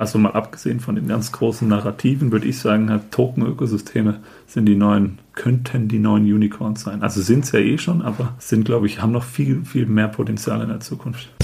Also 0.00 0.16
mal 0.20 0.30
abgesehen 0.30 0.78
von 0.78 0.94
den 0.94 1.08
ganz 1.08 1.32
großen 1.32 1.66
Narrativen, 1.66 2.30
würde 2.30 2.46
ich 2.46 2.60
sagen, 2.60 2.88
halt 2.88 3.10
Token-Ökosysteme 3.10 4.20
sind 4.46 4.66
die 4.66 4.76
neuen, 4.76 5.18
könnten 5.32 5.88
die 5.88 5.98
neuen 5.98 6.22
Unicorns 6.22 6.82
sein. 6.82 7.02
Also 7.02 7.20
sind 7.20 7.42
es 7.42 7.50
ja 7.50 7.58
eh 7.58 7.78
schon, 7.78 8.02
aber 8.02 8.36
sind, 8.38 8.64
glaube 8.64 8.86
ich, 8.86 9.02
haben 9.02 9.10
noch 9.10 9.24
viel, 9.24 9.64
viel 9.64 9.86
mehr 9.86 10.06
Potenzial 10.06 10.62
in 10.62 10.68
der 10.68 10.78
Zukunft. 10.78 11.34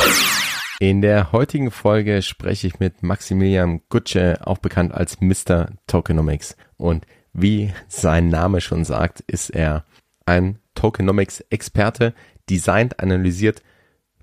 In 0.78 1.02
der 1.02 1.32
heutigen 1.32 1.72
Folge 1.72 2.22
spreche 2.22 2.68
ich 2.68 2.78
mit 2.78 3.02
Maximilian 3.02 3.80
Gutsche, 3.88 4.38
auch 4.44 4.58
bekannt 4.58 4.94
als 4.94 5.20
Mr. 5.20 5.70
Tokenomics. 5.88 6.56
Und 6.76 7.08
wie 7.32 7.72
sein 7.88 8.28
Name 8.28 8.60
schon 8.60 8.84
sagt, 8.84 9.20
ist 9.26 9.50
er 9.50 9.84
ein 10.26 10.60
Tokenomics-Experte, 10.76 12.14
designt, 12.48 13.00
analysiert 13.00 13.64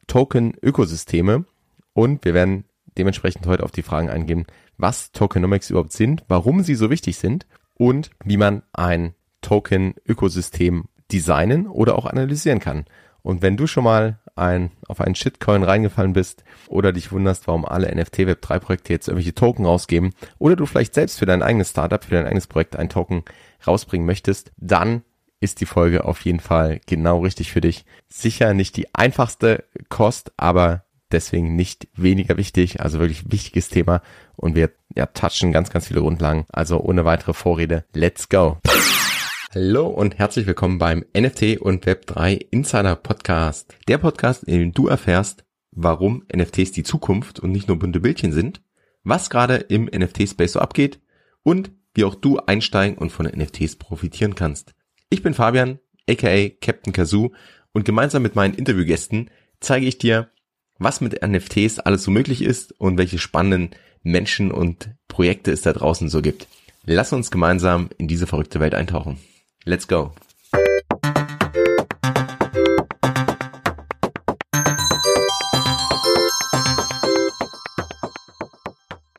Token-Ökosysteme 0.08 1.44
und 1.92 2.24
wir 2.24 2.34
werden 2.34 2.64
dementsprechend 2.98 3.46
heute 3.48 3.64
auf 3.64 3.72
die 3.72 3.84
Fragen 3.84 4.10
eingehen, 4.10 4.46
was 4.78 5.12
Tokenomics 5.12 5.70
überhaupt 5.70 5.94
sind, 5.94 6.24
warum 6.28 6.64
sie 6.64 6.76
so 6.76 6.90
wichtig 6.90 7.18
sind 7.18 7.46
und 7.76 8.12
wie 8.24 8.38
man 8.38 8.64
ein 8.74 9.14
Token-Ökosystem 9.42 10.86
designen 11.12 11.68
oder 11.68 11.98
auch 11.98 12.06
analysieren 12.06 12.60
kann. 12.60 12.86
Und 13.24 13.42
wenn 13.42 13.58
du 13.58 13.68
schon 13.68 13.84
mal 13.84 14.20
ein, 14.36 14.72
auf 14.88 15.02
einen 15.02 15.16
Shitcoin 15.16 15.64
reingefallen 15.64 16.14
bist 16.14 16.44
oder 16.68 16.92
dich 16.92 17.12
wunderst, 17.12 17.48
warum 17.48 17.66
alle 17.66 17.94
NFT 17.94 18.20
Web 18.20 18.42
3 18.42 18.60
Projekte 18.60 18.94
jetzt 18.94 19.08
irgendwelche 19.08 19.36
Token 19.36 19.66
rausgeben 19.66 20.14
oder 20.40 20.56
du 20.56 20.66
vielleicht 20.66 20.96
selbst 20.96 21.20
für 21.20 21.26
dein 21.26 21.44
eigenes 21.44 21.70
Startup, 21.70 22.04
für 22.04 22.16
dein 22.16 22.26
eigenes 22.26 22.48
Projekt 22.48 22.76
ein 22.76 22.90
Token 22.90 23.24
rausbringen 23.66 24.08
möchtest, 24.08 24.52
dann 24.58 25.04
ist 25.40 25.60
die 25.60 25.66
Folge 25.66 26.06
auf 26.06 26.24
jeden 26.24 26.40
Fall 26.40 26.80
genau 26.86 27.20
richtig 27.20 27.52
für 27.52 27.62
dich. 27.62 27.86
Sicher 28.10 28.54
nicht 28.54 28.78
die 28.78 28.94
einfachste 28.94 29.66
Kost, 29.90 30.32
aber 30.38 30.84
deswegen 31.12 31.56
nicht 31.56 31.88
weniger 31.96 32.38
wichtig, 32.38 32.82
also 32.82 33.00
wirklich 33.00 33.32
wichtiges 33.32 33.70
Thema 33.70 34.02
und 34.36 34.56
wir 34.56 34.72
ja, 34.96 35.06
touchen 35.06 35.52
ganz, 35.52 35.70
ganz 35.70 35.88
viele 35.88 36.02
Grundlagen. 36.02 36.46
Also 36.52 36.80
ohne 36.80 37.06
weitere 37.06 37.34
Vorrede, 37.34 37.86
let's 37.94 38.30
go! 38.30 38.58
Hallo 39.54 39.88
und 39.88 40.18
herzlich 40.18 40.48
willkommen 40.48 40.78
beim 40.78 41.04
NFT 41.18 41.58
und 41.60 41.86
Web3 41.86 42.48
Insider 42.52 42.96
Podcast. 42.96 43.76
Der 43.88 43.98
Podcast, 43.98 44.46
in 44.46 44.60
dem 44.60 44.72
du 44.72 44.88
erfährst, 44.88 45.44
warum 45.72 46.24
NFTs 46.34 46.72
die 46.72 46.84
Zukunft 46.84 47.40
und 47.40 47.52
nicht 47.52 47.68
nur 47.68 47.78
bunte 47.78 48.00
Bildchen 48.00 48.32
sind, 48.32 48.62
was 49.04 49.30
gerade 49.30 49.56
im 49.56 49.86
NFT-Space 49.86 50.54
so 50.54 50.60
abgeht 50.60 51.02
und 51.44 51.72
wie 51.94 52.06
auch 52.06 52.16
du 52.16 52.40
einsteigen 52.40 52.98
und 52.98 53.12
von 53.12 53.26
NFTs 53.26 53.76
profitieren 53.76 54.36
kannst. 54.36 54.74
Ich 55.10 55.22
bin 55.22 55.34
Fabian, 55.34 55.80
aka 56.10 56.50
Captain 56.62 56.94
Kazoo 56.94 57.32
und 57.74 57.84
gemeinsam 57.84 58.24
mit 58.24 58.36
meinen 58.36 58.54
Interviewgästen 58.54 59.30
zeige 59.60 59.86
ich 59.86 59.98
dir, 59.98 60.31
was 60.82 61.00
mit 61.00 61.22
NFTs 61.22 61.78
alles 61.78 62.04
so 62.04 62.10
möglich 62.10 62.42
ist 62.42 62.74
und 62.80 62.98
welche 62.98 63.20
spannenden 63.20 63.70
Menschen 64.02 64.52
und 64.52 64.90
Projekte 65.08 65.52
es 65.52 65.62
da 65.62 65.74
draußen 65.74 66.10
so 66.10 66.24
gibt. 66.24 66.48
Lass 66.86 67.14
uns 67.14 67.30
gemeinsam 67.30 67.90
in 68.00 68.08
diese 68.08 68.26
verrückte 68.26 68.60
Welt 68.60 68.74
eintauchen. 68.74 69.20
Let's 69.64 69.88
go! 69.88 70.12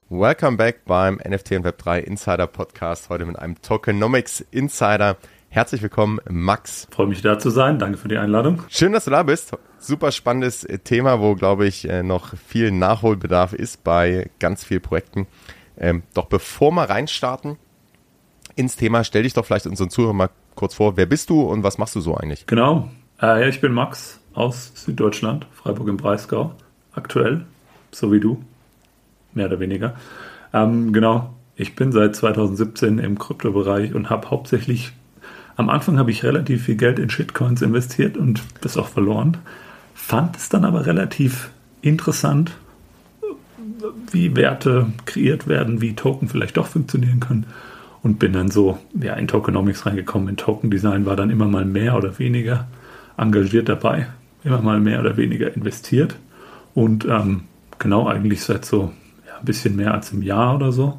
Welcome 0.08 0.56
back 0.56 0.84
beim 0.84 1.20
NFT 1.24 1.52
und 1.52 1.66
Web3 1.66 2.00
Insider 2.00 2.48
Podcast. 2.48 3.08
Heute 3.08 3.24
mit 3.24 3.38
einem 3.38 3.62
Tokenomics 3.62 4.44
Insider. 4.50 5.16
Herzlich 5.54 5.82
willkommen, 5.82 6.18
Max. 6.30 6.88
Freue 6.90 7.08
mich 7.08 7.20
da 7.20 7.38
zu 7.38 7.50
sein. 7.50 7.78
Danke 7.78 7.98
für 7.98 8.08
die 8.08 8.16
Einladung. 8.16 8.62
Schön, 8.70 8.92
dass 8.92 9.04
du 9.04 9.10
da 9.10 9.22
bist. 9.22 9.54
Super 9.78 10.10
spannendes 10.10 10.66
Thema, 10.84 11.20
wo, 11.20 11.34
glaube 11.34 11.66
ich, 11.66 11.86
äh, 11.86 12.02
noch 12.02 12.34
viel 12.38 12.70
Nachholbedarf 12.72 13.52
ist 13.52 13.84
bei 13.84 14.30
ganz 14.38 14.64
vielen 14.64 14.80
Projekten. 14.80 15.26
Ähm, 15.76 16.04
doch 16.14 16.24
bevor 16.24 16.72
wir 16.72 16.88
reinstarten 16.88 17.58
ins 18.56 18.76
Thema, 18.76 19.04
stell 19.04 19.24
dich 19.24 19.34
doch 19.34 19.44
vielleicht 19.44 19.66
unseren 19.66 19.90
Zuhörern 19.90 20.16
mal 20.16 20.30
kurz 20.54 20.72
vor. 20.72 20.96
Wer 20.96 21.04
bist 21.04 21.28
du 21.28 21.42
und 21.42 21.62
was 21.62 21.76
machst 21.76 21.94
du 21.96 22.00
so 22.00 22.16
eigentlich? 22.16 22.46
Genau. 22.46 22.88
Äh, 23.20 23.50
ich 23.50 23.60
bin 23.60 23.72
Max 23.72 24.20
aus 24.32 24.72
Süddeutschland, 24.74 25.46
Freiburg 25.52 25.88
im 25.88 25.98
Breisgau. 25.98 26.54
Aktuell, 26.94 27.44
so 27.90 28.10
wie 28.10 28.20
du. 28.20 28.42
Mehr 29.34 29.48
oder 29.48 29.60
weniger. 29.60 29.96
Ähm, 30.54 30.94
genau. 30.94 31.34
Ich 31.56 31.76
bin 31.76 31.92
seit 31.92 32.16
2017 32.16 32.98
im 32.98 33.18
Kryptobereich 33.18 33.94
und 33.94 34.08
habe 34.08 34.30
hauptsächlich 34.30 34.94
am 35.56 35.68
Anfang 35.68 35.98
habe 35.98 36.10
ich 36.10 36.24
relativ 36.24 36.64
viel 36.64 36.76
Geld 36.76 36.98
in 36.98 37.10
Shitcoins 37.10 37.62
investiert 37.62 38.16
und 38.16 38.42
das 38.60 38.76
auch 38.76 38.88
verloren. 38.88 39.38
Fand 39.94 40.36
es 40.36 40.48
dann 40.48 40.64
aber 40.64 40.86
relativ 40.86 41.50
interessant, 41.82 42.52
wie 44.10 44.34
Werte 44.36 44.86
kreiert 45.04 45.48
werden, 45.48 45.80
wie 45.80 45.94
Token 45.94 46.28
vielleicht 46.28 46.56
doch 46.56 46.66
funktionieren 46.66 47.20
können. 47.20 47.46
Und 48.02 48.18
bin 48.18 48.32
dann 48.32 48.50
so 48.50 48.78
ja, 49.00 49.14
in 49.14 49.28
Tokenomics 49.28 49.86
reingekommen. 49.86 50.28
In 50.28 50.36
Token 50.36 50.72
Design 50.72 51.06
war 51.06 51.14
dann 51.14 51.30
immer 51.30 51.46
mal 51.46 51.64
mehr 51.64 51.96
oder 51.96 52.18
weniger 52.18 52.66
engagiert 53.16 53.68
dabei, 53.68 54.08
immer 54.42 54.60
mal 54.60 54.80
mehr 54.80 54.98
oder 54.98 55.16
weniger 55.16 55.54
investiert. 55.54 56.16
Und 56.74 57.04
ähm, 57.04 57.42
genau 57.78 58.08
eigentlich 58.08 58.42
seit 58.42 58.64
so 58.64 58.92
ja, 59.26 59.38
ein 59.38 59.44
bisschen 59.44 59.76
mehr 59.76 59.94
als 59.94 60.12
einem 60.12 60.22
Jahr 60.22 60.56
oder 60.56 60.72
so. 60.72 60.98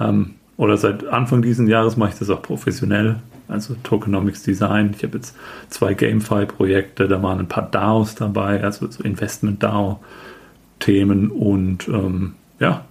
Ähm, 0.00 0.34
oder 0.56 0.76
seit 0.76 1.06
Anfang 1.06 1.42
dieses 1.42 1.68
Jahres 1.68 1.96
mache 1.96 2.10
ich 2.10 2.18
das 2.18 2.30
auch 2.30 2.42
professionell 2.42 3.20
also 3.48 3.74
Tokenomics 3.82 4.42
Design. 4.42 4.94
Ich 4.96 5.02
habe 5.02 5.18
jetzt 5.18 5.36
zwei 5.68 5.92
GameFi-Projekte, 5.94 7.08
da 7.08 7.22
waren 7.22 7.40
ein 7.40 7.48
paar 7.48 7.70
DAOs 7.70 8.14
dabei, 8.14 8.62
also 8.62 8.90
so 8.90 9.02
Investment-DAO-Themen 9.02 11.30
und 11.30 11.88
ähm, 11.88 12.34
ja, 12.58 12.84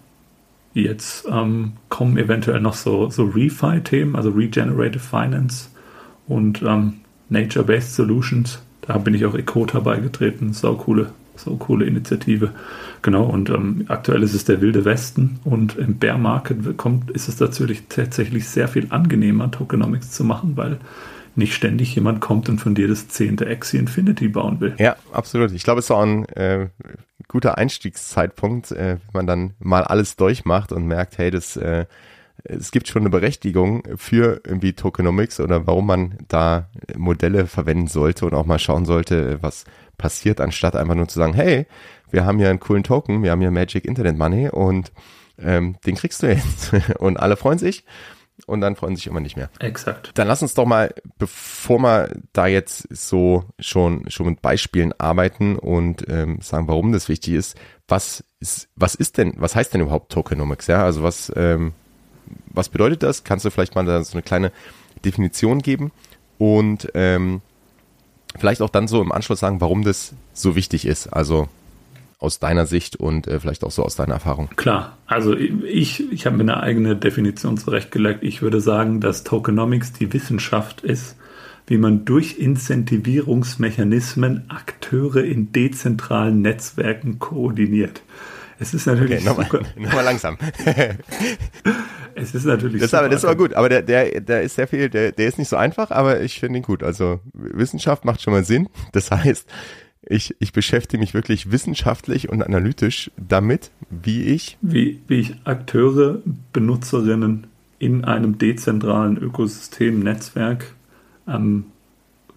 jetzt 0.73 1.27
ähm, 1.31 1.73
kommen 1.89 2.17
eventuell 2.17 2.61
noch 2.61 2.75
so, 2.75 3.09
so 3.09 3.25
ReFi-Themen, 3.25 4.15
also 4.15 4.29
Regenerative 4.29 4.99
Finance 4.99 5.69
und 6.27 6.61
ähm, 6.61 7.01
Nature-Based 7.29 7.95
Solutions. 7.95 8.61
Da 8.81 8.97
bin 8.97 9.13
ich 9.13 9.25
auch 9.25 9.35
Ecota 9.35 9.79
beigetreten, 9.79 10.51
sau 10.53 10.75
coole 10.75 11.11
so 11.37 11.55
coole 11.57 11.85
Initiative. 11.85 12.51
Genau, 13.01 13.23
und 13.23 13.49
ähm, 13.49 13.85
aktuell 13.87 14.23
ist 14.23 14.33
es 14.33 14.45
der 14.45 14.61
wilde 14.61 14.85
Westen 14.85 15.39
und 15.43 15.77
im 15.77 15.97
Bear 15.97 16.17
Market 16.17 16.77
kommt, 16.77 17.11
ist 17.11 17.27
es 17.27 17.39
natürlich 17.39 17.83
tatsächlich 17.87 18.47
sehr 18.47 18.67
viel 18.67 18.87
angenehmer, 18.89 19.51
Tokenomics 19.51 20.11
zu 20.11 20.23
machen, 20.23 20.57
weil 20.57 20.79
nicht 21.35 21.53
ständig 21.53 21.93
jemand 21.95 22.21
kommt 22.21 22.49
und 22.49 22.59
von 22.59 22.75
dir 22.75 22.87
das 22.87 23.09
zehnte 23.09 23.47
Axie 23.47 23.77
Infinity 23.77 24.29
bauen 24.29 24.59
will. 24.61 24.73
Ja, 24.79 24.95
absolut. 25.11 25.51
Ich 25.51 25.63
glaube, 25.63 25.79
es 25.79 25.85
ist 25.85 25.91
auch 25.91 26.01
ein 26.01 26.25
äh, 26.29 26.69
guter 27.27 27.57
Einstiegszeitpunkt, 27.57 28.71
äh, 28.71 28.97
wenn 28.97 29.13
man 29.13 29.27
dann 29.27 29.53
mal 29.59 29.83
alles 29.83 30.15
durchmacht 30.15 30.71
und 30.71 30.87
merkt, 30.87 31.17
hey, 31.17 31.31
das 31.31 31.57
äh, 31.57 31.85
es 32.47 32.71
gibt 32.71 32.87
schon 32.87 33.01
eine 33.01 33.09
Berechtigung 33.09 33.83
für 33.95 34.41
irgendwie 34.45 34.73
Tokenomics 34.73 35.39
oder 35.39 35.67
warum 35.67 35.87
man 35.87 36.17
da 36.27 36.69
Modelle 36.95 37.47
verwenden 37.47 37.87
sollte 37.87 38.25
und 38.25 38.33
auch 38.33 38.45
mal 38.45 38.59
schauen 38.59 38.85
sollte, 38.85 39.41
was 39.41 39.65
passiert, 39.97 40.41
anstatt 40.41 40.75
einfach 40.75 40.95
nur 40.95 41.07
zu 41.07 41.19
sagen, 41.19 41.33
hey, 41.33 41.65
wir 42.11 42.25
haben 42.25 42.37
hier 42.37 42.49
einen 42.49 42.59
coolen 42.59 42.83
Token, 42.83 43.23
wir 43.23 43.31
haben 43.31 43.41
hier 43.41 43.51
Magic 43.51 43.85
Internet 43.85 44.17
Money 44.17 44.49
und 44.49 44.91
ähm, 45.39 45.77
den 45.85 45.95
kriegst 45.95 46.23
du 46.23 46.27
jetzt. 46.27 46.71
und 46.99 47.17
alle 47.17 47.35
freuen 47.35 47.57
sich 47.57 47.83
und 48.45 48.61
dann 48.61 48.75
freuen 48.75 48.95
sich 48.95 49.07
immer 49.07 49.21
nicht 49.21 49.37
mehr. 49.37 49.49
Exakt. 49.59 50.11
Dann 50.15 50.27
lass 50.27 50.41
uns 50.41 50.53
doch 50.53 50.65
mal, 50.65 50.93
bevor 51.17 51.79
wir 51.79 52.09
da 52.33 52.47
jetzt 52.47 52.87
so 52.89 53.45
schon 53.59 54.09
schon 54.09 54.27
mit 54.27 54.41
Beispielen 54.41 54.93
arbeiten 54.97 55.57
und 55.57 56.05
ähm, 56.09 56.39
sagen, 56.41 56.67
warum 56.67 56.91
das 56.91 57.09
wichtig 57.09 57.33
ist, 57.33 57.57
was 57.87 58.23
ist, 58.39 58.69
was 58.75 58.95
ist 58.95 59.17
denn, 59.17 59.33
was 59.37 59.55
heißt 59.55 59.73
denn 59.73 59.81
überhaupt 59.81 60.11
Tokenomics? 60.11 60.67
Ja, 60.67 60.83
also 60.83 61.03
was 61.03 61.31
ähm, 61.35 61.73
was 62.55 62.69
bedeutet 62.69 63.03
das? 63.03 63.23
Kannst 63.23 63.45
du 63.45 63.49
vielleicht 63.49 63.75
mal 63.75 64.03
so 64.03 64.13
eine 64.13 64.23
kleine 64.23 64.51
Definition 65.03 65.61
geben 65.61 65.91
und 66.37 66.89
ähm, 66.93 67.41
vielleicht 68.37 68.61
auch 68.61 68.69
dann 68.69 68.87
so 68.87 69.01
im 69.01 69.11
Anschluss 69.11 69.39
sagen, 69.39 69.61
warum 69.61 69.83
das 69.83 70.13
so 70.33 70.55
wichtig 70.55 70.85
ist. 70.85 71.07
Also 71.07 71.47
aus 72.19 72.39
deiner 72.39 72.65
Sicht 72.65 72.95
und 72.95 73.27
äh, 73.27 73.39
vielleicht 73.39 73.63
auch 73.63 73.71
so 73.71 73.83
aus 73.83 73.95
deiner 73.95 74.15
Erfahrung. 74.15 74.49
Klar, 74.55 74.97
also 75.05 75.35
ich, 75.35 76.11
ich 76.11 76.25
habe 76.25 76.37
mir 76.37 76.43
eine 76.43 76.59
eigene 76.61 76.95
Definition 76.95 77.57
zurechtgelegt. 77.57 78.23
Ich 78.23 78.41
würde 78.41 78.61
sagen, 78.61 79.01
dass 79.01 79.23
Tokenomics 79.23 79.93
die 79.93 80.11
Wissenschaft 80.13 80.81
ist, 80.81 81.15
wie 81.67 81.77
man 81.77 82.05
durch 82.05 82.37
Incentivierungsmechanismen 82.37 84.49
Akteure 84.49 85.23
in 85.23 85.51
dezentralen 85.51 86.41
Netzwerken 86.41 87.19
koordiniert. 87.19 88.01
Es 88.59 88.73
ist 88.73 88.85
natürlich. 88.85 89.27
Okay, 89.27 89.43
nochmal, 89.43 89.65
nochmal 89.77 90.03
langsam. 90.03 90.37
es 92.15 92.33
ist 92.33 92.45
natürlich. 92.45 92.81
Das, 92.81 92.93
aber, 92.93 93.09
das 93.09 93.19
ist 93.19 93.25
aber 93.25 93.35
gut, 93.35 93.53
aber 93.53 93.69
der, 93.69 93.81
der, 93.81 94.21
der 94.21 94.41
ist 94.43 94.55
sehr 94.55 94.67
viel, 94.67 94.89
der, 94.89 95.11
der 95.11 95.27
ist 95.27 95.37
nicht 95.37 95.49
so 95.49 95.55
einfach, 95.57 95.91
aber 95.91 96.21
ich 96.21 96.39
finde 96.39 96.59
ihn 96.59 96.63
gut. 96.63 96.83
Also 96.83 97.19
Wissenschaft 97.33 98.05
macht 98.05 98.21
schon 98.21 98.33
mal 98.33 98.43
Sinn. 98.43 98.69
Das 98.93 99.11
heißt, 99.11 99.47
ich, 100.07 100.35
ich 100.39 100.53
beschäftige 100.53 100.99
mich 100.99 101.13
wirklich 101.13 101.51
wissenschaftlich 101.51 102.29
und 102.29 102.43
analytisch 102.43 103.11
damit, 103.17 103.71
wie 103.89 104.23
ich. 104.23 104.57
Wie, 104.61 105.01
wie 105.07 105.19
ich 105.19 105.35
Akteure, 105.43 106.19
Benutzerinnen 106.53 107.47
in 107.79 108.05
einem 108.05 108.37
dezentralen 108.37 109.17
Ökosystem, 109.17 109.99
Netzwerk 109.99 110.73
ähm, 111.27 111.65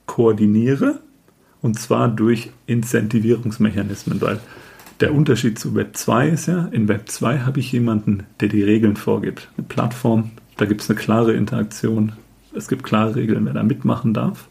koordiniere. 0.07 1.01
Und 1.61 1.79
zwar 1.79 2.09
durch 2.09 2.51
Incentivierungsmechanismen, 2.67 4.21
weil 4.21 4.41
der 5.01 5.15
Unterschied 5.15 5.59
zu 5.59 5.75
Web 5.75 5.97
2 5.97 6.29
ist 6.29 6.47
ja, 6.47 6.69
in 6.73 6.89
Web 6.89 7.09
2 7.09 7.41
habe 7.41 7.61
ich 7.61 7.71
jemanden, 7.73 8.25
der 8.41 8.49
die 8.49 8.63
Regeln 8.63 8.97
vorgibt. 8.97 9.49
Eine 9.57 9.67
Plattform, 9.67 10.31
da 10.57 10.65
gibt 10.65 10.83
es 10.83 10.91
eine 10.91 10.99
klare 10.99 11.35
Interaktion. 11.35 12.13
Es 12.55 12.69
gibt 12.69 12.83
klare 12.83 13.15
Regeln, 13.15 13.47
wer 13.47 13.53
da 13.53 13.63
mitmachen 13.63 14.13
darf. 14.13 14.49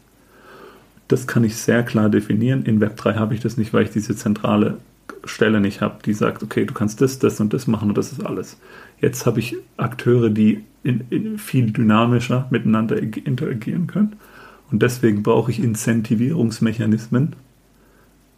Das 1.08 1.26
kann 1.26 1.44
ich 1.44 1.56
sehr 1.56 1.82
klar 1.82 2.08
definieren. 2.08 2.64
In 2.64 2.80
Web 2.80 2.96
3 2.96 3.14
habe 3.14 3.34
ich 3.34 3.40
das 3.40 3.56
nicht, 3.56 3.72
weil 3.72 3.84
ich 3.84 3.90
diese 3.90 4.16
zentrale 4.16 4.78
Stelle 5.24 5.60
nicht 5.60 5.80
habe, 5.80 5.98
die 6.04 6.14
sagt, 6.14 6.42
okay, 6.42 6.64
du 6.64 6.74
kannst 6.74 7.00
das, 7.00 7.18
das 7.18 7.40
und 7.40 7.52
das 7.52 7.66
machen 7.66 7.90
und 7.90 7.98
das 7.98 8.12
ist 8.12 8.24
alles. 8.24 8.58
Jetzt 9.00 9.26
habe 9.26 9.40
ich 9.40 9.56
Akteure, 9.76 10.30
die 10.30 10.64
in, 10.82 11.04
in 11.10 11.38
viel 11.38 11.70
dynamischer 11.70 12.46
miteinander 12.50 13.00
interagieren 13.00 13.86
können. 13.86 14.16
Und 14.70 14.82
deswegen 14.82 15.22
brauche 15.22 15.50
ich 15.50 15.62
Incentivierungsmechanismen, 15.62 17.34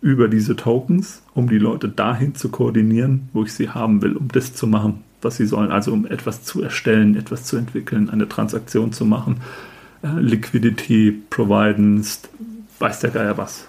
über 0.01 0.29
diese 0.29 0.57
Tokens, 0.57 1.23
um 1.35 1.49
die 1.49 1.59
Leute 1.59 1.89
dahin 1.89 2.35
zu 2.35 2.49
koordinieren, 2.49 3.29
wo 3.33 3.45
ich 3.45 3.53
sie 3.53 3.69
haben 3.69 4.01
will, 4.03 4.17
um 4.17 4.29
das 4.29 4.55
zu 4.55 4.67
machen, 4.67 5.05
was 5.21 5.37
sie 5.37 5.47
sollen. 5.47 5.71
Also 5.71 5.93
um 5.93 6.07
etwas 6.07 6.43
zu 6.43 6.63
erstellen, 6.63 7.17
etwas 7.17 7.45
zu 7.45 7.57
entwickeln, 7.57 8.09
eine 8.09 8.29
Transaktion 8.29 8.93
zu 8.93 9.05
machen, 9.05 9.41
äh, 10.03 10.19
Liquidity 10.19 11.23
providen, 11.29 12.05
weiß 12.79 13.01
der 13.01 13.11
Geier 13.11 13.37
was. 13.37 13.67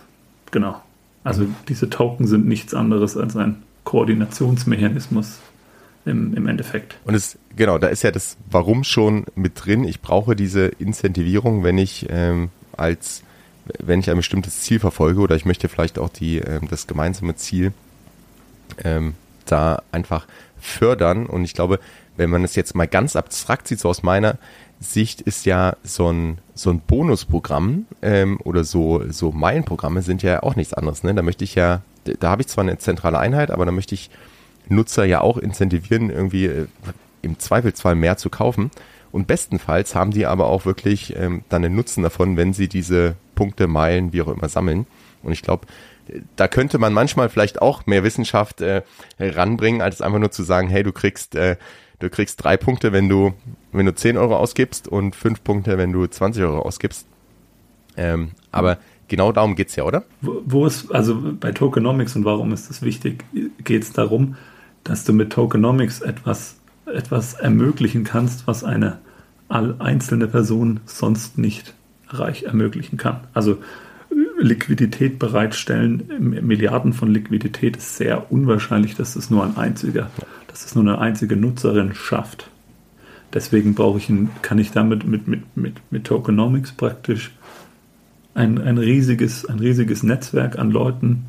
Genau. 0.52 0.82
Also 1.24 1.46
diese 1.68 1.90
Token 1.90 2.28
sind 2.28 2.48
nichts 2.48 2.74
anderes 2.74 3.18
als 3.18 3.36
ein 3.36 3.58
Koordinationsmechanismus 3.84 5.40
im, 6.06 6.34
im 6.34 6.48
Endeffekt. 6.48 6.96
Und 7.04 7.14
es, 7.14 7.38
genau, 7.56 7.78
da 7.78 7.88
ist 7.88 8.04
ja 8.04 8.12
das 8.12 8.38
Warum 8.50 8.84
schon 8.84 9.26
mit 9.36 9.54
drin. 9.66 9.84
Ich 9.84 10.02
brauche 10.02 10.36
diese 10.36 10.66
Incentivierung, 10.66 11.64
wenn 11.64 11.78
ich 11.78 12.08
ähm, 12.10 12.50
als 12.76 13.24
wenn 13.80 14.00
ich 14.00 14.10
ein 14.10 14.18
bestimmtes 14.18 14.62
Ziel 14.62 14.80
verfolge 14.80 15.22
oder 15.22 15.36
ich 15.36 15.46
möchte 15.46 15.70
vielleicht 15.70 16.00
auch 16.00 16.10
die, 16.10 16.40
ähm, 16.40 16.68
das 16.70 16.88
gemeinsame 16.88 17.36
Ziel 17.36 17.74
ähm, 18.84 19.14
da 19.46 19.82
einfach 19.92 20.28
fördern. 20.60 21.26
Und 21.26 21.44
ich 21.44 21.54
glaube, 21.54 21.80
wenn 22.18 22.30
man 22.30 22.44
es 22.44 22.56
jetzt 22.56 22.76
mal 22.76 22.88
ganz 22.88 23.16
abstrakt 23.16 23.68
sieht, 23.68 23.80
so 23.80 23.90
aus 23.90 24.04
meiner 24.04 24.38
Sicht 24.80 25.22
ist 25.22 25.46
ja 25.46 25.76
so 25.84 26.12
ein, 26.12 26.40
so 26.56 26.72
ein 26.72 26.80
Bonusprogramm 26.80 27.86
ähm, 28.02 28.40
oder 28.44 28.64
so, 28.64 29.04
so 29.10 29.32
Meilenprogramme 29.32 30.02
sind 30.02 30.24
ja 30.24 30.42
auch 30.44 30.56
nichts 30.56 30.74
anderes. 30.74 31.04
Ne? 31.04 31.14
Da 31.14 31.22
möchte 31.22 31.44
ich 31.44 31.56
ja, 31.56 31.82
da 32.04 32.30
habe 32.30 32.42
ich 32.42 32.48
zwar 32.48 32.64
eine 32.64 32.78
zentrale 32.80 33.20
Einheit, 33.20 33.52
aber 33.52 33.66
da 33.66 33.72
möchte 33.72 33.96
ich 33.96 34.10
Nutzer 34.68 35.06
ja 35.06 35.22
auch 35.22 35.38
incentivieren, 35.38 36.10
irgendwie 36.10 36.46
äh, 36.46 36.68
im 37.22 37.38
Zweifelsfall 37.38 37.96
mehr 37.96 38.18
zu 38.18 38.30
kaufen. 38.30 38.72
Und 39.12 39.28
bestenfalls 39.28 39.94
haben 39.94 40.12
die 40.12 40.26
aber 40.26 40.48
auch 40.48 40.66
wirklich 40.66 41.16
ähm, 41.18 41.44
dann 41.50 41.66
einen 41.66 41.76
Nutzen 41.76 42.04
davon, 42.04 42.38
wenn 42.38 42.54
sie 42.54 42.68
diese 42.68 43.16
Punkte, 43.36 43.68
Meilen, 43.68 44.14
wie 44.14 44.22
auch 44.22 44.30
immer 44.30 44.50
sammeln. 44.50 44.86
Und 45.24 45.34
ich 45.34 45.42
glaube, 45.42 45.68
da 46.36 46.48
könnte 46.48 46.78
man 46.78 46.94
manchmal 46.94 47.30
vielleicht 47.30 47.62
auch 47.62 47.86
mehr 47.86 48.04
Wissenschaft 48.04 48.62
äh, 48.62 48.82
ranbringen, 49.20 49.82
als 49.82 50.02
einfach 50.02 50.20
nur 50.20 50.32
zu 50.32 50.44
sagen, 50.44 50.68
hey, 50.70 50.84
du 50.84 50.92
kriegst, 50.92 51.36
äh, 51.36 51.58
du 52.00 52.10
kriegst 52.10 52.44
drei 52.44 52.58
Punkte, 52.58 52.92
wenn 52.92 53.10
du, 53.10 53.34
wenn 53.72 53.86
du 53.86 53.94
10 53.94 54.18
Euro 54.18 54.38
ausgibst 54.38 54.88
und 54.88 55.16
fünf 55.16 55.44
Punkte, 55.44 55.78
wenn 55.78 55.92
du 55.92 56.06
20 56.08 56.44
Euro 56.44 56.60
ausgibst. 56.60 57.06
Ähm, 57.98 58.32
aber 58.52 58.78
genau 59.08 59.32
darum 59.32 59.56
geht's 59.56 59.76
ja, 59.76 59.84
oder? 59.84 60.04
Wo, 60.22 60.42
wo 60.46 60.66
ist, 60.66 60.92
also 60.92 61.34
bei 61.40 61.52
Tokenomics 61.52 62.16
und 62.16 62.26
warum 62.26 62.54
ist 62.54 62.70
das 62.70 62.82
wichtig, 62.82 63.26
geht 63.64 63.84
es 63.84 63.92
darum, 63.92 64.36
dass 64.84 65.04
du 65.04 65.14
mit 65.14 65.32
Tokenomics 65.32 66.02
etwas 66.02 66.56
etwas 66.86 67.34
ermöglichen 67.34 68.04
kannst, 68.04 68.48
was 68.48 68.64
eine 68.64 69.00
einzelne 69.50 70.28
Person 70.28 70.80
sonst 70.86 71.38
nicht 71.38 71.74
reich 72.08 72.44
ermöglichen 72.44 72.98
kann. 72.98 73.22
Also 73.34 73.58
Liquidität 74.40 75.20
bereitstellen, 75.20 76.04
Milliarden 76.20 76.94
von 76.94 77.12
Liquidität 77.12 77.78
ist 77.78 77.98
sehr 77.98 78.32
unwahrscheinlich, 78.32 78.96
dass 78.96 79.16
es 79.16 79.30
nur 79.30 79.44
ein 79.44 79.58
einziger, 79.58 80.10
dass 80.48 80.66
es 80.66 80.76
nur 80.76 80.84
eine 80.84 81.00
einzige 81.00 81.36
Nutzerin 81.36 81.94
schafft. 81.94 82.50
Deswegen 83.34 83.76
brauche 83.76 83.98
ich 83.98 84.10
ein, 84.10 84.30
kann 84.42 84.58
ich 84.60 84.72
damit 84.72 85.06
mit, 85.06 85.28
mit, 85.28 85.56
mit, 85.56 85.76
mit 85.90 86.06
Tokenomics 86.06 86.74
praktisch 86.74 87.32
ein, 88.34 88.60
ein, 88.60 88.78
riesiges, 88.78 89.46
ein 89.46 89.60
riesiges 89.60 90.04
Netzwerk 90.04 90.58
an 90.58 90.72
Leuten 90.72 91.26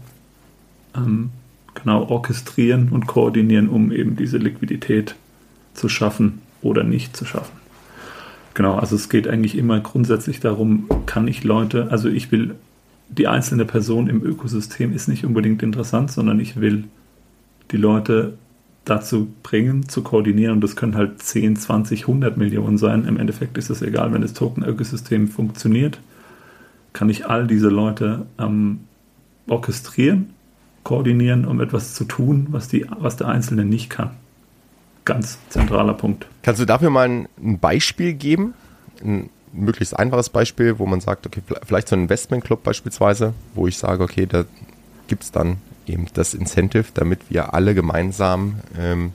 ähm, 0.96 1.30
genau 1.74 2.04
orchestrieren 2.04 2.88
und 2.90 3.06
koordinieren, 3.06 3.68
um 3.68 3.92
eben 3.92 4.16
diese 4.16 4.38
Liquidität 4.38 5.14
zu 5.74 5.88
schaffen 5.88 6.40
oder 6.62 6.84
nicht 6.84 7.16
zu 7.16 7.24
schaffen. 7.24 7.62
Genau, 8.54 8.76
also 8.76 8.96
es 8.96 9.08
geht 9.08 9.28
eigentlich 9.28 9.56
immer 9.56 9.80
grundsätzlich 9.80 10.40
darum, 10.40 10.86
kann 11.06 11.26
ich 11.26 11.42
Leute, 11.42 11.90
also 11.90 12.08
ich 12.08 12.30
will, 12.30 12.54
die 13.08 13.26
einzelne 13.26 13.64
Person 13.64 14.08
im 14.08 14.22
Ökosystem 14.22 14.94
ist 14.94 15.08
nicht 15.08 15.24
unbedingt 15.24 15.62
interessant, 15.62 16.10
sondern 16.10 16.38
ich 16.38 16.60
will 16.60 16.84
die 17.70 17.76
Leute 17.78 18.34
dazu 18.84 19.28
bringen, 19.42 19.88
zu 19.88 20.02
koordinieren 20.02 20.56
und 20.56 20.60
das 20.60 20.76
können 20.76 20.96
halt 20.96 21.22
10, 21.22 21.56
20, 21.56 22.02
100 22.02 22.36
Millionen 22.36 22.78
sein. 22.78 23.06
Im 23.06 23.16
Endeffekt 23.16 23.56
ist 23.56 23.70
es 23.70 23.80
egal, 23.80 24.12
wenn 24.12 24.22
das 24.22 24.34
Token-Ökosystem 24.34 25.28
funktioniert, 25.28 26.00
kann 26.92 27.08
ich 27.08 27.26
all 27.26 27.46
diese 27.46 27.68
Leute 27.68 28.26
ähm, 28.38 28.80
orchestrieren, 29.48 30.30
koordinieren, 30.82 31.46
um 31.46 31.60
etwas 31.60 31.94
zu 31.94 32.04
tun, 32.04 32.48
was, 32.50 32.68
die, 32.68 32.84
was 32.98 33.16
der 33.16 33.28
Einzelne 33.28 33.64
nicht 33.64 33.88
kann 33.88 34.10
ganz 35.04 35.38
zentraler 35.48 35.94
Punkt. 35.94 36.26
Kannst 36.42 36.60
du 36.60 36.64
dafür 36.64 36.90
mal 36.90 37.08
ein, 37.08 37.28
ein 37.42 37.58
Beispiel 37.58 38.14
geben? 38.14 38.54
Ein 39.02 39.30
möglichst 39.52 39.98
einfaches 39.98 40.30
Beispiel, 40.30 40.78
wo 40.78 40.86
man 40.86 41.00
sagt, 41.00 41.26
okay, 41.26 41.42
vielleicht 41.64 41.88
so 41.88 41.96
ein 41.96 42.02
Investmentclub 42.02 42.62
beispielsweise, 42.62 43.34
wo 43.54 43.66
ich 43.66 43.78
sage, 43.78 44.02
okay, 44.02 44.26
da 44.26 44.44
gibt 45.08 45.24
es 45.24 45.32
dann 45.32 45.58
eben 45.86 46.06
das 46.14 46.34
Incentive, 46.34 46.86
damit 46.94 47.20
wir 47.28 47.54
alle 47.54 47.74
gemeinsam 47.74 48.56
ähm, 48.78 49.12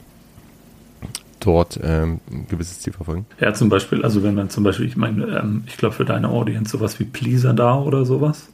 dort 1.40 1.80
ähm, 1.82 2.20
ein 2.30 2.48
gewisses 2.48 2.80
Ziel 2.80 2.94
verfolgen. 2.94 3.26
Ja, 3.40 3.54
zum 3.54 3.70
Beispiel, 3.70 4.04
also 4.04 4.24
wenn 4.24 4.36
man 4.36 4.50
zum 4.50 4.64
Beispiel, 4.64 4.86
ich 4.86 4.98
meine, 4.98 5.26
ähm, 5.40 5.64
ich 5.66 5.78
glaube 5.78 5.96
für 5.96 6.06
deine 6.06 6.30
Audience 6.30 6.72
sowas 6.72 7.00
wie 7.00 7.06
Pleaser 7.06 7.54
da 7.54 7.80
oder 7.80 8.06
sowas. 8.06 8.50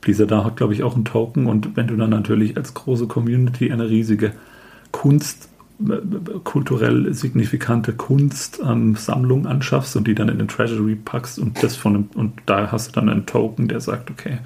Pleaser 0.00 0.26
da 0.26 0.44
hat, 0.44 0.56
glaube 0.56 0.72
ich, 0.72 0.82
auch 0.82 0.94
einen 0.94 1.04
Token 1.04 1.46
und 1.46 1.76
wenn 1.76 1.86
du 1.86 1.96
dann 1.96 2.10
natürlich 2.10 2.56
als 2.56 2.72
große 2.72 3.06
Community 3.06 3.70
eine 3.70 3.90
riesige 3.90 4.32
Kunst 4.92 5.48
kulturell 6.44 7.12
signifikante 7.14 7.92
Kunstsammlung 7.92 9.40
ähm, 9.40 9.46
anschaffst 9.46 9.96
und 9.96 10.06
die 10.06 10.14
dann 10.14 10.28
in 10.28 10.38
den 10.38 10.48
Treasury 10.48 10.94
packst 10.94 11.38
und 11.38 11.62
das 11.62 11.76
von 11.76 11.94
einem, 11.94 12.08
und 12.14 12.34
da 12.46 12.70
hast 12.70 12.88
du 12.88 12.92
dann 13.00 13.08
einen 13.08 13.26
Token, 13.26 13.68
der 13.68 13.80
sagt, 13.80 14.10
okay, 14.10 14.38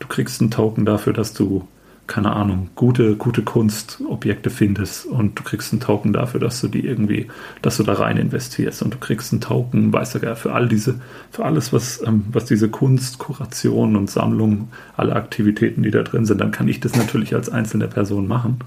du 0.00 0.06
kriegst 0.06 0.40
einen 0.40 0.50
Token 0.50 0.84
dafür, 0.84 1.12
dass 1.12 1.32
du 1.32 1.66
keine 2.06 2.32
Ahnung, 2.36 2.68
gute, 2.76 3.16
gute 3.16 3.42
Kunstobjekte 3.42 4.48
findest 4.48 5.06
und 5.06 5.36
du 5.38 5.42
kriegst 5.42 5.72
einen 5.72 5.80
Token 5.80 6.12
dafür, 6.12 6.38
dass 6.38 6.60
du 6.60 6.68
die 6.68 6.86
irgendwie, 6.86 7.26
dass 7.62 7.78
du 7.78 7.82
da 7.82 7.94
rein 7.94 8.16
investierst 8.16 8.82
und 8.82 8.94
du 8.94 8.98
kriegst 8.98 9.32
einen 9.32 9.40
Token, 9.40 9.92
weißt 9.92 10.14
du 10.14 10.36
für 10.36 10.52
all 10.52 10.68
diese, 10.68 11.00
für 11.32 11.44
alles, 11.44 11.72
was, 11.72 12.00
ähm, 12.06 12.26
was 12.30 12.44
diese 12.44 12.68
Kunst, 12.68 13.18
Kuration 13.18 13.96
und 13.96 14.08
Sammlung, 14.08 14.68
alle 14.96 15.16
Aktivitäten, 15.16 15.82
die 15.82 15.90
da 15.90 16.04
drin 16.04 16.26
sind, 16.26 16.40
dann 16.40 16.52
kann 16.52 16.68
ich 16.68 16.78
das 16.78 16.94
natürlich 16.94 17.34
als 17.34 17.48
einzelne 17.48 17.88
Person 17.88 18.28
machen 18.28 18.60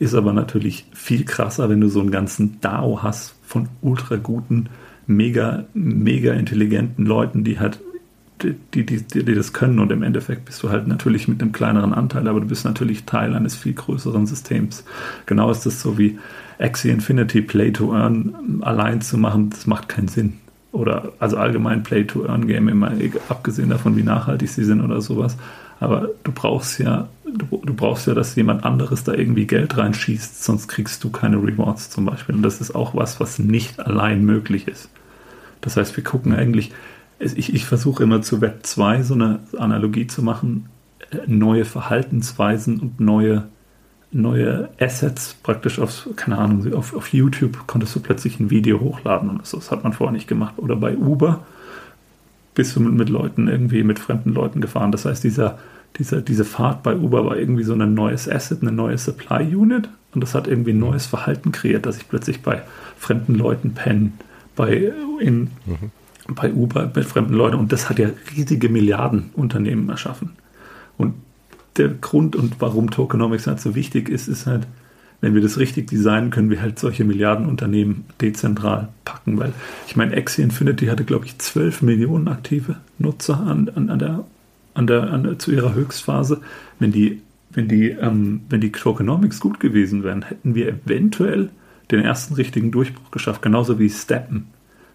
ist 0.00 0.14
aber 0.14 0.32
natürlich 0.32 0.86
viel 0.92 1.24
krasser, 1.24 1.68
wenn 1.68 1.80
du 1.80 1.88
so 1.88 2.00
einen 2.00 2.10
ganzen 2.10 2.60
DAO 2.60 3.02
hast 3.02 3.34
von 3.42 3.68
ultra 3.82 4.16
guten, 4.16 4.70
mega, 5.06 5.66
mega 5.74 6.32
intelligenten 6.32 7.04
Leuten, 7.04 7.44
die 7.44 7.60
halt 7.60 7.80
die, 8.42 8.54
die, 8.74 8.86
die, 8.86 9.24
die, 9.24 9.34
das 9.34 9.52
können 9.52 9.78
und 9.78 9.92
im 9.92 10.02
Endeffekt 10.02 10.46
bist 10.46 10.62
du 10.62 10.70
halt 10.70 10.88
natürlich 10.88 11.28
mit 11.28 11.42
einem 11.42 11.52
kleineren 11.52 11.92
Anteil, 11.92 12.26
aber 12.26 12.40
du 12.40 12.46
bist 12.46 12.64
natürlich 12.64 13.04
Teil 13.04 13.34
eines 13.34 13.54
viel 13.54 13.74
größeren 13.74 14.26
Systems. 14.26 14.84
Genau 15.26 15.50
ist 15.50 15.66
das 15.66 15.82
so 15.82 15.98
wie 15.98 16.18
Axie 16.58 16.88
Infinity 16.88 17.42
Play 17.42 17.70
to 17.70 17.94
Earn 17.94 18.62
allein 18.62 19.02
zu 19.02 19.18
machen, 19.18 19.50
das 19.50 19.66
macht 19.66 19.90
keinen 19.90 20.08
Sinn. 20.08 20.38
Oder 20.72 21.12
also 21.18 21.36
allgemein 21.36 21.82
Play 21.82 22.04
to 22.04 22.24
Earn 22.26 22.46
Game, 22.46 22.68
immer 22.68 22.90
abgesehen 23.28 23.68
davon, 23.68 23.96
wie 23.96 24.02
nachhaltig 24.02 24.48
sie 24.48 24.64
sind 24.64 24.80
oder 24.80 25.02
sowas. 25.02 25.36
Aber 25.80 26.10
du 26.22 26.32
brauchst 26.32 26.78
ja 26.78 27.08
du, 27.34 27.62
du, 27.64 27.74
brauchst 27.74 28.06
ja, 28.06 28.14
dass 28.14 28.34
jemand 28.34 28.64
anderes 28.64 29.04
da 29.04 29.12
irgendwie 29.12 29.46
Geld 29.46 29.76
reinschießt, 29.76 30.42
sonst 30.42 30.68
kriegst 30.68 31.02
du 31.04 31.10
keine 31.10 31.36
Rewards 31.36 31.90
zum 31.90 32.04
Beispiel. 32.04 32.34
Und 32.34 32.42
das 32.42 32.60
ist 32.60 32.74
auch 32.74 32.94
was, 32.94 33.20
was 33.20 33.38
nicht 33.38 33.80
allein 33.80 34.24
möglich 34.24 34.68
ist. 34.68 34.88
Das 35.60 35.76
heißt, 35.76 35.96
wir 35.96 36.04
gucken 36.04 36.34
eigentlich, 36.34 36.72
ich, 37.18 37.54
ich 37.54 37.66
versuche 37.66 38.02
immer 38.02 38.22
zu 38.22 38.40
Web 38.40 38.60
2 38.66 39.02
so 39.02 39.14
eine 39.14 39.40
Analogie 39.58 40.06
zu 40.06 40.22
machen, 40.22 40.68
äh, 41.10 41.18
neue 41.26 41.64
Verhaltensweisen 41.64 42.80
und 42.80 43.00
neue, 43.00 43.44
neue 44.10 44.70
Assets 44.80 45.34
praktisch 45.42 45.78
auf, 45.78 46.08
keine 46.16 46.38
Ahnung, 46.38 46.72
auf, 46.72 46.94
auf 46.94 47.12
YouTube 47.12 47.66
konntest 47.66 47.94
du 47.94 48.00
plötzlich 48.00 48.40
ein 48.40 48.50
Video 48.50 48.80
hochladen 48.80 49.28
und 49.28 49.42
das, 49.42 49.50
das 49.50 49.70
hat 49.70 49.84
man 49.84 49.92
vorher 49.92 50.12
nicht 50.12 50.28
gemacht. 50.28 50.54
Oder 50.56 50.76
bei 50.76 50.96
Uber 50.96 51.44
bist 52.54 52.76
du 52.76 52.80
mit, 52.80 53.08
Leuten 53.08 53.48
irgendwie, 53.48 53.82
mit 53.82 53.98
fremden 53.98 54.32
Leuten 54.32 54.60
gefahren. 54.60 54.92
Das 54.92 55.04
heißt, 55.04 55.22
dieser 55.24 55.58
diese, 55.96 56.22
diese 56.22 56.44
Fahrt 56.44 56.82
bei 56.82 56.96
Uber 56.96 57.26
war 57.26 57.36
irgendwie 57.36 57.64
so 57.64 57.74
ein 57.74 57.94
neues 57.94 58.28
Asset, 58.28 58.62
eine 58.62 58.72
neue 58.72 58.98
Supply 58.98 59.54
Unit 59.54 59.88
und 60.14 60.22
das 60.22 60.34
hat 60.34 60.46
irgendwie 60.46 60.72
ein 60.72 60.78
neues 60.78 61.06
Verhalten 61.06 61.52
kreiert, 61.52 61.86
dass 61.86 61.96
ich 61.96 62.08
plötzlich 62.08 62.42
bei 62.42 62.62
fremden 62.96 63.34
Leuten 63.34 63.74
penne, 63.74 64.12
bei, 64.56 64.92
in, 65.20 65.50
mhm. 65.66 65.90
bei 66.28 66.52
Uber 66.52 66.90
mit 66.94 67.04
fremden 67.04 67.34
Leuten 67.34 67.56
und 67.56 67.72
das 67.72 67.88
hat 67.88 67.98
ja 67.98 68.08
riesige 68.36 68.68
Milliardenunternehmen 68.68 69.88
erschaffen. 69.88 70.30
Und 70.96 71.14
der 71.76 71.88
Grund 71.88 72.36
und 72.36 72.60
warum 72.60 72.90
Tokenomics 72.90 73.46
halt 73.46 73.60
so 73.60 73.74
wichtig 73.74 74.08
ist, 74.08 74.28
ist 74.28 74.46
halt, 74.46 74.66
wenn 75.20 75.34
wir 75.34 75.42
das 75.42 75.58
richtig 75.58 75.88
designen, 75.88 76.30
können 76.30 76.50
wir 76.50 76.62
halt 76.62 76.78
solche 76.78 77.04
Milliardenunternehmen 77.04 78.04
dezentral 78.20 78.88
packen, 79.04 79.38
weil 79.38 79.52
ich 79.86 79.96
meine, 79.96 80.16
Axie 80.16 80.42
Infinity 80.42 80.86
hatte, 80.86 81.04
glaube 81.04 81.26
ich, 81.26 81.38
12 81.38 81.82
Millionen 81.82 82.28
aktive 82.28 82.76
Nutzer 82.98 83.38
an, 83.38 83.68
an, 83.74 83.90
an 83.90 83.98
der, 83.98 84.24
an 84.74 84.86
der, 84.86 85.12
an 85.12 85.38
zu 85.38 85.52
ihrer 85.52 85.74
Höchstphase. 85.74 86.40
Wenn 86.78 86.92
die, 86.92 87.20
wenn 87.50 87.68
die, 87.68 87.90
ähm, 87.90 88.42
wenn 88.48 88.60
die 88.60 88.72
Tokenomics 88.72 89.40
gut 89.40 89.60
gewesen 89.60 90.02
wären, 90.04 90.22
hätten 90.22 90.54
wir 90.54 90.68
eventuell 90.68 91.50
den 91.90 92.00
ersten 92.00 92.34
richtigen 92.34 92.70
Durchbruch 92.70 93.10
geschafft, 93.10 93.42
genauso 93.42 93.78
wie 93.78 93.90
Steppen. 93.90 94.46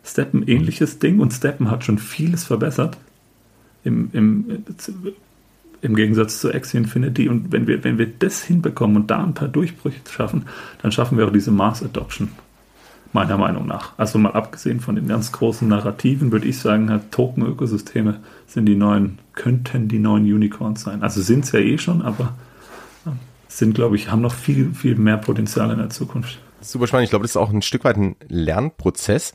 Steppen 0.04 0.48
ähnliches 0.48 1.00
Ding 1.00 1.20
und 1.20 1.34
Steppen 1.34 1.70
hat 1.70 1.84
schon 1.84 1.98
vieles 1.98 2.44
verbessert 2.46 2.98
im, 3.84 4.10
im, 4.14 4.64
im 5.86 5.96
Gegensatz 5.96 6.40
zu 6.40 6.54
Axie 6.54 6.78
Infinity. 6.78 7.30
Und 7.30 7.52
wenn 7.52 7.68
wir, 7.68 7.84
wenn 7.84 7.98
wir 7.98 8.08
das 8.08 8.44
hinbekommen 8.44 8.98
und 8.98 9.12
da 9.12 9.24
ein 9.24 9.34
paar 9.34 9.48
Durchbrüche 9.48 10.02
schaffen, 10.10 10.46
dann 10.82 10.92
schaffen 10.92 11.18
wir 11.18 11.28
auch 11.28 11.32
diese 11.32 11.52
Mass 11.52 11.84
Adoption. 11.84 12.30
Meiner 13.14 13.38
Meinung 13.38 13.66
nach. 13.66 13.94
Also 13.98 14.20
mal 14.20 14.34
abgesehen 14.34 14.82
von 14.82 14.96
den 14.96 15.08
ganz 15.08 15.32
großen 15.32 15.68
Narrativen, 15.68 16.34
würde 16.34 16.48
ich 16.48 16.60
sagen, 16.60 16.90
halt 16.90 17.12
Token-Ökosysteme 17.12 18.20
sind 18.46 18.66
die 18.66 18.76
neuen, 18.76 19.20
könnten 19.34 19.88
die 19.88 20.00
neuen 20.00 20.26
Unicorns 20.26 20.82
sein. 20.82 21.02
Also 21.02 21.22
sind 21.22 21.46
es 21.46 21.54
ja 21.54 21.60
eh 21.60 21.78
schon, 21.78 22.02
aber 22.02 22.34
sind, 23.48 23.74
glaube 23.74 23.96
ich, 23.96 24.12
haben 24.12 24.22
noch 24.22 24.34
viel, 24.34 24.74
viel 24.74 24.96
mehr 24.96 25.18
Potenzial 25.18 25.72
in 25.72 25.78
der 25.78 25.90
Zukunft. 25.90 26.40
Super 26.60 26.88
spannend. 26.88 27.06
Ich 27.06 27.10
glaube, 27.12 27.24
das 27.24 27.32
ist 27.32 27.38
auch 27.38 27.52
ein 27.52 27.62
Stück 27.62 27.86
weit 27.86 27.96
ein 27.96 28.16
Lernprozess. 28.28 29.34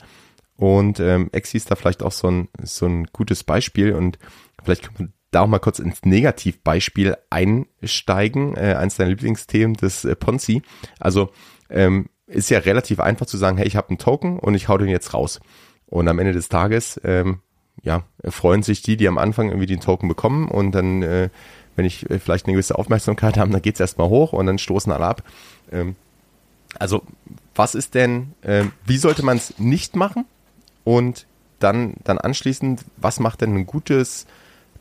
Und 0.57 1.01
ähm, 1.01 1.31
Exi 1.33 1.57
ist 1.57 1.71
da 1.71 1.75
vielleicht 1.75 2.03
auch 2.03 2.13
so 2.13 2.29
ein, 2.29 2.49
so 2.63 2.85
ein 2.87 3.07
gutes 3.13 3.45
Beispiel. 3.45 3.95
Und 3.95 4.19
vielleicht 4.63 4.83
können 4.83 4.99
wir 4.99 5.20
da 5.31 5.43
auch 5.43 5.47
mal 5.47 5.59
kurz 5.59 5.79
ins 5.79 6.05
Negativbeispiel 6.05 7.17
einsteigen. 7.31 8.57
Äh, 8.57 8.75
eins 8.75 8.97
deiner 8.97 9.11
Lieblingsthemen, 9.11 9.77
das 9.77 10.05
äh, 10.05 10.17
Ponzi. 10.17 10.63
Also 10.99 11.31
ähm, 11.69 12.09
ist 12.27 12.51
ja 12.51 12.59
relativ 12.61 13.01
einfach 13.01 13.27
zu 13.27 13.37
sagen, 13.37 13.57
hey, 13.57 13.67
ich 13.67 13.77
habe 13.77 13.91
einen 13.91 13.99
Token 13.99 14.39
und 14.39 14.55
ich 14.55 14.69
hau 14.69 14.79
den 14.79 14.89
jetzt 14.89 15.15
raus. 15.15 15.41
Und 15.87 16.09
am 16.09 16.19
Ende 16.19 16.33
des 16.33 16.49
Tages, 16.49 17.01
ähm, 17.05 17.41
ja, 17.83 18.05
freuen 18.25 18.63
sich 18.63 18.83
die, 18.83 18.97
die 18.97 19.09
am 19.09 19.19
Anfang 19.19 19.49
irgendwie 19.49 19.67
den 19.67 19.81
Token 19.81 20.09
bekommen 20.09 20.49
und 20.49 20.73
dann, 20.73 21.03
äh, 21.03 21.31
wenn 21.77 21.85
ich 21.85 22.09
äh, 22.11 22.19
vielleicht 22.19 22.47
eine 22.47 22.55
gewisse 22.55 22.79
Aufmerksamkeit 22.79 23.37
habe, 23.37 23.51
dann 23.51 23.63
geht's 23.63 23.81
erstmal 23.81 24.09
hoch 24.09 24.33
und 24.33 24.47
dann 24.47 24.59
stoßen 24.59 24.93
alle 24.93 25.07
ab. 25.07 25.23
Ähm, 25.73 25.97
also, 26.79 27.03
was 27.55 27.75
ist 27.75 27.95
denn, 27.95 28.35
äh, 28.43 28.65
wie 28.85 28.99
sollte 28.99 29.25
man 29.25 29.37
es 29.37 29.59
nicht 29.59 29.97
machen? 29.97 30.25
Und 30.85 31.27
dann, 31.59 31.95
dann 32.05 32.19
anschließend, 32.19 32.85
was 32.97 33.21
macht 33.21 33.41
denn 33.41 33.55
ein 33.55 33.67
gutes 33.67 34.27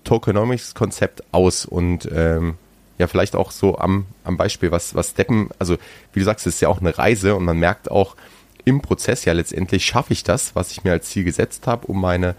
Tokenomics-Konzept 0.03 1.23
aus 1.31 1.65
und 1.65 2.09
ähm, 2.11 2.55
ja, 2.97 3.07
vielleicht 3.07 3.35
auch 3.35 3.51
so 3.51 3.77
am, 3.77 4.05
am 4.23 4.37
Beispiel, 4.37 4.71
was, 4.71 4.93
was 4.93 5.11
Steppen, 5.11 5.49
also 5.57 5.77
wie 6.13 6.19
du 6.19 6.25
sagst, 6.25 6.45
es 6.45 6.55
ist 6.55 6.61
ja 6.61 6.67
auch 6.67 6.81
eine 6.81 6.97
Reise 6.97 7.35
und 7.35 7.45
man 7.45 7.57
merkt 7.57 7.89
auch 7.89 8.15
im 8.65 8.81
Prozess 8.81 9.25
ja 9.25 9.33
letztendlich, 9.33 9.85
schaffe 9.85 10.13
ich 10.13 10.23
das, 10.23 10.55
was 10.55 10.71
ich 10.71 10.83
mir 10.83 10.91
als 10.91 11.09
Ziel 11.09 11.23
gesetzt 11.23 11.65
habe, 11.65 11.87
um 11.87 11.99
meine, 11.99 12.35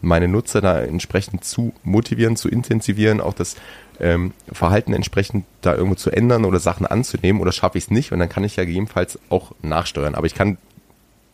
meine 0.00 0.28
Nutzer 0.28 0.60
da 0.60 0.80
entsprechend 0.80 1.44
zu 1.44 1.74
motivieren, 1.82 2.36
zu 2.36 2.48
intensivieren, 2.48 3.20
auch 3.20 3.34
das 3.34 3.56
ähm, 4.00 4.32
Verhalten 4.50 4.92
entsprechend 4.92 5.44
da 5.62 5.74
irgendwo 5.74 5.96
zu 5.96 6.10
ändern 6.10 6.44
oder 6.44 6.60
Sachen 6.60 6.86
anzunehmen 6.86 7.42
oder 7.42 7.52
schaffe 7.52 7.78
ich 7.78 7.84
es 7.84 7.90
nicht 7.90 8.12
und 8.12 8.20
dann 8.20 8.28
kann 8.28 8.44
ich 8.44 8.56
ja 8.56 8.64
gegebenenfalls 8.64 9.18
auch 9.30 9.52
nachsteuern. 9.62 10.14
Aber 10.14 10.26
ich 10.26 10.34
kann 10.34 10.58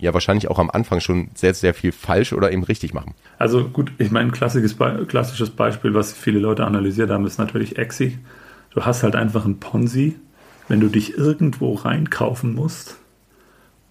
ja 0.00 0.14
wahrscheinlich 0.14 0.48
auch 0.48 0.58
am 0.58 0.70
Anfang 0.70 1.00
schon 1.00 1.28
sehr, 1.34 1.54
sehr 1.54 1.74
viel 1.74 1.92
falsch 1.92 2.32
oder 2.32 2.52
eben 2.52 2.64
richtig 2.64 2.94
machen. 2.94 3.14
Also 3.38 3.64
gut, 3.64 3.92
ich 3.98 4.10
meine, 4.10 4.28
ein 4.28 4.32
klassisches, 4.32 4.74
Be 4.74 5.04
klassisches 5.06 5.50
Beispiel, 5.50 5.94
was 5.94 6.12
viele 6.12 6.38
Leute 6.38 6.64
analysiert 6.64 7.10
haben, 7.10 7.26
ist 7.26 7.38
natürlich 7.38 7.78
Exi. 7.78 8.18
Du 8.70 8.82
hast 8.82 9.02
halt 9.02 9.16
einfach 9.16 9.44
ein 9.44 9.58
Ponzi, 9.58 10.16
wenn 10.68 10.80
du 10.80 10.88
dich 10.88 11.16
irgendwo 11.16 11.74
reinkaufen 11.74 12.54
musst 12.54 12.96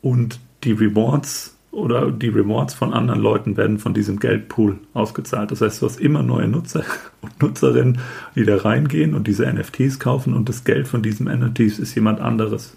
und 0.01 0.39
die 0.63 0.72
Rewards 0.72 1.56
oder 1.72 2.12
die 2.12 2.30
Rewards 2.30 2.74
von 2.74 2.94
anderen 2.94 3.22
Leuten 3.22 3.56
werden 3.56 3.78
von 3.78 3.94
diesem 3.94 4.20
Geldpool 4.20 4.80
ausgezahlt. 4.94 5.51
Das 5.51 5.62
heißt, 5.62 5.82
du 5.82 5.86
hast 5.86 6.00
immer 6.00 6.24
neue 6.24 6.48
Nutzer 6.48 6.84
und 7.22 7.39
Nutzerinnen, 7.42 8.00
die 8.36 8.46
da 8.46 8.58
reingehen 8.58 9.13
und 9.13 9.28
diese 9.28 9.46
NFTs 9.46 10.00
kaufen 10.00 10.34
und 10.34 10.50
das 10.50 10.63
Geld 10.63 10.88
von 10.88 11.04
diesen 11.04 11.28
NFTs 11.28 11.78
ist 11.78 11.94
jemand 11.94 12.20
anderes 12.20 12.75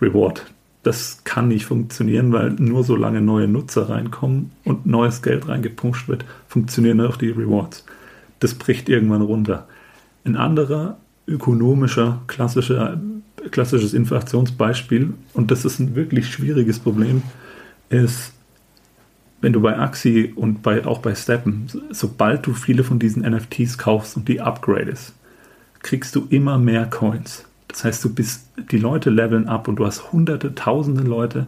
Reward 0.00 0.46
das 0.88 1.22
kann 1.24 1.48
nicht 1.48 1.66
funktionieren, 1.66 2.32
weil 2.32 2.52
nur 2.52 2.82
solange 2.82 3.20
neue 3.20 3.46
Nutzer 3.46 3.90
reinkommen 3.90 4.52
und 4.64 4.86
neues 4.86 5.20
Geld 5.20 5.46
reingepusht 5.46 6.08
wird, 6.08 6.24
funktionieren 6.48 7.02
auch 7.02 7.18
die 7.18 7.28
Rewards. 7.28 7.84
Das 8.40 8.54
bricht 8.54 8.88
irgendwann 8.88 9.20
runter. 9.20 9.68
Ein 10.24 10.36
anderer 10.36 10.96
ökonomischer, 11.26 12.22
klassischer, 12.26 12.98
klassisches 13.50 13.92
Inflationsbeispiel, 13.92 15.12
und 15.34 15.50
das 15.50 15.66
ist 15.66 15.78
ein 15.78 15.94
wirklich 15.94 16.32
schwieriges 16.32 16.78
Problem, 16.78 17.22
ist, 17.90 18.32
wenn 19.42 19.52
du 19.52 19.60
bei 19.60 19.78
Axi 19.78 20.32
und 20.34 20.62
bei, 20.62 20.86
auch 20.86 21.00
bei 21.00 21.14
Steppen, 21.14 21.66
sobald 21.90 22.46
du 22.46 22.54
viele 22.54 22.82
von 22.82 22.98
diesen 22.98 23.30
NFTs 23.30 23.76
kaufst 23.76 24.16
und 24.16 24.26
die 24.26 24.40
upgradest, 24.40 25.12
kriegst 25.80 26.16
du 26.16 26.26
immer 26.30 26.56
mehr 26.56 26.86
Coins. 26.86 27.44
Das 27.68 27.84
heißt, 27.84 28.04
du 28.04 28.12
bist, 28.12 28.50
die 28.70 28.78
Leute 28.78 29.10
leveln 29.10 29.46
ab 29.46 29.68
und 29.68 29.76
du 29.76 29.86
hast 29.86 30.12
hunderte, 30.12 30.54
tausende 30.54 31.02
Leute, 31.02 31.46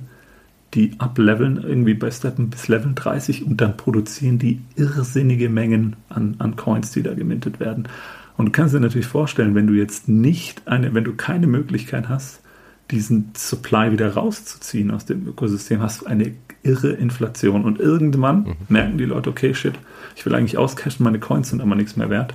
die 0.74 0.92
ableveln, 0.98 1.56
irgendwie 1.62 1.94
bei 1.94 2.10
Steppen 2.10 2.50
bis 2.50 2.68
Level 2.68 2.92
30 2.94 3.44
und 3.44 3.60
dann 3.60 3.76
produzieren 3.76 4.38
die 4.38 4.60
irrsinnige 4.76 5.48
Mengen 5.48 5.96
an, 6.08 6.36
an 6.38 6.56
Coins, 6.56 6.92
die 6.92 7.02
da 7.02 7.14
gemintet 7.14 7.58
werden. 7.58 7.88
Und 8.36 8.46
du 8.46 8.52
kannst 8.52 8.74
dir 8.74 8.80
natürlich 8.80 9.06
vorstellen, 9.06 9.54
wenn 9.54 9.66
du 9.66 9.72
jetzt 9.72 10.08
nicht 10.08 10.68
eine, 10.68 10.94
wenn 10.94 11.04
du 11.04 11.14
keine 11.14 11.46
Möglichkeit 11.46 12.08
hast, 12.08 12.40
diesen 12.90 13.30
Supply 13.36 13.92
wieder 13.92 14.14
rauszuziehen 14.14 14.90
aus 14.90 15.06
dem 15.06 15.26
Ökosystem, 15.26 15.80
hast 15.80 16.02
du 16.02 16.06
eine 16.06 16.32
irre 16.62 16.92
Inflation. 16.92 17.64
Und 17.64 17.80
irgendwann 17.80 18.42
mhm. 18.42 18.56
merken 18.68 18.98
die 18.98 19.04
Leute, 19.04 19.30
okay, 19.30 19.54
shit, 19.54 19.74
ich 20.16 20.24
will 20.26 20.34
eigentlich 20.34 20.58
auscashen, 20.58 21.04
meine 21.04 21.18
Coins 21.18 21.50
sind 21.50 21.60
aber 21.60 21.74
nichts 21.74 21.96
mehr 21.96 22.10
wert 22.10 22.34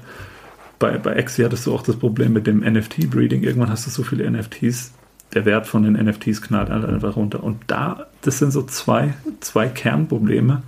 bei, 0.86 0.98
bei 1.00 1.18
Axie 1.18 1.44
hattest 1.44 1.66
du 1.66 1.74
auch 1.74 1.82
das 1.82 1.96
Problem 1.96 2.34
mit 2.34 2.46
dem 2.46 2.60
NFT-Breeding. 2.60 3.42
Irgendwann 3.42 3.72
hast 3.72 3.88
du 3.88 3.90
so 3.90 4.04
viele 4.04 4.30
NFTs, 4.30 4.94
der 5.34 5.46
Wert 5.46 5.66
von 5.66 5.84
den 5.84 5.94
NFTs 5.94 6.44
knallt 6.44 6.70
einfach 6.70 7.16
runter. 7.16 7.44
Und 7.44 7.58
da, 7.68 8.06
das 8.22 8.38
sind 8.38 8.52
so 8.52 8.62
zwei, 8.62 9.14
zwei 9.40 9.68
Kernprobleme, 9.68 10.62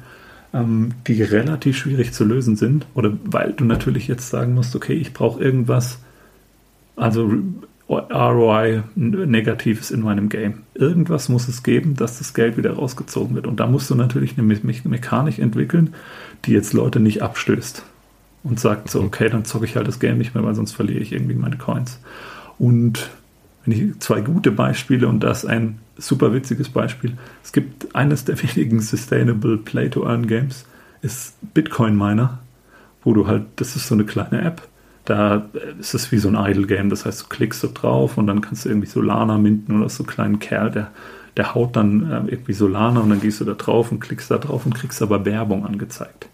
ähm, 0.53 0.93
die 1.05 1.21
relativ 1.21 1.77
schwierig 1.77 2.13
zu 2.13 2.25
lösen 2.25 2.55
sind. 2.55 2.87
Oder 2.95 3.13
weil 3.25 3.53
du 3.53 3.63
natürlich 3.63 4.07
jetzt 4.07 4.29
sagen 4.29 4.55
musst, 4.55 4.75
okay, 4.75 4.93
ich 4.93 5.13
brauche 5.13 5.39
irgendwas, 5.41 5.99
also 6.95 7.31
ROI 7.87 8.83
Negatives 8.95 9.91
in 9.91 10.01
meinem 10.01 10.29
Game. 10.29 10.63
Irgendwas 10.73 11.29
muss 11.29 11.47
es 11.47 11.61
geben, 11.61 11.95
dass 11.95 12.17
das 12.17 12.33
Geld 12.33 12.57
wieder 12.57 12.73
rausgezogen 12.73 13.35
wird. 13.35 13.45
Und 13.45 13.59
da 13.59 13.67
musst 13.67 13.89
du 13.91 13.95
natürlich 13.95 14.35
eine 14.35 14.47
Me 14.47 14.57
Mechanik 14.83 15.37
entwickeln, 15.37 15.93
die 16.45 16.53
jetzt 16.53 16.73
Leute 16.73 16.99
nicht 16.99 17.21
abstößt 17.21 17.83
und 18.43 18.59
sagt 18.59 18.89
so, 18.89 19.01
okay, 19.01 19.29
dann 19.29 19.45
zocke 19.45 19.65
ich 19.65 19.75
halt 19.75 19.87
das 19.87 19.99
Game 19.99 20.17
nicht 20.17 20.35
mehr, 20.35 20.43
weil 20.43 20.55
sonst 20.55 20.73
verliere 20.73 20.99
ich 20.99 21.11
irgendwie 21.11 21.35
meine 21.35 21.57
Coins. 21.57 21.99
Und 22.57 23.09
wenn 23.65 23.73
ich 23.73 23.99
zwei 23.99 24.21
gute 24.21 24.51
Beispiele 24.51 25.07
und 25.07 25.21
das 25.21 25.45
ein 25.45 25.79
super 25.97 26.33
witziges 26.33 26.69
Beispiel. 26.69 27.13
Es 27.43 27.51
gibt 27.51 27.95
eines 27.95 28.25
der 28.25 28.41
wenigen 28.55 28.79
Sustainable 28.79 29.57
Play-to-Earn-Games, 29.57 30.65
ist 31.01 31.35
Bitcoin 31.53 31.95
Miner, 31.95 32.39
wo 33.03 33.13
du 33.13 33.27
halt, 33.27 33.43
das 33.57 33.75
ist 33.75 33.87
so 33.87 33.95
eine 33.95 34.05
kleine 34.05 34.41
App, 34.41 34.67
da 35.05 35.47
ist 35.79 35.93
es 35.93 36.11
wie 36.11 36.17
so 36.17 36.27
ein 36.27 36.35
Idle-Game, 36.35 36.89
das 36.89 37.05
heißt, 37.05 37.23
du 37.23 37.27
klickst 37.27 37.61
so 37.61 37.69
drauf 37.73 38.17
und 38.17 38.27
dann 38.27 38.41
kannst 38.41 38.65
du 38.65 38.69
irgendwie 38.69 38.87
Solana 38.87 39.37
minden 39.37 39.79
oder 39.79 39.89
so 39.89 40.03
einen 40.03 40.09
kleinen 40.09 40.39
Kerl, 40.39 40.71
der, 40.71 40.91
der 41.37 41.55
haut 41.55 41.75
dann 41.75 42.11
äh, 42.11 42.31
irgendwie 42.31 42.53
Solana 42.53 42.99
und 42.99 43.09
dann 43.09 43.21
gehst 43.21 43.39
du 43.39 43.45
da 43.45 43.53
drauf 43.53 43.91
und 43.91 43.99
klickst 43.99 44.31
da 44.31 44.37
drauf 44.37 44.65
und 44.65 44.75
kriegst 44.75 45.01
aber 45.01 45.23
Werbung 45.23 45.65
angezeigt. 45.65 46.27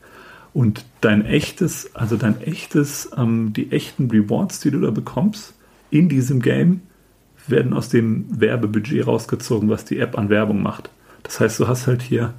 Und 0.54 0.86
dein 1.02 1.26
echtes, 1.26 1.96
also 1.96 2.16
dein 2.16 2.42
echtes, 2.42 3.10
ähm, 3.18 3.54
die 3.54 3.72
echten 3.72 4.10
Rewards, 4.10 4.60
die 4.60 4.72
du 4.72 4.80
da 4.80 4.92
bekommst, 4.92 5.56
in 5.90 6.10
diesem 6.10 6.42
Game, 6.42 6.82
werden 7.48 7.74
aus 7.74 7.90
dem 7.90 8.26
Werbebudget 8.30 9.06
rausgezogen, 9.06 9.70
was 9.70 9.86
die 9.86 10.00
App 10.00 10.18
an 10.18 10.30
Werbung 10.30 10.62
macht. 10.62 10.90
Das 11.24 11.40
heißt, 11.40 11.60
du 11.60 11.68
hast 11.68 11.88
halt 11.88 12.02
hier 12.02 12.34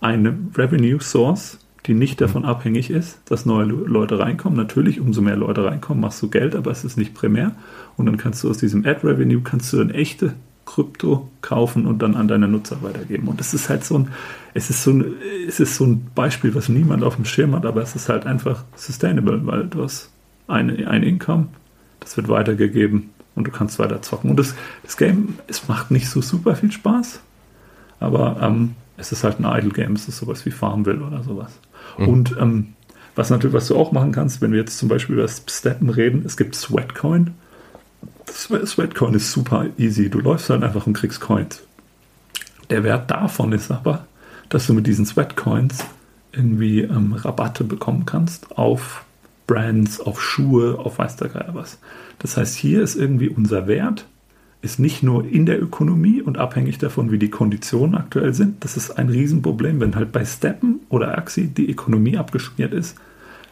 eine 0.00 0.36
Revenue 0.56 1.00
Source, 1.00 1.58
die 1.86 1.94
nicht 1.94 2.20
davon 2.20 2.44
abhängig 2.44 2.90
ist, 2.90 3.20
dass 3.24 3.46
neue 3.46 3.64
Leute 3.64 4.18
reinkommen. 4.18 4.56
Natürlich, 4.56 5.00
umso 5.00 5.22
mehr 5.22 5.36
Leute 5.36 5.64
reinkommen, 5.64 6.00
machst 6.00 6.22
du 6.22 6.28
Geld, 6.28 6.54
aber 6.54 6.70
es 6.70 6.84
ist 6.84 6.96
nicht 6.96 7.14
primär. 7.14 7.52
Und 7.96 8.06
dann 8.06 8.18
kannst 8.18 8.44
du 8.44 8.50
aus 8.50 8.58
diesem 8.58 8.84
Ad 8.84 9.00
Revenue 9.02 9.40
kannst 9.42 9.72
du 9.72 9.78
dann 9.78 9.90
echte 9.90 10.34
Krypto 10.74 11.28
kaufen 11.42 11.86
und 11.86 12.00
dann 12.00 12.14
an 12.14 12.28
deine 12.28 12.46
Nutzer 12.46 12.82
weitergeben. 12.82 13.26
Und 13.28 13.40
das 13.40 13.54
ist 13.54 13.68
halt 13.68 13.84
so 13.84 13.98
ein, 13.98 14.08
es 14.54 14.70
ist 14.70 14.84
so 14.84 14.92
ein, 14.92 15.14
es 15.48 15.58
ist 15.58 15.74
so 15.74 15.84
ein 15.84 16.06
Beispiel, 16.14 16.54
was 16.54 16.68
niemand 16.68 17.02
auf 17.02 17.16
dem 17.16 17.24
Schirm 17.24 17.54
hat, 17.56 17.66
aber 17.66 17.82
es 17.82 17.96
ist 17.96 18.08
halt 18.08 18.24
einfach 18.24 18.64
sustainable, 18.76 19.44
weil 19.46 19.66
du 19.66 19.82
hast 19.82 20.10
eine, 20.46 20.88
ein 20.88 21.02
Income, 21.02 21.48
das 21.98 22.16
wird 22.16 22.28
weitergegeben 22.28 23.10
und 23.34 23.46
du 23.46 23.50
kannst 23.50 23.78
weiter 23.78 24.00
zocken. 24.00 24.30
Und 24.30 24.38
das, 24.38 24.54
das 24.84 24.96
Game, 24.96 25.38
es 25.48 25.66
macht 25.66 25.90
nicht 25.90 26.08
so 26.08 26.22
super 26.22 26.54
viel 26.54 26.70
Spaß, 26.70 27.20
aber 27.98 28.38
ähm, 28.40 28.74
es 28.96 29.10
ist 29.12 29.24
halt 29.24 29.40
ein 29.40 29.44
Idle 29.58 29.70
Game, 29.70 29.94
es 29.94 30.06
ist 30.06 30.18
sowas 30.18 30.46
wie 30.46 30.50
Farmville 30.52 31.00
oder 31.00 31.22
sowas. 31.24 31.58
Mhm. 31.98 32.08
Und 32.08 32.36
ähm, 32.38 32.74
Was 33.16 33.28
natürlich, 33.30 33.54
was 33.54 33.66
du 33.66 33.76
auch 33.76 33.90
machen 33.92 34.12
kannst, 34.12 34.40
wenn 34.40 34.52
wir 34.52 34.60
jetzt 34.60 34.78
zum 34.78 34.88
Beispiel 34.88 35.16
über 35.16 35.26
Steppen 35.26 35.90
reden, 35.90 36.22
es 36.24 36.36
gibt 36.36 36.54
Sweatcoin. 36.54 37.34
Sweatcoin 38.26 39.14
ist 39.14 39.32
super 39.32 39.66
easy. 39.76 40.08
Du 40.08 40.20
läufst 40.20 40.50
halt 40.50 40.62
einfach 40.62 40.86
und 40.86 40.94
kriegst 40.94 41.20
Coins. 41.20 41.62
Der 42.70 42.84
Wert 42.84 43.10
davon 43.10 43.52
ist 43.52 43.70
aber, 43.70 44.06
dass 44.48 44.66
du 44.66 44.74
mit 44.74 44.86
diesen 44.86 45.04
Sweatcoins 45.04 45.84
irgendwie 46.32 46.82
ähm, 46.82 47.12
Rabatte 47.12 47.64
bekommen 47.64 48.06
kannst 48.06 48.56
auf 48.56 49.04
Brands, 49.46 50.00
auf 50.00 50.22
Schuhe, 50.22 50.78
auf 50.78 50.98
weiß 50.98 51.16
der 51.16 51.28
Geier 51.28 51.54
was. 51.54 51.78
Das 52.20 52.36
heißt, 52.36 52.54
hier 52.54 52.82
ist 52.82 52.94
irgendwie 52.94 53.28
unser 53.28 53.66
Wert, 53.66 54.06
ist 54.62 54.78
nicht 54.78 55.02
nur 55.02 55.24
in 55.26 55.46
der 55.46 55.60
Ökonomie 55.60 56.22
und 56.22 56.38
abhängig 56.38 56.78
davon, 56.78 57.10
wie 57.10 57.18
die 57.18 57.30
Konditionen 57.30 57.94
aktuell 57.96 58.34
sind. 58.34 58.62
Das 58.62 58.76
ist 58.76 58.92
ein 58.92 59.08
Riesenproblem, 59.08 59.80
wenn 59.80 59.96
halt 59.96 60.12
bei 60.12 60.24
Steppen 60.24 60.80
oder 60.88 61.16
Axi 61.16 61.48
die 61.48 61.70
Ökonomie 61.70 62.18
abgeschmiert 62.18 62.72
ist, 62.72 62.96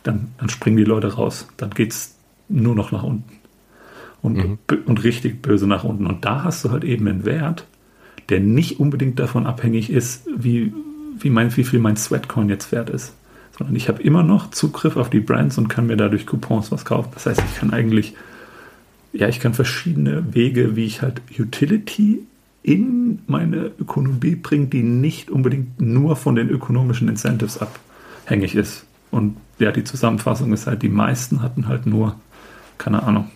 dann, 0.02 0.28
dann 0.38 0.50
springen 0.50 0.76
die 0.76 0.85
Leute 0.85 1.14
raus. 1.14 1.49
Dann 1.57 1.71
geht 1.71 1.93
es 1.93 2.14
nur 2.49 2.75
noch 2.75 2.93
nach 2.93 3.02
unten. 3.02 3.38
Und, 4.21 4.37
mhm. 4.37 4.59
und 4.87 5.05
richtig 5.05 5.43
böse 5.43 5.67
nach 5.67 5.85
unten. 5.85 6.07
Und 6.07 6.25
da 6.25 6.43
hast 6.45 6.65
du 6.65 6.71
halt 6.71 6.85
eben 6.85 7.07
einen 7.07 7.25
Wert, 7.25 7.67
der 8.29 8.41
nicht 8.41 8.81
unbedingt 8.81 9.19
davon 9.19 9.47
abhängig 9.47 9.91
ist, 9.91 10.27
wie, 10.37 10.73
wie, 11.19 11.31
mein, 11.31 11.57
wie 11.57 11.65
viel 11.65 11.79
mein 11.79 11.97
Sweatcoin 11.97 12.49
jetzt 12.49 12.73
wert 12.73 12.91
ist 12.91 13.15
sondern 13.59 13.75
ich 13.75 13.89
habe 13.89 14.01
immer 14.03 14.23
noch 14.23 14.51
Zugriff 14.51 14.97
auf 14.97 15.11
die 15.11 15.21
Brands 15.21 15.59
und 15.59 15.69
kann 15.69 15.89
mir 15.89 15.97
dadurch 15.97 16.27
Coupons 16.27 16.71
was 16.71 16.85
kaufen. 16.85 17.11
Das 17.15 17.27
heißt, 17.27 17.43
ich 17.45 17.57
kann 17.59 17.73
eigentlich, 17.73 18.15
ja, 19.13 19.29
ich 19.29 19.41
kann 19.41 19.53
verschiedene 19.53 20.33
Wege, 20.33 20.77
wie 20.77 20.85
ich 20.85 21.03
halt 21.03 21.21
Utility 21.37 22.21
in 22.63 23.19
meine 23.27 23.73
Ökonomie 23.81 24.37
bringe, 24.37 24.67
die 24.67 24.83
nicht 24.83 25.31
unbedingt 25.31 25.81
nur 25.81 26.15
von 26.15 26.37
den 26.37 26.49
ökonomischen 26.49 27.09
Incentives 27.09 27.59
abhängig 27.59 28.55
ist. 28.55 28.85
Und 29.11 29.37
ja, 29.59 29.73
die 29.73 29.85
Zusammenfassung 29.85 30.53
ist 30.53 30.67
halt, 30.69 30.83
die 30.83 30.89
meisten 30.89 31.43
hatten 31.43 31.67
halt 31.67 31.87
nur, 31.87 32.15
keine 32.77 33.03
Ahnung, 33.03 33.29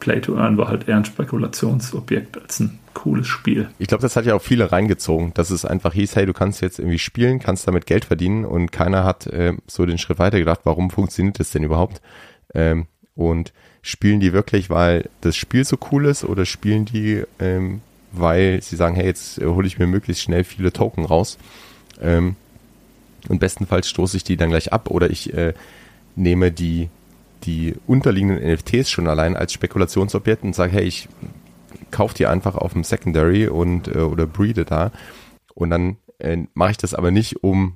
Play 0.00 0.20
to 0.20 0.36
Earn 0.36 0.58
war 0.58 0.68
halt 0.68 0.88
eher 0.88 0.96
ein 0.96 1.04
Spekulationsobjekt 1.04 2.40
als 2.40 2.60
ein 2.60 2.78
cooles 2.94 3.26
Spiel. 3.26 3.68
Ich 3.78 3.88
glaube, 3.88 4.02
das 4.02 4.16
hat 4.16 4.26
ja 4.26 4.34
auch 4.34 4.42
viele 4.42 4.72
reingezogen, 4.72 5.32
dass 5.34 5.50
es 5.50 5.64
einfach 5.64 5.92
hieß, 5.92 6.16
hey, 6.16 6.26
du 6.26 6.32
kannst 6.32 6.60
jetzt 6.60 6.78
irgendwie 6.78 6.98
spielen, 6.98 7.40
kannst 7.40 7.66
damit 7.66 7.86
Geld 7.86 8.04
verdienen 8.04 8.44
und 8.44 8.72
keiner 8.72 9.04
hat 9.04 9.26
äh, 9.26 9.54
so 9.66 9.84
den 9.84 9.98
Schritt 9.98 10.18
weiter 10.18 10.38
gedacht, 10.38 10.60
warum 10.64 10.90
funktioniert 10.90 11.40
das 11.40 11.50
denn 11.50 11.64
überhaupt? 11.64 12.00
Ähm, 12.54 12.86
und 13.14 13.52
spielen 13.82 14.20
die 14.20 14.32
wirklich, 14.32 14.70
weil 14.70 15.10
das 15.20 15.36
Spiel 15.36 15.64
so 15.64 15.76
cool 15.92 16.06
ist 16.06 16.24
oder 16.24 16.46
spielen 16.46 16.84
die, 16.84 17.22
ähm, 17.38 17.80
weil 18.12 18.62
sie 18.62 18.76
sagen, 18.76 18.94
hey, 18.94 19.06
jetzt 19.06 19.40
hole 19.40 19.66
ich 19.66 19.78
mir 19.78 19.86
möglichst 19.86 20.22
schnell 20.22 20.44
viele 20.44 20.72
Token 20.72 21.04
raus 21.04 21.38
ähm, 22.00 22.36
und 23.28 23.40
bestenfalls 23.40 23.88
stoße 23.88 24.16
ich 24.16 24.24
die 24.24 24.36
dann 24.36 24.50
gleich 24.50 24.72
ab 24.72 24.90
oder 24.90 25.10
ich 25.10 25.34
äh, 25.34 25.54
nehme 26.16 26.50
die 26.50 26.88
die 27.46 27.74
unterliegenden 27.86 28.38
NFTs 28.38 28.90
schon 28.90 29.08
allein 29.08 29.36
als 29.36 29.52
Spekulationsobjekt 29.52 30.42
und 30.42 30.54
sage, 30.54 30.72
hey, 30.72 30.84
ich 30.84 31.08
kaufe 31.90 32.14
die 32.14 32.26
einfach 32.26 32.56
auf 32.56 32.72
dem 32.72 32.84
Secondary 32.84 33.48
und 33.48 33.88
äh, 33.88 34.00
oder 34.00 34.26
breede 34.26 34.64
da. 34.64 34.90
Und 35.54 35.70
dann 35.70 35.96
äh, 36.18 36.38
mache 36.54 36.72
ich 36.72 36.76
das 36.76 36.94
aber 36.94 37.10
nicht, 37.10 37.42
um 37.42 37.74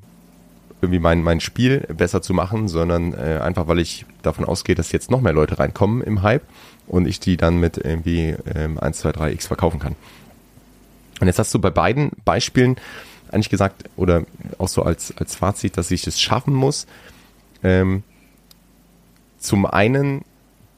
irgendwie 0.80 1.00
mein, 1.00 1.22
mein 1.22 1.40
Spiel 1.40 1.80
besser 1.96 2.22
zu 2.22 2.34
machen, 2.34 2.68
sondern 2.68 3.12
äh, 3.12 3.40
einfach, 3.42 3.66
weil 3.66 3.80
ich 3.80 4.06
davon 4.22 4.44
ausgehe, 4.44 4.74
dass 4.74 4.92
jetzt 4.92 5.10
noch 5.10 5.20
mehr 5.20 5.32
Leute 5.32 5.58
reinkommen 5.58 6.02
im 6.02 6.22
Hype 6.22 6.44
und 6.86 7.06
ich 7.06 7.20
die 7.20 7.36
dann 7.36 7.58
mit 7.58 7.78
irgendwie 7.78 8.36
ähm, 8.54 8.78
1, 8.78 8.98
2, 8.98 9.12
3 9.12 9.32
X 9.32 9.46
verkaufen 9.46 9.80
kann. 9.80 9.96
Und 11.20 11.26
jetzt 11.26 11.38
hast 11.38 11.52
du 11.52 11.58
bei 11.58 11.70
beiden 11.70 12.10
Beispielen 12.24 12.76
eigentlich 13.30 13.50
gesagt, 13.50 13.84
oder 13.96 14.24
auch 14.58 14.68
so 14.68 14.82
als, 14.82 15.14
als 15.16 15.34
Fazit, 15.34 15.76
dass 15.76 15.90
ich 15.90 16.06
es 16.06 16.20
schaffen 16.20 16.54
muss, 16.54 16.86
ähm, 17.62 18.04
zum 19.38 19.66
einen 19.66 20.24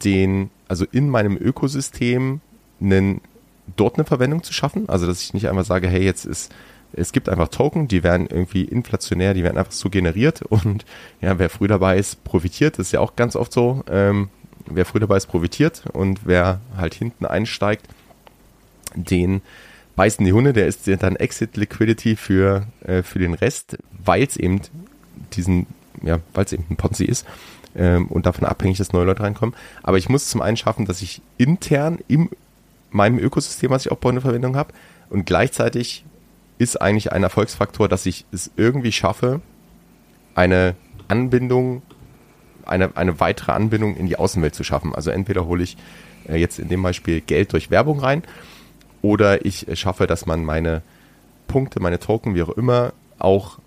den, 0.04 0.50
also 0.68 0.86
in 0.90 1.08
meinem 1.08 1.36
Ökosystem 1.36 2.40
einen 2.80 3.20
dort 3.76 3.96
eine 3.96 4.04
Verwendung 4.04 4.42
zu 4.42 4.52
schaffen. 4.52 4.88
Also, 4.88 5.06
dass 5.06 5.22
ich 5.22 5.34
nicht 5.34 5.48
einmal 5.48 5.64
sage, 5.64 5.88
hey, 5.88 6.02
jetzt 6.02 6.24
ist, 6.24 6.52
es 6.92 7.12
gibt 7.12 7.28
einfach 7.28 7.48
Token, 7.48 7.88
die 7.88 8.02
werden 8.02 8.26
irgendwie 8.26 8.64
inflationär, 8.64 9.34
die 9.34 9.44
werden 9.44 9.58
einfach 9.58 9.72
so 9.72 9.90
generiert 9.90 10.42
und 10.48 10.84
ja, 11.20 11.38
wer 11.38 11.50
früh 11.50 11.68
dabei 11.68 11.98
ist, 11.98 12.24
profitiert. 12.24 12.78
Das 12.78 12.88
ist 12.88 12.92
ja 12.92 13.00
auch 13.00 13.16
ganz 13.16 13.36
oft 13.36 13.52
so. 13.52 13.84
Ähm, 13.88 14.28
wer 14.66 14.84
früh 14.84 15.00
dabei 15.00 15.16
ist, 15.16 15.26
profitiert 15.26 15.84
und 15.92 16.20
wer 16.24 16.60
halt 16.76 16.94
hinten 16.94 17.26
einsteigt, 17.26 17.86
den 18.94 19.42
beißen 19.96 20.24
die 20.24 20.32
Hunde, 20.32 20.52
der 20.52 20.66
ist 20.66 20.86
dann 20.86 21.16
Exit 21.16 21.56
Liquidity 21.56 22.16
für, 22.16 22.66
äh, 22.84 23.02
für 23.02 23.18
den 23.18 23.34
Rest, 23.34 23.78
weil 24.04 24.22
es 24.22 24.36
eben 24.36 24.60
diesen, 25.32 25.66
ja, 26.02 26.20
weil 26.32 26.44
es 26.44 26.52
eben 26.52 26.64
ein 26.70 26.76
Ponzi 26.76 27.04
ist 27.04 27.26
ähm, 27.76 28.06
und 28.08 28.26
davon 28.26 28.46
abhängig, 28.46 28.78
dass 28.78 28.92
neue 28.92 29.04
Leute 29.04 29.22
reinkommen. 29.22 29.54
Aber 29.82 29.98
ich 29.98 30.08
muss 30.08 30.28
zum 30.28 30.42
einen 30.42 30.56
schaffen, 30.56 30.86
dass 30.86 31.02
ich 31.02 31.22
intern 31.38 31.98
im 32.08 32.30
meinem 32.90 33.18
Ökosystem, 33.18 33.70
was 33.70 33.86
ich 33.86 33.92
aufbaue, 33.92 34.12
eine 34.12 34.20
Verwendung 34.20 34.56
habe. 34.56 34.72
Und 35.08 35.24
gleichzeitig 35.24 36.04
ist 36.58 36.80
eigentlich 36.80 37.12
ein 37.12 37.22
Erfolgsfaktor, 37.22 37.88
dass 37.88 38.06
ich 38.06 38.26
es 38.32 38.50
irgendwie 38.56 38.92
schaffe, 38.92 39.40
eine 40.34 40.74
Anbindung, 41.08 41.82
eine, 42.66 42.96
eine 42.96 43.18
weitere 43.20 43.52
Anbindung 43.52 43.96
in 43.96 44.06
die 44.06 44.16
Außenwelt 44.16 44.54
zu 44.54 44.64
schaffen. 44.64 44.94
Also 44.94 45.10
entweder 45.10 45.46
hole 45.46 45.62
ich 45.62 45.76
äh, 46.28 46.36
jetzt 46.36 46.58
in 46.58 46.68
dem 46.68 46.82
Beispiel 46.82 47.20
Geld 47.20 47.52
durch 47.52 47.70
Werbung 47.70 48.00
rein 48.00 48.22
oder 49.02 49.44
ich 49.44 49.68
äh, 49.68 49.76
schaffe, 49.76 50.06
dass 50.06 50.26
man 50.26 50.44
meine 50.44 50.82
Punkte, 51.48 51.80
meine 51.80 51.98
Token, 51.98 52.34
wie 52.34 52.42
auch 52.42 52.50
immer, 52.50 52.92
auch 53.18 53.58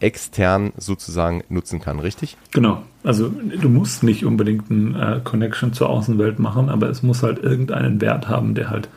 extern 0.00 0.72
sozusagen 0.76 1.42
nutzen 1.48 1.80
kann, 1.80 1.98
richtig? 1.98 2.36
Genau. 2.52 2.82
Also 3.02 3.28
du 3.28 3.68
musst 3.68 4.02
nicht 4.02 4.24
unbedingt 4.24 4.70
ein 4.70 4.94
äh, 4.94 5.20
Connection 5.22 5.72
zur 5.72 5.88
Außenwelt 5.88 6.38
machen, 6.38 6.68
aber 6.68 6.88
es 6.88 7.02
muss 7.02 7.22
halt 7.22 7.42
irgendeinen 7.42 8.00
Wert 8.00 8.28
haben, 8.28 8.54
der 8.54 8.70
halt 8.70 8.88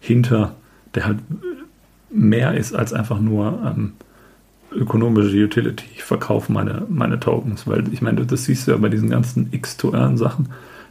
hinter, 0.00 0.54
der 0.94 1.06
halt 1.06 1.18
mehr 2.10 2.54
ist 2.54 2.74
als 2.74 2.92
einfach 2.92 3.20
nur 3.20 3.58
ähm, 3.64 3.92
ökonomische 4.74 5.36
Utility. 5.36 5.84
Ich 5.94 6.04
verkaufe 6.04 6.52
meine, 6.52 6.86
meine 6.88 7.20
Tokens, 7.20 7.66
weil 7.66 7.92
ich 7.92 8.02
meine, 8.02 8.26
das 8.26 8.44
siehst 8.44 8.66
du 8.66 8.72
ja 8.72 8.76
bei 8.76 8.88
diesen 8.88 9.10
ganzen 9.10 9.52
X-to-Earn-Sachen. 9.52 10.48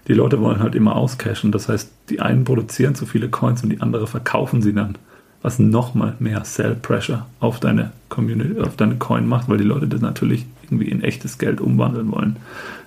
Die 0.08 0.14
Leute 0.14 0.42
wollen 0.42 0.60
halt 0.60 0.76
immer 0.76 0.96
auscashen. 0.96 1.52
Das 1.52 1.70
heißt, 1.70 1.92
die 2.10 2.22
einen 2.22 2.44
produzieren 2.44 2.96
zu 2.96 3.06
viele 3.06 3.30
Coins 3.30 3.64
und 3.64 3.70
die 3.70 3.82
andere 3.82 4.08
verkaufen 4.08 4.62
sie 4.62 4.74
dann 4.74 4.98
was 5.42 5.60
nochmal 5.60 6.16
mehr 6.20 6.46
Sell 6.46 6.76
Pressure 6.76 7.26
auf 7.40 7.60
deine 7.60 7.92
Community, 8.10 8.60
auf 8.60 8.76
deine 8.76 8.98
Coin 8.98 9.28
macht, 9.28 9.50
weil 9.50 9.58
die 9.58 9.64
Leute 9.64 9.88
das 9.88 10.02
natürlich 10.02 10.46
irgendwie 10.64 10.90
in 10.90 11.04
echtes 11.04 11.38
Geld 11.38 11.62
umwandeln 11.62 12.12
wollen. 12.12 12.38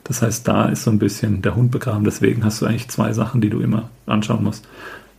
Das 0.05 0.23
heißt, 0.23 0.47
da 0.47 0.67
ist 0.67 0.85
so 0.85 0.91
ein 0.91 0.99
bisschen 0.99 1.43
der 1.43 1.57
Hund 1.57 1.71
begraben. 1.71 2.05
Deswegen 2.05 2.45
hast 2.45 2.63
du 2.63 2.67
eigentlich 2.67 2.89
zwei 2.89 3.13
Sachen, 3.13 3.41
die 3.41 3.51
du 3.51 3.61
immer 3.61 3.91
anschauen 4.07 4.45
musst. 4.45 4.69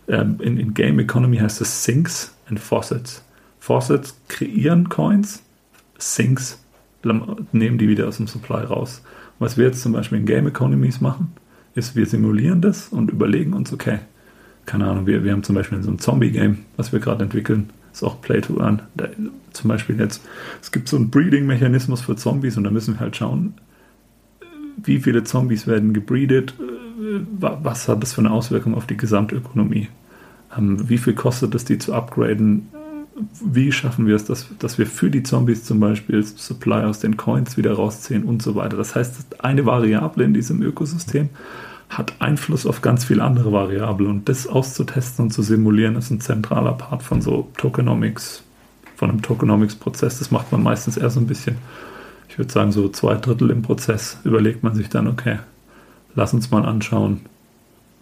Ähm, 0.08 0.38
in, 0.40 0.58
in 0.58 0.74
Game 0.74 1.00
Economy 1.00 1.38
heißt 1.38 1.62
es 1.62 1.84
Sinks 1.84 2.36
und 2.50 2.60
Faucets. 2.60 3.24
Faucets 3.60 4.16
kreieren 4.28 4.90
Coins, 4.90 5.42
Sinks 5.98 6.60
nehmen 7.52 7.78
die 7.78 7.88
wieder 7.88 8.08
aus 8.08 8.18
dem 8.18 8.28
Supply 8.28 8.64
raus. 8.64 9.02
was 9.38 9.58
wir 9.58 9.66
jetzt 9.66 9.82
zum 9.82 9.92
Beispiel 9.92 10.20
in 10.20 10.26
Game 10.26 10.48
Economies 10.48 11.02
machen, 11.02 11.34
ist, 11.76 11.96
wir 11.96 12.06
simulieren 12.06 12.62
das 12.62 12.88
und 12.88 13.12
überlegen 13.12 13.54
uns, 13.54 13.74
okay, 13.74 14.00
keine 14.66 14.88
Ahnung, 14.88 15.06
wir, 15.06 15.24
wir 15.24 15.32
haben 15.32 15.44
zum 15.44 15.56
Beispiel 15.56 15.82
so 15.84 15.92
ein 15.92 16.00
Zombie-Game, 16.00 16.60
was 16.78 16.92
wir 16.92 17.00
gerade 17.00 17.24
entwickeln, 17.24 17.70
ist 17.92 18.04
auch 18.04 18.22
Play 18.22 18.42
to 18.42 18.60
Earn. 18.60 18.82
Da, 18.96 19.08
zum 19.52 19.70
Beispiel 19.70 20.00
jetzt, 20.00 20.22
es 20.62 20.72
gibt 20.72 20.88
so 20.88 20.98
einen 20.98 21.10
Breeding-Mechanismus 21.10 22.02
für 22.02 22.16
Zombies 22.16 22.58
und 22.58 22.64
da 22.64 22.72
müssen 22.72 22.96
wir 22.96 23.00
halt 23.00 23.16
schauen, 23.16 23.54
wie 24.84 25.00
viele 25.00 25.24
Zombies 25.24 25.68
werden 25.68 25.94
gebreedet, 25.94 26.54
was 27.40 27.88
hat 27.88 28.02
das 28.04 28.14
für 28.14 28.22
eine 28.22 28.32
Auswirkung 28.32 28.76
auf 28.76 28.86
die 28.86 28.98
Gesamtökonomie, 28.98 29.90
ähm, 30.58 30.90
wie 30.90 30.98
viel 30.98 31.14
kostet 31.14 31.56
es, 31.56 31.66
die 31.66 31.78
zu 31.78 31.94
upgraden, 31.94 32.68
wie 33.42 33.72
schaffen 33.72 34.08
wir 34.08 34.16
es, 34.16 34.26
dass, 34.26 34.48
dass 34.60 34.78
wir 34.78 34.86
für 34.86 35.10
die 35.10 35.24
Zombies 35.24 35.64
zum 35.64 35.80
Beispiel 35.80 36.22
Supply 36.24 36.84
aus 36.84 37.00
den 37.00 37.16
Coins 37.16 37.56
wieder 37.56 37.74
rausziehen 37.74 38.24
und 38.24 38.42
so 38.42 38.56
weiter. 38.56 38.76
Das 38.76 38.96
heißt, 38.96 39.44
eine 39.44 39.66
Variable 39.66 40.26
in 40.26 40.34
diesem 40.34 40.62
Ökosystem 40.62 41.30
hat 41.90 42.14
Einfluss 42.20 42.66
auf 42.66 42.82
ganz 42.82 43.06
viele 43.06 43.24
andere 43.24 43.52
Variablen. 43.52 44.10
Und 44.10 44.30
das 44.30 44.48
auszutesten 44.48 45.26
und 45.26 45.32
zu 45.32 45.42
simulieren, 45.42 45.96
ist 45.96 46.12
ein 46.12 46.22
zentraler 46.22 46.74
Part 46.74 47.04
von 47.04 47.22
so 47.22 47.50
Tokenomics, 47.58 48.44
von 48.96 49.10
einem 49.10 49.22
Tokenomics-Prozess. 49.22 50.20
Das 50.20 50.32
macht 50.32 50.52
man 50.52 50.64
meistens 50.64 50.98
eher 50.98 51.10
so 51.10 51.20
ein 51.20 51.28
bisschen, 51.28 51.58
ich 52.30 52.38
würde 52.38 52.52
sagen, 52.52 52.72
so 52.72 52.90
zwei 52.90 53.16
Drittel 53.16 53.50
im 53.50 53.62
Prozess 53.62 54.18
überlegt 54.24 54.64
man 54.64 54.76
sich 54.76 54.90
dann, 54.90 55.08
okay, 55.08 55.40
lass 56.16 56.34
uns 56.34 56.52
mal 56.52 56.66
anschauen, 56.66 57.22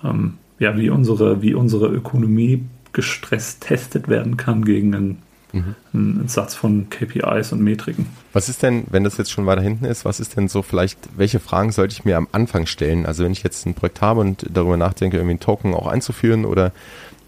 ähm, 0.04 0.36
ja, 0.60 0.78
wie 0.78 0.89
unsere, 0.89 1.41
wie 1.41 1.54
unsere 1.54 1.88
Ökonomie 1.88 2.63
gestresst 2.93 3.62
testet 3.62 4.08
werden 4.08 4.38
kann 4.38 4.63
gegen 4.63 4.96
einen 4.96 5.17
Mhm. 5.54 5.76
Ein, 5.94 6.28
Satz 6.28 6.56
von 6.56 6.89
KPIs 6.89 7.54
und 7.54 7.62
Metriken. 7.62 8.08
Was 8.34 8.50
ist 8.50 8.63
denn, 8.63 8.86
wenn 8.89 9.04
das 9.04 9.18
jetzt 9.18 9.32
schon 9.32 9.46
weiter 9.46 9.62
hinten 9.62 9.86
ist, 9.86 10.04
was 10.04 10.20
ist 10.20 10.36
denn 10.36 10.48
so 10.48 10.63
vielleicht, 10.63 10.98
welche 11.16 11.39
Fragen 11.39 11.72
sollte 11.72 11.94
ich 11.94 12.06
mir 12.06 12.18
am 12.18 12.28
Anfang 12.32 12.66
stellen? 12.66 13.06
Also 13.06 13.24
wenn 13.24 13.32
ich 13.32 13.44
jetzt 13.44 13.66
ein 13.66 13.76
Projekt 13.76 14.02
habe 14.02 14.20
und 14.20 14.48
darüber 14.52 14.78
nachdenke, 14.78 15.18
irgendwie 15.18 15.34
einen 15.34 15.39
Token 15.39 15.76
auch 15.76 15.86
einzuführen 15.86 16.46
oder 16.46 16.74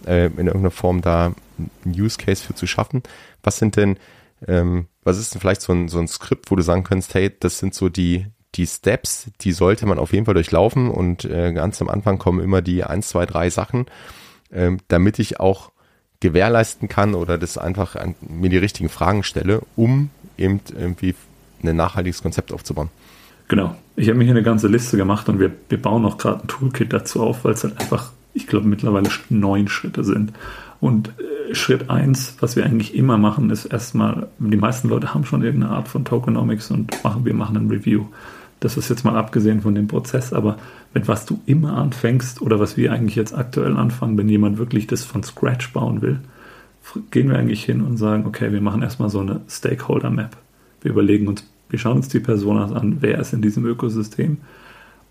äh, 0.08 0.26
in 0.26 0.48
irgendeiner 0.48 0.72
Form 0.72 1.02
da 1.02 1.34
einen 1.58 1.70
Use 1.86 2.18
Case 2.18 2.44
für 2.44 2.56
zu 2.56 2.66
schaffen, 2.66 3.04
was 3.44 3.60
sind 3.60 3.76
denn, 3.76 3.98
ähm, 4.48 4.88
was 5.04 5.20
ist 5.20 5.36
denn 5.36 5.42
vielleicht 5.42 5.62
so 5.62 5.72
ein, 5.72 5.88
so 5.88 6.00
ein 6.00 6.08
Skript, 6.08 6.50
wo 6.50 6.56
du 6.56 6.64
sagen 6.64 6.84
kannst, 6.84 7.14
hey, 7.14 7.32
das 7.40 7.60
sind 7.60 7.76
so 7.76 7.90
die, 7.90 8.26
die 8.56 8.66
Steps, 8.66 9.28
die 9.42 9.52
sollte 9.52 9.86
man 9.86 10.00
auf 10.00 10.14
jeden 10.14 10.26
Fall 10.26 10.34
durchlaufen 10.34 10.90
und 10.90 11.26
äh, 11.26 11.54
ganz 11.54 11.80
am 11.80 11.90
Anfang 11.90 12.18
kommen 12.18 12.40
immer 12.40 12.64
die 12.64 12.84
eins, 12.84 13.10
zwei, 13.10 13.28
drei 13.28 13.52
Sachen, 13.52 13.86
ähm, 14.52 14.80
damit 14.88 15.20
ich 15.20 15.40
auch 15.40 15.72
gewährleisten 16.20 16.88
kann 16.88 17.14
oder 17.14 17.38
das 17.38 17.58
einfach 17.58 17.96
an, 17.96 18.16
mir 18.22 18.50
die 18.50 18.58
richtigen 18.58 18.90
Fragen 18.90 19.24
stelle, 19.24 19.62
um 19.76 20.10
eben 20.38 20.62
irgendwie 20.78 21.16
ein 21.64 21.76
nachhaltiges 21.76 22.22
Konzept 22.22 22.52
aufzubauen. 22.52 22.90
Genau. 23.48 23.76
Ich 23.96 24.08
habe 24.08 24.18
mir 24.18 24.26
hier 24.26 24.34
eine 24.34 24.44
ganze 24.44 24.68
Liste 24.68 24.98
gemacht 24.98 25.30
und 25.30 25.40
wir, 25.40 25.52
wir 25.70 25.82
bauen 25.82 26.06
auch 26.06 26.18
gerade 26.18 26.42
ein 26.42 26.48
Toolkit 26.48 26.92
dazu 26.92 27.22
auf, 27.24 27.46
weil 27.46 27.54
es 27.54 27.64
halt 27.64 27.80
einfach, 27.80 28.12
ich 28.34 28.48
glaube, 28.48 28.68
mittlerweile 28.68 29.10
neun 29.30 29.68
Schritte 29.68 30.04
sind. 30.04 30.34
Und 30.82 31.10
äh, 31.20 31.56
Schritt 31.56 31.90
eins, 31.90 32.38
was 32.40 32.56
wir 32.56 32.66
eigentlich 32.66 32.96
immer 32.96 33.18
machen, 33.18 33.50
ist 33.50 33.66
erstmal, 33.66 34.28
die 34.40 34.58
meisten 34.58 34.90
Leute 34.90 35.14
haben 35.14 35.26
schon 35.26 35.44
irgendeine 35.44 35.74
Art 35.74 35.88
von 35.88 36.04
Tokenomics 36.04 36.72
und 36.72 37.04
machen, 37.04 37.24
wir 37.26 37.34
machen 37.34 37.56
ein 37.56 37.70
Review. 37.70 38.06
Das 38.66 38.78
ist 38.78 38.90
jetzt 38.90 39.06
mal 39.06 39.16
abgesehen 39.16 39.62
von 39.62 39.76
dem 39.76 39.86
Prozess, 39.86 40.34
aber 40.34 40.58
mit 40.96 41.08
was 41.08 41.28
du 41.28 41.40
immer 41.46 41.78
anfängst 41.78 42.42
oder 42.42 42.60
was 42.60 42.78
wir 42.78 42.92
eigentlich 42.92 43.16
jetzt 43.16 43.38
aktuell 43.38 43.78
anfangen, 43.78 44.18
wenn 44.18 44.28
jemand 44.28 44.58
wirklich 44.58 44.88
das 44.88 45.04
von 45.04 45.22
Scratch 45.22 45.72
bauen 45.72 46.02
will, 46.02 46.20
gehen 47.12 47.30
wir 47.30 47.38
eigentlich 47.38 47.64
hin 47.64 47.82
und 47.82 47.98
sagen, 47.98 48.26
okay, 48.26 48.52
wir 48.52 48.62
machen 48.62 48.82
erstmal 48.82 49.12
so 49.12 49.20
eine 49.20 49.42
Stakeholder 49.48 50.10
Map. 50.10 50.36
Wir 50.82 50.90
überlegen 50.90 51.28
uns, 51.28 51.48
wir 51.70 51.78
schauen 51.78 51.98
uns 51.98 52.08
die 52.08 52.20
Personas 52.20 52.72
an, 52.72 52.98
wer 53.02 53.20
ist 53.20 53.34
in 53.34 53.44
diesem 53.44 53.68
Ökosystem. 53.68 54.38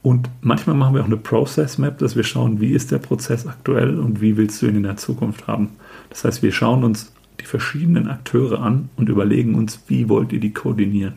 Und 0.02 0.28
manchmal 0.40 0.74
machen 0.74 0.96
wir 0.96 1.02
auch 1.02 1.06
eine 1.06 1.16
Process 1.16 1.78
Map, 1.78 1.98
dass 1.98 2.16
wir 2.16 2.24
schauen, 2.24 2.60
wie 2.60 2.72
ist 2.72 2.90
der 2.90 2.98
Prozess 2.98 3.46
aktuell 3.46 4.00
und 4.00 4.20
wie 4.20 4.36
willst 4.36 4.60
du 4.62 4.66
ihn 4.66 4.78
in 4.78 4.82
der 4.82 4.96
Zukunft 4.96 5.46
haben. 5.46 5.68
Das 6.10 6.24
heißt, 6.24 6.42
wir 6.42 6.50
schauen 6.50 6.82
uns 6.82 7.12
die 7.38 7.46
verschiedenen 7.46 8.08
Akteure 8.08 8.58
an 8.58 8.88
und 8.96 9.08
überlegen 9.08 9.54
uns, 9.54 9.80
wie 9.86 10.08
wollt 10.08 10.32
ihr 10.32 10.40
die 10.40 10.52
koordinieren. 10.52 11.14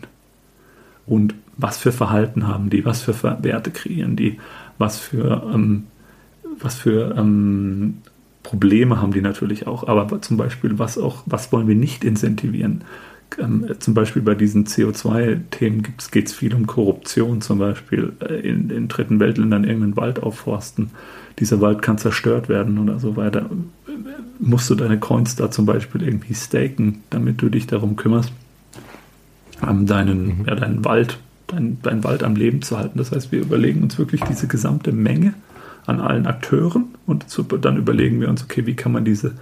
Und 1.08 1.34
was 1.58 1.78
für 1.78 1.92
Verhalten 1.92 2.48
haben 2.48 2.70
die, 2.70 2.86
was 2.86 3.02
für 3.02 3.16
Werte 3.44 3.72
kreieren 3.72 4.16
die, 4.16 4.40
was 4.78 5.00
für, 5.00 5.50
ähm, 5.54 5.84
was 6.60 6.76
für 6.76 7.16
ähm, 7.18 8.00
Probleme 8.48 9.02
haben 9.02 9.12
die 9.12 9.22
natürlich 9.22 9.68
auch, 9.68 9.88
aber 9.88 10.22
zum 10.22 10.38
Beispiel, 10.38 10.80
was 10.80 10.98
auch, 10.98 11.24
was 11.26 11.52
wollen 11.52 11.68
wir 11.68 11.76
nicht 11.76 12.06
incentivieren? 12.06 12.86
Ähm, 13.38 13.68
zum 13.80 13.94
Beispiel 13.94 14.22
bei 14.22 14.36
diesen 14.36 14.66
CO2-Themen 14.66 15.84
geht 16.12 16.28
es 16.28 16.34
viel 16.34 16.54
um 16.56 16.66
Korruption, 16.66 17.42
zum 17.42 17.60
Beispiel 17.60 18.14
äh, 18.22 18.36
in, 18.36 18.70
in 18.70 18.88
dritten 18.88 19.20
Weltländern 19.20 19.66
irgendeinen 19.66 19.98
Wald 19.98 20.24
aufforsten. 20.24 20.92
Dieser 21.40 21.60
Wald 21.60 21.82
kann 21.82 21.98
zerstört 21.98 22.48
werden 22.48 22.80
oder 22.80 23.00
so 23.00 23.18
weiter. 23.18 23.50
Musst 24.40 24.70
du 24.70 24.76
deine 24.76 24.98
Coins 24.98 25.36
da 25.36 25.52
zum 25.52 25.66
Beispiel 25.66 26.04
irgendwie 26.04 26.34
staken, 26.34 27.04
damit 27.10 27.42
du 27.42 27.50
dich 27.50 27.68
darum 27.68 27.98
kümmerst, 27.98 28.32
ähm, 29.68 29.86
deinen, 29.88 30.40
mhm. 30.40 30.46
ja, 30.48 30.56
deinen 30.56 30.86
Wald, 30.86 31.20
deinen, 31.48 31.82
deinen 31.82 32.04
Wald 32.04 32.24
am 32.24 32.36
Leben 32.36 32.62
zu 32.62 32.78
halten. 32.78 32.98
Das 32.98 33.12
heißt, 33.12 33.32
wir 33.32 33.40
überlegen 33.40 33.84
uns 33.84 33.98
wirklich 33.98 34.22
diese 34.24 34.48
gesamte 34.48 34.92
Menge 34.92 35.34
an 35.86 36.02
allen 36.02 36.28
Akteuren 36.28 36.96
und 37.06 37.30
zu, 37.30 37.44
dann 37.44 37.78
überlegen 37.78 38.20
wir 38.20 38.30
uns, 38.30 38.44
okay, 38.44 38.66
wie 38.66 38.76
kann 38.76 38.92
man 38.92 39.06
diese, 39.06 39.34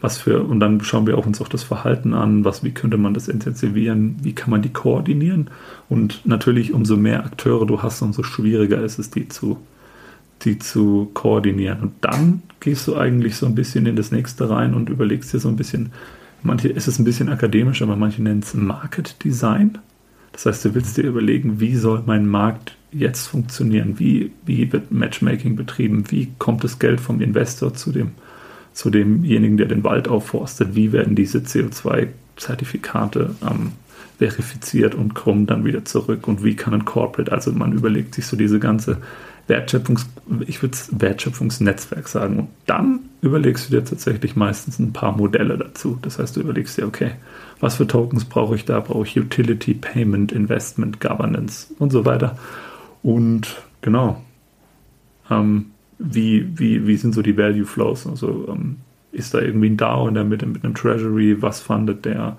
was 0.00 0.16
für, 0.16 0.44
und 0.44 0.60
dann 0.60 0.80
schauen 0.80 1.06
wir 1.06 1.18
auch 1.18 1.26
uns 1.26 1.40
auch 1.40 1.48
das 1.48 1.64
Verhalten 1.64 2.14
an, 2.14 2.44
was, 2.44 2.62
wie 2.62 2.70
könnte 2.70 2.96
man 2.96 3.14
das 3.14 3.26
intensivieren, 3.26 4.16
wie 4.22 4.32
kann 4.32 4.50
man 4.50 4.62
die 4.62 4.68
koordinieren 4.72 5.50
und 5.88 6.24
natürlich 6.24 6.72
umso 6.72 6.96
mehr 6.96 7.24
Akteure 7.24 7.66
du 7.66 7.82
hast, 7.82 8.00
umso 8.00 8.22
schwieriger 8.22 8.80
ist 8.80 9.00
es, 9.00 9.10
die 9.10 9.28
zu, 9.28 9.58
die 10.42 10.60
zu 10.60 11.10
koordinieren. 11.14 11.80
Und 11.80 11.92
dann 12.00 12.42
gehst 12.60 12.86
du 12.86 12.96
eigentlich 12.96 13.36
so 13.36 13.46
ein 13.46 13.56
bisschen 13.56 13.86
in 13.86 13.96
das 13.96 14.12
nächste 14.12 14.48
rein 14.48 14.74
und 14.74 14.88
überlegst 14.88 15.32
dir 15.32 15.40
so 15.40 15.48
ein 15.48 15.56
bisschen, 15.56 15.90
manche 16.44 16.68
ist 16.68 16.86
es 16.86 17.00
ein 17.00 17.04
bisschen 17.04 17.28
akademisch, 17.28 17.82
aber 17.82 17.96
manche 17.96 18.22
nennen 18.22 18.40
es 18.40 18.54
Market 18.54 19.24
Design. 19.24 19.78
Das 20.38 20.46
heißt, 20.46 20.66
du 20.66 20.74
willst 20.76 20.96
dir 20.96 21.02
überlegen, 21.02 21.58
wie 21.58 21.74
soll 21.74 22.04
mein 22.06 22.28
Markt 22.28 22.76
jetzt 22.92 23.26
funktionieren? 23.26 23.98
Wie, 23.98 24.30
wie 24.46 24.72
wird 24.72 24.92
Matchmaking 24.92 25.56
betrieben? 25.56 26.04
Wie 26.12 26.28
kommt 26.38 26.62
das 26.62 26.78
Geld 26.78 27.00
vom 27.00 27.20
Investor 27.20 27.74
zu, 27.74 27.90
dem, 27.90 28.12
zu 28.72 28.88
demjenigen, 28.88 29.56
der 29.56 29.66
den 29.66 29.82
Wald 29.82 30.06
aufforstet? 30.06 30.76
Wie 30.76 30.92
werden 30.92 31.16
diese 31.16 31.38
CO2-Zertifikate 31.38 33.34
ähm, 33.42 33.72
verifiziert 34.18 34.94
und 34.94 35.16
kommen 35.16 35.46
dann 35.46 35.64
wieder 35.64 35.84
zurück? 35.84 36.28
Und 36.28 36.44
wie 36.44 36.54
kann 36.54 36.72
ein 36.72 36.84
Corporate, 36.84 37.32
also 37.32 37.50
man 37.50 37.72
überlegt 37.72 38.14
sich 38.14 38.26
so 38.26 38.36
diese 38.36 38.60
ganze 38.60 38.98
Wertschöpfungs, 39.48 40.06
ich 40.46 40.62
würde 40.62 40.78
Wertschöpfungsnetzwerk 40.92 42.06
sagen. 42.06 42.38
Und 42.38 42.48
dann 42.66 43.00
überlegst 43.22 43.66
du 43.66 43.74
dir 43.74 43.84
tatsächlich 43.84 44.36
meistens 44.36 44.78
ein 44.78 44.92
paar 44.92 45.16
Modelle 45.16 45.58
dazu. 45.58 45.98
Das 46.00 46.20
heißt, 46.20 46.36
du 46.36 46.42
überlegst 46.42 46.78
dir, 46.78 46.86
okay, 46.86 47.10
was 47.60 47.76
für 47.76 47.86
Tokens 47.86 48.24
brauche 48.24 48.54
ich 48.54 48.64
da? 48.64 48.80
Brauche 48.80 49.06
ich 49.06 49.18
Utility, 49.18 49.74
Payment, 49.74 50.32
Investment, 50.32 51.00
Governance 51.00 51.74
und 51.78 51.90
so 51.90 52.04
weiter. 52.04 52.38
Und 53.02 53.62
genau, 53.80 54.22
ähm, 55.30 55.66
wie, 55.98 56.58
wie, 56.58 56.86
wie 56.86 56.96
sind 56.96 57.14
so 57.14 57.22
die 57.22 57.36
Value 57.36 57.66
Flows? 57.66 58.06
Also 58.06 58.46
ähm, 58.48 58.76
ist 59.12 59.34
da 59.34 59.40
irgendwie 59.40 59.70
ein 59.70 59.76
DAO 59.76 60.06
in 60.08 60.14
der 60.14 60.24
Mitte 60.24 60.46
mit 60.46 60.64
einem 60.64 60.74
Treasury? 60.74 61.42
Was 61.42 61.60
fundet 61.60 62.04
der? 62.04 62.36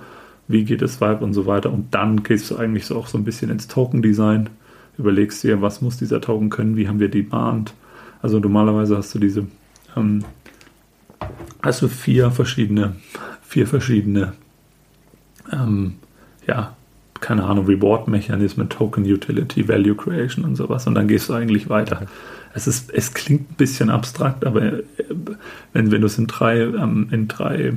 Wie 0.48 0.64
geht 0.64 0.82
es 0.82 1.02
Vibe 1.02 1.24
und 1.24 1.34
so 1.34 1.46
weiter? 1.46 1.72
Und 1.72 1.94
dann 1.94 2.24
gehst 2.24 2.50
du 2.50 2.58
eigentlich 2.58 2.86
so 2.86 2.98
auch 2.98 3.08
so 3.08 3.18
ein 3.18 3.24
bisschen 3.24 3.50
ins 3.50 3.68
Token-Design. 3.68 4.50
Überlegst 4.98 5.44
dir, 5.44 5.62
was 5.62 5.82
muss 5.82 5.98
dieser 5.98 6.22
Token 6.22 6.50
können? 6.50 6.76
Wie 6.76 6.88
haben 6.88 7.00
wir 7.00 7.10
Demand? 7.10 7.74
Also 8.22 8.40
normalerweise 8.40 8.98
hast 8.98 9.14
du 9.16 9.20
diese, 9.20 9.48
ähm, 9.96 10.24
hast 11.62 11.86
vier 11.86 12.32
verschiedene, 12.32 12.96
vier 13.42 13.68
verschiedene, 13.68 14.34
ähm, 15.52 15.96
ja, 16.48 16.76
keine 17.20 17.44
Ahnung, 17.44 17.66
Reward-Mechanismen, 17.66 18.70
Token 18.70 19.04
Utility, 19.04 19.68
Value 19.68 19.96
Creation 19.96 20.46
und 20.46 20.56
sowas. 20.56 20.88
Und 20.88 20.96
dann 20.96 21.08
gehst 21.08 21.30
du 21.30 21.34
eigentlich 21.34 21.70
weiter. 21.70 22.06
Es, 22.54 22.68
ist, 22.68 22.92
es 22.92 23.14
klingt 23.14 23.52
ein 23.52 23.56
bisschen 23.56 23.90
abstrakt, 23.90 24.46
aber 24.46 24.64
äh, 24.64 24.84
wenn, 25.74 25.92
wenn 25.92 26.02
du 26.02 26.08
es 26.08 26.18
in 26.18 26.28
drei, 26.28 26.62
ähm, 26.62 27.10
in 27.12 27.28
drei 27.28 27.74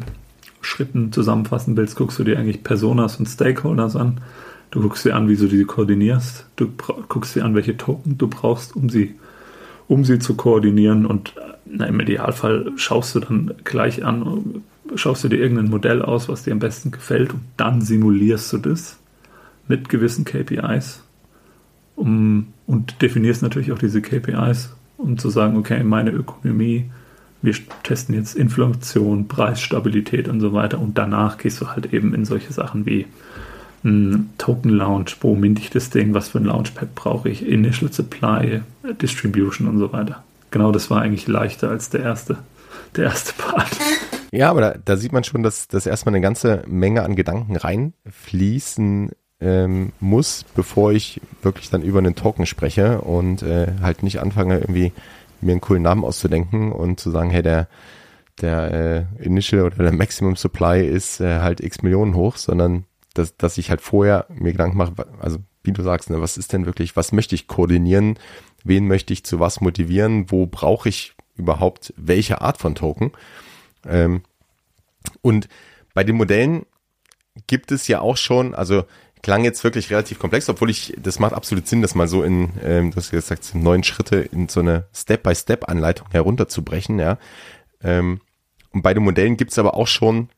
Schritten 0.61 1.13
zusammenfassen 1.13 1.77
willst, 1.77 1.97
guckst 1.97 2.19
du 2.19 2.25
dir 2.25 2.39
eigentlich 2.39 2.63
Personas 2.63 3.17
und 3.17 3.27
Stakeholders 3.27 3.97
an. 3.97 4.21
Du 4.71 4.81
guckst 4.81 5.05
dir 5.05 5.15
an, 5.15 5.29
wie 5.29 5.37
du 5.37 5.47
die 5.47 5.65
koordinierst. 5.65 6.47
Du 6.57 6.69
guckst 7.09 7.35
dir 7.35 7.45
an, 7.45 7.55
welche 7.55 7.77
Token 7.77 8.17
du 8.17 8.29
brauchst, 8.29 8.75
um 8.75 8.89
sie, 8.89 9.17
um 9.89 10.05
sie 10.05 10.19
zu 10.19 10.35
koordinieren. 10.35 11.05
Und 11.05 11.35
na, 11.67 11.87
im 11.87 12.01
Idealfall 12.01 12.73
schaust 12.77 13.15
du 13.15 13.21
dann 13.21 13.53
gleich 13.65 14.05
an, 14.05 14.63
schaust 14.97 15.25
du 15.25 15.29
dir 15.29 15.39
irgendein 15.39 15.71
Modell 15.71 16.03
aus, 16.03 16.29
was 16.29 16.43
dir 16.43 16.53
am 16.53 16.59
besten 16.59 16.91
gefällt, 16.91 17.33
und 17.33 17.43
dann 17.57 17.81
simulierst 17.83 18.53
du 18.53 18.59
das 18.59 18.99
mit 19.69 19.89
gewissen 19.89 20.25
KPIs 20.25 21.03
um, 21.97 22.49
und 22.67 23.01
definierst 23.03 23.43
natürlich 23.43 23.73
auch 23.73 23.79
diese 23.79 24.03
KPIs, 24.03 24.75
um 24.99 25.19
zu 25.19 25.31
sagen, 25.31 25.57
okay, 25.57 25.83
meine 25.83 26.11
Ökonomie, 26.11 26.91
wir 27.43 27.55
testen 27.83 28.15
jetzt 28.15 28.37
Inflation, 28.37 29.29
Preisstabilität 29.29 30.29
und 30.29 30.41
so 30.41 30.53
weiter 30.53 30.79
und 30.79 30.97
danach 30.97 31.39
gehst 31.39 31.61
du 31.61 31.69
halt 31.69 31.93
eben 31.93 32.15
in 32.15 32.25
solche 32.25 32.53
Sachen 32.53 32.87
wie 32.87 33.07
ein 33.85 34.31
Token 34.39 34.71
Launch, 34.71 35.17
wo 35.23 35.35
mint 35.35 35.59
ich 35.59 35.71
das 35.71 35.91
Ding, 35.91 36.15
was 36.15 36.29
für 36.29 36.39
ein 36.39 36.45
Launchpad 36.45 36.95
brauche 36.95 37.29
ich, 37.29 37.45
Initial 37.45 37.93
Supply, 37.93 38.61
Distribution 39.01 39.67
und 39.67 39.79
so 39.79 39.93
weiter. 39.93 40.23
Genau, 40.53 40.71
das 40.71 40.89
war 40.89 41.03
eigentlich 41.03 41.27
leichter 41.27 41.69
als 41.69 41.91
der 41.91 42.03
erste, 42.03 42.39
der 42.95 43.07
erste 43.07 43.33
Part. 43.33 43.71
Ja, 44.33 44.51
aber 44.51 44.61
da, 44.63 44.75
da 44.83 44.97
sieht 44.97 45.13
man 45.13 45.25
schon, 45.25 45.43
dass, 45.43 45.69
dass 45.69 45.87
erstmal 45.87 46.15
eine 46.15 46.23
ganze 46.23 46.65
Menge 46.67 47.03
an 47.03 47.17
Gedanken 47.17 47.55
reinfließen 47.55 49.11
ähm, 49.41 49.93
muss, 50.01 50.45
bevor 50.55 50.93
ich 50.93 51.21
wirklich 51.43 51.69
dann 51.69 51.83
über 51.83 51.99
einen 51.99 52.15
Token 52.15 52.47
spreche 52.47 53.03
und 53.03 53.43
äh, 53.43 53.67
halt 53.83 54.03
nicht 54.03 54.21
anfange, 54.21 54.59
irgendwie 54.59 54.93
mir 55.43 55.53
einen 55.53 55.61
coolen 55.61 55.83
Namen 55.83 56.03
auszudenken 56.03 56.73
und 56.73 56.99
zu 56.99 57.11
sagen, 57.11 57.29
hey, 57.29 57.43
der, 57.43 57.69
der 58.41 59.07
äh, 59.21 59.25
Initial 59.25 59.65
oder 59.65 59.77
der 59.77 59.93
Maximum 59.93 60.37
Supply 60.37 60.87
ist 60.87 61.21
äh, 61.21 61.41
halt 61.41 61.61
x 61.61 61.83
Millionen 61.83 62.15
hoch, 62.15 62.37
sondern 62.37 62.85
dass, 63.13 63.37
dass 63.37 63.59
ich 63.59 63.69
halt 63.69 63.83
vorher 63.83 64.27
mir 64.31 64.53
Gedanken 64.53 64.79
mache, 64.79 64.95
also 65.21 65.39
wie 65.63 65.73
du 65.73 65.83
sagst, 65.83 66.09
ne, 66.09 66.23
was 66.23 66.39
ist 66.39 66.55
denn 66.55 66.65
wirklich, 66.65 66.97
was 66.97 67.13
möchte 67.13 67.35
ich 67.35 67.49
koordinieren, 67.49 68.19
wen 68.65 68.89
möchte 68.89 69.13
ich 69.13 69.25
zu 69.25 69.41
was 69.41 69.61
motivieren, 69.61 70.31
wo 70.31 70.47
brauche 70.47 70.89
ich 70.89 71.13
überhaupt 71.37 71.93
welche 71.99 72.41
Art 72.41 72.59
von 72.59 72.75
Token. 72.75 73.13
Ähm, 73.87 74.23
und 75.21 75.49
bei 75.95 76.05
den 76.05 76.17
Modellen 76.17 76.67
gibt 77.47 77.73
es 77.73 77.89
ja 77.89 78.01
auch 78.01 78.17
schon, 78.17 78.55
also 78.55 78.85
klang 79.23 79.45
jetzt 79.45 79.63
wirklich 79.65 79.91
relativ 79.91 80.19
komplex, 80.19 80.49
obwohl 80.49 80.71
ich, 80.71 80.95
das 81.01 81.19
macht 81.19 81.33
absolut 81.33 81.69
Sinn, 81.69 81.83
das 81.83 81.95
mal 81.95 82.09
so 82.09 82.23
in, 82.23 82.51
ähm, 82.63 82.93
hast 82.95 83.13
ja 83.13 83.19
gesagt, 83.19 83.55
neun 83.55 83.85
Schritte 83.85 84.17
in 84.17 84.49
so 84.49 84.61
eine 84.61 84.85
Step-by-Step-Anleitung 84.95 86.09
herunterzubrechen, 86.11 86.99
ja. 86.99 87.19
Ähm, 87.83 88.21
und 88.73 88.83
bei 88.83 88.95
den 88.95 89.05
Modellen 89.05 89.37
gibt's 89.37 89.59
aber 89.59 89.75
auch 89.75 89.87
schon, 89.87 90.29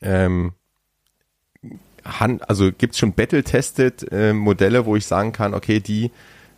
ähm, 0.00 0.52
Hand, 2.04 2.48
also 2.48 2.70
gibt's 2.72 2.98
schon 2.98 3.12
Battle-Tested 3.12 4.12
äh, 4.12 4.32
Modelle, 4.32 4.86
wo 4.86 4.96
ich 4.96 5.06
sagen 5.06 5.32
kann, 5.32 5.52
okay, 5.52 5.80
die, 5.80 6.10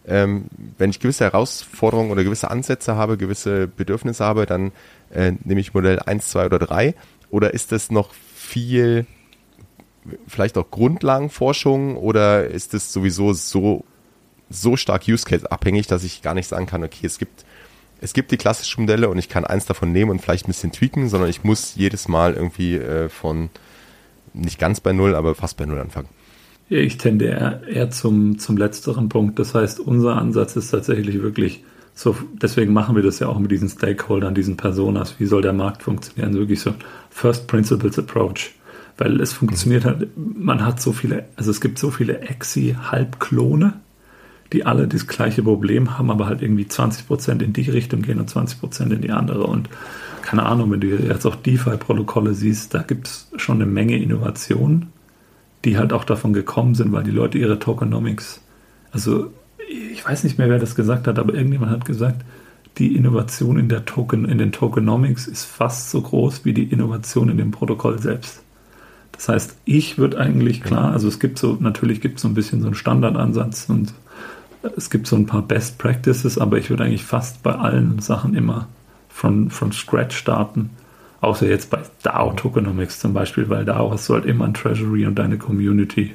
ähm, 0.07 0.47
wenn 0.79 0.91
ich 0.91 1.01
gewisse 1.01 1.25
Herausforderungen 1.25 2.11
oder 2.11 2.25
gewisse 2.25 2.51
Ansätze 2.51 2.97
habe, 2.97 3.17
gewisse 3.17 3.67
Bedürfnisse 3.67 4.25
habe, 4.25 4.47
dann 4.47 4.73
äh, 5.13 5.33
nehme 5.45 5.61
ich 5.61 5.75
Modell 5.75 5.99
eins, 6.01 6.29
zwei 6.29 6.47
oder 6.47 6.59
drei. 6.59 6.95
Oder 7.31 7.55
ist 7.55 7.73
das 7.73 7.91
noch 7.91 8.13
viel 8.13 9.07
vielleicht 10.27 10.57
auch 10.57 10.71
Grundlagenforschung 10.71 11.97
oder 11.97 12.47
ist 12.47 12.75
es 12.75 12.93
sowieso 12.93 13.33
so 13.33 13.85
so 14.49 14.77
stark 14.77 15.07
Use 15.07 15.25
Case 15.25 15.51
abhängig, 15.51 15.87
dass 15.87 16.03
ich 16.03 16.23
gar 16.23 16.35
nicht 16.35 16.49
sagen 16.49 16.67
kann, 16.67 16.83
okay, 16.83 17.07
es 17.07 17.19
gibt 17.19 17.45
es 18.01 18.15
gibt 18.15 18.31
die 18.31 18.39
klassischen 18.39 18.83
Modelle 18.83 19.09
und 19.11 19.19
ich 19.19 19.29
kann 19.29 19.45
eins 19.45 19.67
davon 19.67 19.93
nehmen 19.93 20.11
und 20.11 20.23
vielleicht 20.23 20.47
ein 20.47 20.53
bisschen 20.53 20.73
tweaken, 20.73 21.09
sondern 21.09 21.29
ich 21.29 21.45
muss 21.45 21.75
jedes 21.77 22.09
Mal 22.09 22.35
irgendwie 22.35 22.77
äh, 22.77 23.09
von 23.11 23.51
nicht 24.33 24.59
ganz 24.59 24.81
bei 24.81 24.93
Null, 24.93 25.15
aber 25.15 25.35
fast 25.35 25.57
bei 25.57 25.67
Null 25.67 25.79
anfangen. 25.79 26.09
Ich 26.73 26.99
tendiere 26.99 27.63
eher 27.69 27.91
zum, 27.91 28.39
zum 28.39 28.57
letzteren 28.57 29.09
Punkt. 29.09 29.41
Das 29.41 29.57
heißt, 29.57 29.81
unser 29.81 30.17
Ansatz 30.17 30.55
ist 30.55 30.71
tatsächlich 30.71 31.21
wirklich 31.21 31.65
so, 31.95 32.17
deswegen 32.41 32.73
machen 32.73 32.95
wir 32.95 33.03
das 33.03 33.19
ja 33.19 33.27
auch 33.27 33.41
mit 33.41 33.51
diesen 33.51 33.69
Stakeholdern, 33.69 34.37
diesen 34.37 34.57
Personas. 34.57 35.19
Wie 35.19 35.27
soll 35.27 35.43
der 35.43 35.53
Markt 35.53 35.83
funktionieren? 35.83 36.35
Wirklich 36.35 36.61
so 36.61 36.73
First 37.11 37.49
Principles 37.49 37.99
Approach. 37.99 38.53
Weil 38.99 39.21
es 39.21 39.33
funktioniert 39.33 39.85
halt, 39.85 40.11
man 40.17 40.65
hat 40.65 40.81
so 40.81 40.93
viele, 40.93 41.25
also 41.35 41.51
es 41.51 41.61
gibt 41.61 41.77
so 41.77 41.91
viele 41.91 42.21
Exi-Halbklone, 42.21 43.73
die 44.53 44.65
alle 44.65 44.87
das 44.87 45.09
gleiche 45.09 45.43
Problem 45.43 45.99
haben, 45.99 46.09
aber 46.09 46.27
halt 46.27 46.41
irgendwie 46.41 46.67
20% 46.67 47.43
in 47.43 47.53
die 47.53 47.69
Richtung 47.69 48.03
gehen 48.03 48.21
und 48.21 48.31
20% 48.31 48.93
in 48.93 49.01
die 49.01 49.11
andere. 49.11 49.43
Und 49.45 49.69
keine 50.23 50.47
Ahnung, 50.47 50.71
wenn 50.71 50.81
du 50.81 50.87
jetzt 50.87 51.27
auch 51.27 51.35
DeFi-Protokolle 51.35 52.33
siehst, 52.33 52.75
da 52.75 52.83
gibt 52.83 53.09
es 53.09 53.29
schon 53.39 53.57
eine 53.57 53.67
Menge 53.67 54.01
Innovationen, 54.01 54.93
die 55.65 55.79
halt 55.79 55.93
auch 55.93 56.05
davon 56.05 56.33
gekommen 56.33 56.75
sind, 56.75 56.93
weil 56.93 57.05
die 57.05 57.11
Leute 57.11 57.39
ihre 57.39 57.59
Tokenomics, 57.59 58.41
also 58.93 59.31
ich 59.93 60.05
weiß 60.05 60.25
nicht 60.25 60.39
mehr, 60.39 60.49
wer 60.49 60.59
das 60.59 60.75
gesagt 60.75 61.07
hat, 61.07 61.19
aber 61.19 61.35
irgendjemand 61.35 61.71
hat 61.71 61.85
gesagt, 61.85 62.25
die 62.79 62.97
Innovation 62.97 63.59
in 63.59 63.69
der 63.69 63.85
Token, 63.85 64.25
in 64.25 64.39
den 64.39 64.53
Tokenomics 64.53 65.27
ist 65.27 65.45
fast 65.45 65.91
so 65.91 66.01
groß 66.01 66.45
wie 66.45 66.55
die 66.55 66.65
Innovation 66.65 67.29
in 67.29 67.37
dem 67.37 67.51
Protokoll 67.51 67.99
selbst. 67.99 68.43
Das 69.13 69.29
heißt, 69.29 69.57
ich 69.65 69.99
würde 69.99 70.19
eigentlich 70.19 70.63
klar, 70.63 70.93
also 70.93 71.09
es 71.09 71.21
gibt 71.21 71.39
so, 71.39 71.57
natürlich 71.61 72.01
gibt 72.01 72.17
es 72.17 72.23
so 72.23 72.29
ein 72.29 72.35
bisschen 72.35 72.61
so 72.61 72.67
einen 72.67 72.75
Standardansatz 72.75 73.67
und 73.69 73.93
es 74.77 74.89
gibt 74.89 75.07
so 75.07 75.17
ein 75.17 75.27
paar 75.27 75.43
Best 75.43 75.79
Practices, 75.79 76.39
aber 76.39 76.59
ich 76.59 76.71
würde 76.71 76.85
eigentlich 76.85 77.05
fast 77.05 77.43
bei 77.43 77.55
allen 77.55 77.99
Sachen 77.99 78.35
immer 78.35 78.69
von, 79.09 79.51
von 79.51 79.73
Scratch 79.73 80.17
starten. 80.17 80.71
Außer 81.21 81.49
jetzt 81.49 81.71
bei 81.71 81.81
DAO 82.03 82.33
Tokenomics 82.33 83.01
zum 83.01 83.13
Beispiel, 83.13 83.49
weil 83.49 83.65
DAO 83.65 83.91
hast 83.91 84.09
du 84.09 84.15
halt 84.15 84.25
immer 84.25 84.47
ein 84.47 84.55
Treasury 84.55 85.07
und 85.07 85.19
deine 85.19 85.37
Community, 85.37 86.15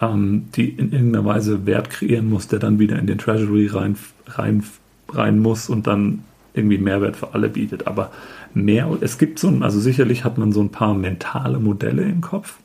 ähm, 0.00 0.48
die 0.54 0.68
in 0.68 0.92
irgendeiner 0.92 1.24
Weise 1.24 1.66
Wert 1.66 1.90
kreieren 1.90 2.28
muss, 2.28 2.48
der 2.48 2.58
dann 2.58 2.78
wieder 2.78 2.98
in 2.98 3.06
den 3.06 3.18
Treasury 3.18 3.66
rein, 3.68 3.96
rein, 4.26 4.62
rein 5.08 5.38
muss 5.38 5.68
und 5.68 5.86
dann 5.86 6.24
irgendwie 6.52 6.78
Mehrwert 6.78 7.16
für 7.16 7.34
alle 7.34 7.48
bietet. 7.48 7.86
Aber 7.86 8.10
mehr, 8.52 8.88
es 9.00 9.16
gibt 9.18 9.38
so 9.38 9.48
ein, 9.48 9.62
also 9.62 9.80
sicherlich 9.80 10.24
hat 10.24 10.36
man 10.36 10.52
so 10.52 10.60
ein 10.60 10.70
paar 10.70 10.94
mentale 10.94 11.58
Modelle 11.58 12.02
im 12.02 12.20
Kopf, 12.20 12.58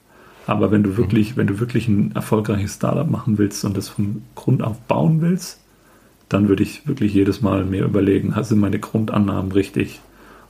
aber 0.48 0.72
wenn 0.72 0.84
du 0.84 0.92
mhm. 0.92 0.98
wirklich, 0.98 1.38
wenn 1.38 1.48
du 1.48 1.60
wirklich 1.60 1.88
ein 1.88 2.12
erfolgreiches 2.16 2.76
Startup 2.76 3.10
machen 3.10 3.38
willst 3.38 3.64
und 3.66 3.78
das 3.78 3.90
von 3.90 4.24
Grund 4.36 4.62
auf 4.62 4.80
bauen 4.82 5.22
willst, 5.22 5.62
dann 6.30 6.50
würde 6.50 6.64
ich 6.64 6.88
wirklich 6.88 7.14
jedes 7.14 7.42
Mal 7.42 7.66
mir 7.66 7.86
überlegen, 7.86 8.36
sind 8.42 8.60
meine 8.60 8.80
Grundannahmen 8.80 9.52
richtig? 9.52 10.02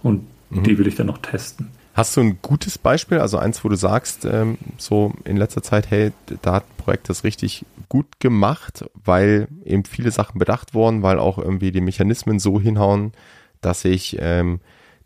Und 0.01 0.21
mhm. 0.59 0.63
die 0.63 0.77
will 0.77 0.87
ich 0.87 0.95
dann 0.95 1.07
noch 1.07 1.19
testen. 1.19 1.69
Hast 1.93 2.17
du 2.17 2.21
ein 2.21 2.39
gutes 2.41 2.77
Beispiel, 2.77 3.19
also 3.19 3.37
eins, 3.37 3.63
wo 3.63 3.69
du 3.69 3.75
sagst, 3.75 4.25
ähm, 4.25 4.57
so 4.77 5.13
in 5.23 5.37
letzter 5.37 5.63
Zeit, 5.63 5.89
hey, 5.89 6.11
da 6.41 6.55
hat 6.55 6.65
ein 6.65 6.77
Projekt 6.77 7.07
das 7.07 7.23
richtig 7.23 7.65
gut 7.87 8.19
gemacht, 8.19 8.83
weil 8.93 9.47
eben 9.63 9.85
viele 9.85 10.11
Sachen 10.11 10.37
bedacht 10.37 10.73
wurden, 10.73 11.03
weil 11.03 11.19
auch 11.19 11.37
irgendwie 11.37 11.71
die 11.71 11.81
Mechanismen 11.81 12.39
so 12.39 12.59
hinhauen, 12.59 13.13
dass 13.61 13.85
ich 13.85 14.17
ähm, 14.19 14.59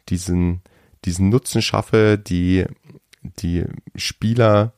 diesen, 0.10 0.62
diesen 1.06 1.30
Nutzen 1.30 1.62
schaffe, 1.62 2.18
die, 2.18 2.66
die 3.22 3.66
Spieler 3.96 4.74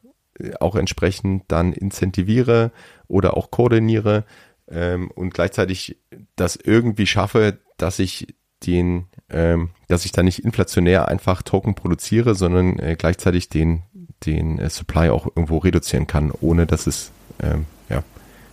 auch 0.60 0.76
entsprechend 0.76 1.44
dann 1.48 1.72
incentiviere 1.72 2.72
oder 3.08 3.38
auch 3.38 3.52
koordiniere 3.52 4.26
ähm, 4.70 5.12
und 5.12 5.34
gleichzeitig 5.34 5.98
das 6.36 6.56
irgendwie 6.56 7.08
schaffe, 7.08 7.60
dass 7.78 8.00
ich 8.00 8.36
den, 8.66 9.06
ähm, 9.30 9.70
dass 9.88 10.06
ich 10.06 10.12
da 10.12 10.24
nicht 10.24 10.40
inflationär 10.40 11.08
einfach 11.08 11.42
Token 11.42 11.76
produziere, 11.76 12.36
sondern 12.36 12.80
äh, 12.80 12.96
gleichzeitig 12.98 13.50
den, 13.50 13.84
den 14.26 14.60
äh, 14.60 14.70
Supply 14.70 15.10
auch 15.10 15.28
irgendwo 15.28 15.58
reduzieren 15.58 16.08
kann, 16.08 16.32
ohne 16.42 16.66
dass 16.66 16.88
es 16.88 17.12
ähm, 17.42 17.66
ja, 17.90 18.04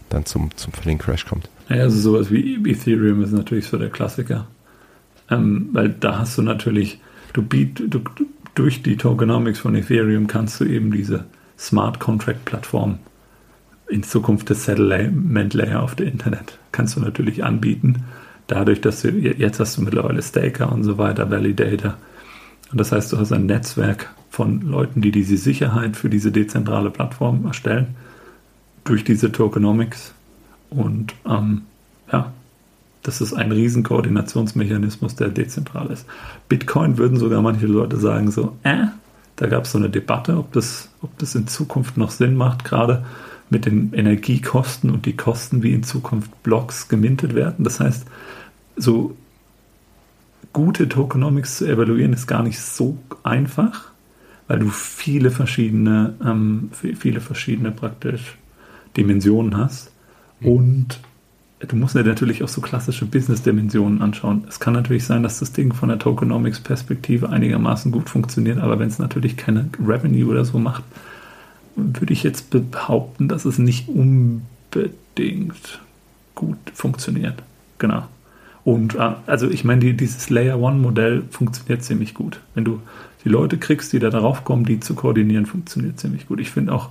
dann 0.08 0.24
zum, 0.24 0.50
zum 0.56 0.72
völligen 0.72 0.98
Crash 0.98 1.26
kommt. 1.26 1.48
Ja, 1.68 1.76
also 1.76 1.98
sowas 1.98 2.30
wie 2.30 2.54
Ethereum 2.70 3.22
ist 3.22 3.32
natürlich 3.32 3.66
so 3.66 3.76
der 3.76 3.90
Klassiker. 3.90 4.46
Ähm, 5.30 5.68
weil 5.72 5.90
da 5.90 6.18
hast 6.18 6.38
du 6.38 6.42
natürlich, 6.42 7.00
du, 7.34 7.42
biet, 7.42 7.82
du 7.86 8.00
durch 8.54 8.82
die 8.82 8.96
Tokenomics 8.96 9.58
von 9.58 9.74
Ethereum 9.74 10.26
kannst 10.26 10.58
du 10.60 10.64
eben 10.64 10.90
diese 10.90 11.26
Smart 11.58 12.00
Contract 12.00 12.44
Plattform 12.44 12.98
in 13.88 14.02
Zukunft 14.02 14.50
das 14.50 14.64
Settlement 14.64 15.54
Layer 15.54 15.82
auf 15.82 15.94
der 15.94 16.06
Internet 16.06 16.58
kannst 16.72 16.96
du 16.96 17.00
natürlich 17.00 17.42
anbieten. 17.42 18.04
Dadurch, 18.48 18.80
dass 18.80 19.02
du 19.02 19.10
jetzt 19.10 19.60
hast 19.60 19.76
du 19.76 19.82
mittlerweile 19.82 20.22
Staker 20.22 20.72
und 20.72 20.82
so 20.82 20.98
weiter, 20.98 21.30
Validator. 21.30 21.94
Und 22.72 22.80
das 22.80 22.92
heißt, 22.92 23.12
du 23.12 23.18
hast 23.18 23.32
ein 23.32 23.46
Netzwerk 23.46 24.10
von 24.30 24.62
Leuten, 24.62 25.00
die 25.00 25.10
diese 25.10 25.36
Sicherheit 25.36 25.96
für 25.96 26.10
diese 26.10 26.32
dezentrale 26.32 26.90
Plattform 26.90 27.46
erstellen 27.46 27.94
durch 28.84 29.04
diese 29.04 29.30
Tokenomics. 29.30 30.14
Und 30.70 31.14
ähm, 31.26 31.62
ja, 32.10 32.32
das 33.02 33.20
ist 33.20 33.34
ein 33.34 33.52
riesen 33.52 33.82
Koordinationsmechanismus, 33.82 35.14
der 35.14 35.28
dezentral 35.28 35.88
ist. 35.90 36.06
Bitcoin 36.48 36.98
würden 36.98 37.18
sogar 37.18 37.42
manche 37.42 37.66
Leute 37.66 37.98
sagen 37.98 38.30
so, 38.30 38.56
äh, 38.62 38.86
da 39.36 39.46
gab 39.46 39.64
es 39.64 39.72
so 39.72 39.78
eine 39.78 39.90
Debatte, 39.90 40.36
ob 40.36 40.52
das, 40.52 40.88
ob 41.02 41.16
das 41.18 41.34
in 41.34 41.46
Zukunft 41.46 41.96
noch 41.96 42.10
Sinn 42.10 42.34
macht, 42.34 42.64
gerade 42.64 43.04
mit 43.50 43.66
den 43.66 43.92
Energiekosten 43.92 44.90
und 44.90 45.06
die 45.06 45.16
Kosten, 45.16 45.62
wie 45.62 45.72
in 45.72 45.82
Zukunft 45.82 46.42
Blocks 46.42 46.88
gemintet 46.88 47.34
werden. 47.34 47.64
Das 47.64 47.80
heißt, 47.80 48.06
so 48.76 49.16
gute 50.52 50.88
Tokenomics 50.88 51.58
zu 51.58 51.66
evaluieren 51.66 52.12
ist 52.12 52.26
gar 52.26 52.42
nicht 52.42 52.60
so 52.60 52.98
einfach, 53.22 53.92
weil 54.46 54.58
du 54.58 54.68
viele 54.68 55.30
verschiedene, 55.30 56.14
ähm, 56.24 56.70
viele 56.72 57.20
verschiedene 57.20 57.70
praktisch 57.70 58.36
Dimensionen 58.96 59.56
hast. 59.56 59.92
Mhm. 60.40 60.48
Und 60.48 61.00
du 61.60 61.76
musst 61.76 61.94
dir 61.94 62.04
natürlich 62.04 62.42
auch 62.42 62.48
so 62.48 62.60
klassische 62.60 63.04
Business-Dimensionen 63.04 64.00
anschauen. 64.00 64.44
Es 64.48 64.60
kann 64.60 64.74
natürlich 64.74 65.04
sein, 65.04 65.22
dass 65.22 65.40
das 65.40 65.52
Ding 65.52 65.72
von 65.72 65.88
der 65.88 65.98
Tokenomics-Perspektive 65.98 67.30
einigermaßen 67.30 67.92
gut 67.92 68.08
funktioniert, 68.08 68.58
aber 68.58 68.78
wenn 68.78 68.88
es 68.88 68.98
natürlich 68.98 69.36
keine 69.36 69.68
Revenue 69.84 70.28
oder 70.28 70.44
so 70.44 70.58
macht, 70.58 70.84
würde 71.78 72.12
ich 72.12 72.22
jetzt 72.22 72.50
behaupten, 72.50 73.28
dass 73.28 73.44
es 73.44 73.58
nicht 73.58 73.88
unbedingt 73.88 75.80
gut 76.34 76.58
funktioniert. 76.74 77.42
Genau. 77.78 78.04
Und 78.64 78.96
äh, 78.96 79.12
also 79.26 79.48
ich 79.48 79.64
meine, 79.64 79.80
die, 79.80 79.96
dieses 79.96 80.30
Layer 80.30 80.58
One 80.60 80.78
Modell 80.78 81.22
funktioniert 81.30 81.82
ziemlich 81.82 82.14
gut. 82.14 82.40
Wenn 82.54 82.64
du 82.64 82.80
die 83.24 83.28
Leute 83.28 83.58
kriegst, 83.58 83.92
die 83.92 83.98
da 83.98 84.10
darauf 84.10 84.44
kommen, 84.44 84.64
die 84.64 84.80
zu 84.80 84.94
koordinieren, 84.94 85.46
funktioniert 85.46 85.98
ziemlich 85.98 86.28
gut. 86.28 86.40
Ich 86.40 86.50
finde 86.50 86.72
auch, 86.72 86.90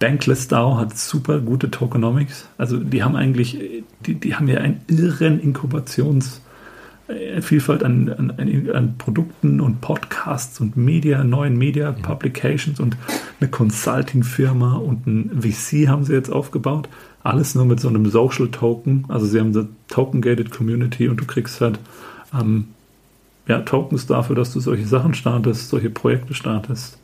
Bankless 0.00 0.48
DAO 0.48 0.76
hat 0.76 0.98
super 0.98 1.40
gute 1.40 1.70
Tokenomics. 1.70 2.46
Also 2.58 2.78
die 2.78 3.02
haben 3.02 3.16
eigentlich, 3.16 3.58
die, 4.04 4.14
die 4.14 4.34
haben 4.34 4.48
ja 4.48 4.58
einen 4.58 4.80
irren 4.88 5.40
Inkubations- 5.40 6.40
Vielfalt 7.42 7.84
an, 7.84 8.08
an, 8.08 8.70
an, 8.72 8.94
Produkten 8.96 9.60
und 9.60 9.82
Podcasts 9.82 10.58
und 10.60 10.76
Media, 10.76 11.22
neuen 11.22 11.58
Media 11.58 11.92
mhm. 11.92 12.00
Publications 12.02 12.80
und 12.80 12.96
eine 13.40 13.50
Consulting-Firma 13.50 14.76
und 14.76 15.06
ein 15.06 15.42
VC 15.42 15.88
haben 15.88 16.04
sie 16.04 16.14
jetzt 16.14 16.30
aufgebaut. 16.30 16.88
Alles 17.22 17.54
nur 17.54 17.66
mit 17.66 17.80
so 17.80 17.88
einem 17.88 18.06
Social 18.06 18.48
Token. 18.48 19.04
Also 19.08 19.26
sie 19.26 19.38
haben 19.38 19.54
eine 19.54 19.68
Token-Gated 19.88 20.50
Community 20.50 21.08
und 21.08 21.20
du 21.20 21.26
kriegst 21.26 21.60
halt 21.60 21.78
ähm, 22.32 22.68
ja, 23.46 23.60
Tokens 23.60 24.06
dafür, 24.06 24.36
dass 24.36 24.52
du 24.52 24.60
solche 24.60 24.86
Sachen 24.86 25.14
startest, 25.14 25.68
solche 25.68 25.90
Projekte 25.90 26.34
startest. 26.34 26.98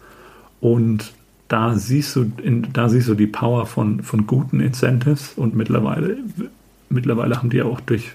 Und 0.61 1.13
da 1.49 1.75
siehst 1.75 2.17
du, 2.17 2.31
in, 2.43 2.69
da 2.73 2.89
siehst 2.89 3.09
du 3.09 3.15
die 3.15 3.27
Power 3.27 3.67
von, 3.67 4.03
von 4.03 4.27
guten 4.27 4.61
Incentives 4.61 5.33
und 5.37 5.55
mittlerweile, 5.55 6.19
mittlerweile 6.89 7.37
haben 7.37 7.51
die 7.51 7.63
auch 7.63 7.81
durch, 7.81 8.13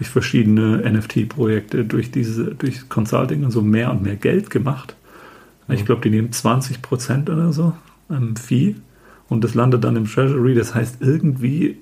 durch 0.00 0.08
verschiedene 0.08 0.78
NFT-Projekte, 0.90 1.84
durch 1.84 2.10
diese, 2.10 2.54
durch 2.54 2.88
Consulting 2.88 3.44
und 3.44 3.50
so 3.50 3.60
mehr 3.60 3.90
und 3.90 4.02
mehr 4.02 4.16
Geld 4.16 4.48
gemacht. 4.48 4.96
Ich 5.68 5.84
glaube, 5.84 6.00
die 6.00 6.08
nehmen 6.08 6.32
20 6.32 6.80
Prozent 6.80 7.28
oder 7.28 7.52
so 7.52 7.74
ähm, 8.10 8.34
Fee 8.34 8.76
und 9.28 9.44
das 9.44 9.54
landet 9.54 9.84
dann 9.84 9.96
im 9.96 10.06
Treasury. 10.06 10.54
Das 10.54 10.74
heißt, 10.74 10.96
irgendwie 11.00 11.76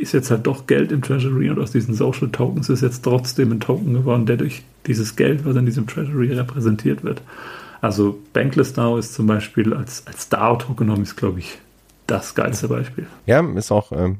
ist 0.00 0.12
jetzt 0.12 0.30
halt 0.30 0.46
doch 0.46 0.66
Geld 0.66 0.90
im 0.90 1.02
Treasury 1.02 1.50
und 1.50 1.58
aus 1.58 1.70
diesen 1.70 1.94
Social 1.94 2.30
Tokens 2.30 2.70
ist 2.70 2.80
jetzt 2.80 3.04
trotzdem 3.04 3.52
ein 3.52 3.60
Token 3.60 3.92
geworden, 3.92 4.24
der 4.24 4.38
durch 4.38 4.62
dieses 4.86 5.14
Geld, 5.14 5.44
was 5.44 5.54
in 5.54 5.66
diesem 5.66 5.86
Treasury 5.86 6.32
repräsentiert 6.32 7.04
wird, 7.04 7.20
also 7.82 8.18
Bankless 8.32 8.72
DAO 8.72 8.96
ist 8.96 9.12
zum 9.12 9.26
Beispiel 9.26 9.74
als, 9.74 10.06
als 10.06 10.30
DAO-Tokenomics, 10.30 11.14
glaube 11.14 11.40
ich, 11.40 11.58
das 12.06 12.34
geilste 12.34 12.68
Beispiel. 12.68 13.06
Ja, 13.26 13.46
ist 13.54 13.70
auch 13.70 13.92
ähm, 13.92 14.16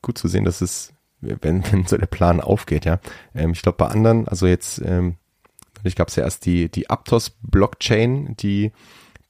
gut 0.00 0.16
zu 0.16 0.26
sehen, 0.26 0.46
dass 0.46 0.62
es, 0.62 0.94
wenn, 1.20 1.64
wenn 1.72 1.86
so 1.86 1.96
der 1.96 2.06
Plan 2.06 2.40
aufgeht, 2.40 2.84
ja. 2.84 3.00
Ähm, 3.34 3.52
ich 3.52 3.62
glaube, 3.62 3.78
bei 3.78 3.86
anderen, 3.86 4.28
also 4.28 4.46
jetzt, 4.46 4.80
ähm, 4.84 5.16
ich 5.82 5.96
gab 5.96 6.08
es 6.08 6.16
ja 6.16 6.24
erst 6.24 6.46
die, 6.46 6.68
die 6.70 6.90
Aptos-Blockchain, 6.90 8.36
die 8.36 8.72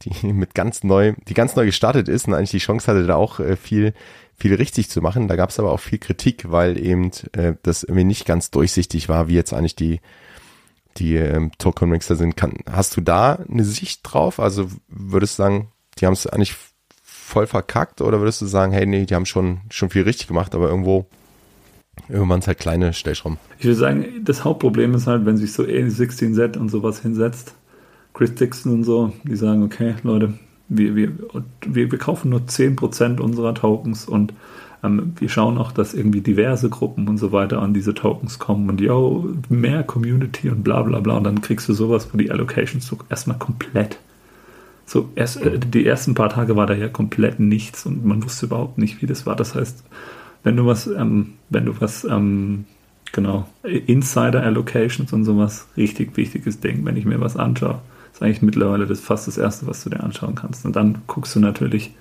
die 0.03 0.27
mit 0.33 0.55
ganz 0.55 0.83
neu, 0.85 1.15
die 1.29 1.35
ganz 1.35 1.57
neu 1.57 1.67
gestartet 1.67 2.09
ist 2.09 2.27
und 2.27 2.35
eigentlich 2.35 2.51
die 2.51 2.59
Chance 2.59 2.87
hatte, 2.87 3.07
da 3.07 3.17
auch 3.17 3.41
äh, 3.41 3.57
viel, 3.57 3.95
viel 4.37 4.55
richtig 4.55 4.91
zu 4.91 5.01
machen. 5.01 5.29
Da 5.29 5.37
gab 5.37 5.51
es 5.51 5.59
aber 5.59 5.73
auch 5.73 5.81
viel 5.81 5.99
Kritik, 5.99 6.51
weil 6.51 6.79
eben 6.79 7.11
äh, 7.33 7.55
das 7.63 7.83
irgendwie 7.83 8.05
nicht 8.05 8.27
ganz 8.27 8.51
durchsichtig 8.51 9.09
war, 9.09 9.29
wie 9.29 9.35
jetzt 9.35 9.53
eigentlich 9.53 9.77
die, 9.77 10.01
die 10.97 11.17
ähm, 11.17 11.53
Token-Mixer 11.59 12.17
sind. 12.17 12.37
Kann, 12.37 12.55
hast 12.71 12.97
du 12.97 13.01
da 13.01 13.35
eine 13.35 13.65
Sicht 13.65 14.01
drauf? 14.03 14.41
Also 14.41 14.69
würdest 14.89 15.39
du 15.39 15.43
sagen, 15.43 15.69
die 15.99 16.07
haben 16.07 16.15
es 16.15 16.27
eigentlich 16.27 16.57
voll 17.03 17.47
verkackt 17.47 18.01
oder 18.01 18.21
würdest 18.21 18.41
du 18.41 18.47
sagen, 18.47 18.73
hey, 18.73 18.87
nee, 18.87 19.07
die 19.07 19.15
haben 19.15 19.27
schon, 19.27 19.61
schon 19.71 19.91
viel 19.91 20.03
richtig 20.03 20.27
gemacht, 20.27 20.55
aber 20.55 20.69
irgendwo 20.69 21.07
irgendwann 22.09 22.41
halt 22.43 22.59
kleine 22.59 22.93
Stellschrauben. 22.93 23.39
Ich 23.59 23.65
würde 23.65 23.77
sagen, 23.77 24.05
das 24.23 24.45
Hauptproblem 24.45 24.95
ist 24.95 25.07
halt, 25.07 25.27
wenn 25.27 25.37
sich 25.37 25.53
so 25.53 25.63
A16Z 25.63 26.57
und 26.59 26.69
sowas 26.69 27.01
hinsetzt, 27.01 27.55
Chris 28.15 28.35
Dixon 28.35 28.73
und 28.73 28.85
so, 28.85 29.13
die 29.25 29.37
sagen, 29.37 29.63
okay, 29.63 29.95
Leute, 30.03 30.35
wir, 30.69 30.95
wir, 30.97 31.13
wir, 31.67 31.91
wir 31.91 31.99
kaufen 31.99 32.31
nur 32.31 32.41
10% 32.41 33.21
unserer 33.21 33.55
Tokens 33.55 34.07
und 34.07 34.33
ähm, 34.83 35.13
wir 35.19 35.29
schauen 35.29 35.59
auch, 35.59 35.73
dass 35.73 35.95
irgendwie 35.95 36.21
diverse 36.21 36.71
Gruppen 36.71 37.09
und 37.09 37.19
so 37.19 37.33
weiter 37.33 37.61
an 37.61 37.75
diese 37.75 37.95
Tokens 37.95 38.39
kommen 38.39 38.69
und 38.69 38.81
yo, 38.81 39.29
mehr 39.49 39.83
Community 39.83 40.49
und 40.49 40.63
bla 40.63 40.83
bla 40.83 41.01
bla 41.01 41.17
und 41.17 41.25
dann 41.25 41.41
kriegst 41.41 41.69
du 41.69 41.73
sowas, 41.73 42.09
wo 42.13 42.19
die 42.19 42.31
Allocations 42.31 42.87
so 42.87 42.99
erstmal 43.09 43.39
komplett 43.39 43.99
so 44.91 45.09
erst, 45.15 45.41
äh, 45.41 45.59
die 45.59 45.87
ersten 45.87 46.15
paar 46.15 46.31
Tage 46.31 46.57
war 46.57 46.67
da 46.67 46.75
ja 46.75 46.89
komplett 46.89 47.39
nichts 47.39 47.87
und 47.87 48.05
man 48.05 48.25
wusste 48.25 48.47
überhaupt 48.47 48.77
nicht, 48.77 49.01
wie 49.01 49.07
das 49.07 49.25
war. 49.25 49.37
Das 49.37 49.55
heißt, 49.55 49.85
wenn 50.43 50.57
du 50.57 50.67
was, 50.67 50.87
ähm, 50.87 51.35
wenn 51.49 51.67
du 51.67 51.81
was, 51.81 52.05
ähm, 52.05 52.65
genau, 53.13 53.49
Insider 53.63 54.43
Allocations 54.43 55.13
und 55.13 55.25
sowas, 55.25 55.69
richtig 55.77 56.17
wichtiges 56.17 56.61
Ding, 56.61 56.85
wenn 56.85 56.97
ich 56.97 57.05
mir 57.05 57.21
was 57.21 57.37
anschaue. 57.37 57.81
Ist 58.13 58.23
eigentlich 58.23 58.43
mittlerweile 58.43 58.87
das 58.87 59.01
fast 59.01 59.29
das 59.29 59.39
Erste, 59.39 59.67
was 59.67 59.85
du 59.85 59.91
dir 59.91 60.03
anschauen 60.03 60.35
kannst. 60.35 60.65
Und 60.65 60.77
dann 60.77 61.03
guckst 61.07 61.35
du 61.37 61.41
natürlich, 61.41 61.95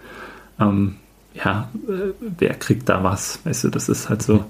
ähm, 0.60 0.96
ja, 1.34 1.70
äh, 1.88 2.14
wer 2.38 2.54
kriegt 2.56 2.90
da 2.90 3.04
was? 3.04 3.40
Weißt 3.44 3.66
du, 3.66 3.70
das 3.70 3.90
ist 3.90 4.10
halt 4.10 4.22
so. 4.22 4.46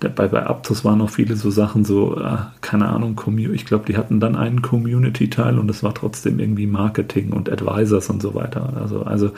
Bei, 0.00 0.28
bei 0.28 0.46
Aptos 0.46 0.82
waren 0.82 0.96
noch 0.96 1.10
viele 1.10 1.36
so 1.36 1.50
Sachen, 1.50 1.84
so, 1.84 2.18
äh, 2.18 2.38
keine 2.62 2.88
Ahnung, 2.88 3.20
ich 3.52 3.66
glaube, 3.66 3.84
die 3.84 3.98
hatten 3.98 4.18
dann 4.18 4.34
einen 4.34 4.62
Community-Teil 4.62 5.58
und 5.58 5.70
es 5.70 5.82
war 5.82 5.92
trotzdem 5.92 6.40
irgendwie 6.40 6.66
Marketing 6.66 7.34
und 7.34 7.52
Advisors 7.52 8.08
und 8.08 8.22
so 8.22 8.34
weiter. 8.34 8.72
Also, 8.80 9.02
also 9.02 9.32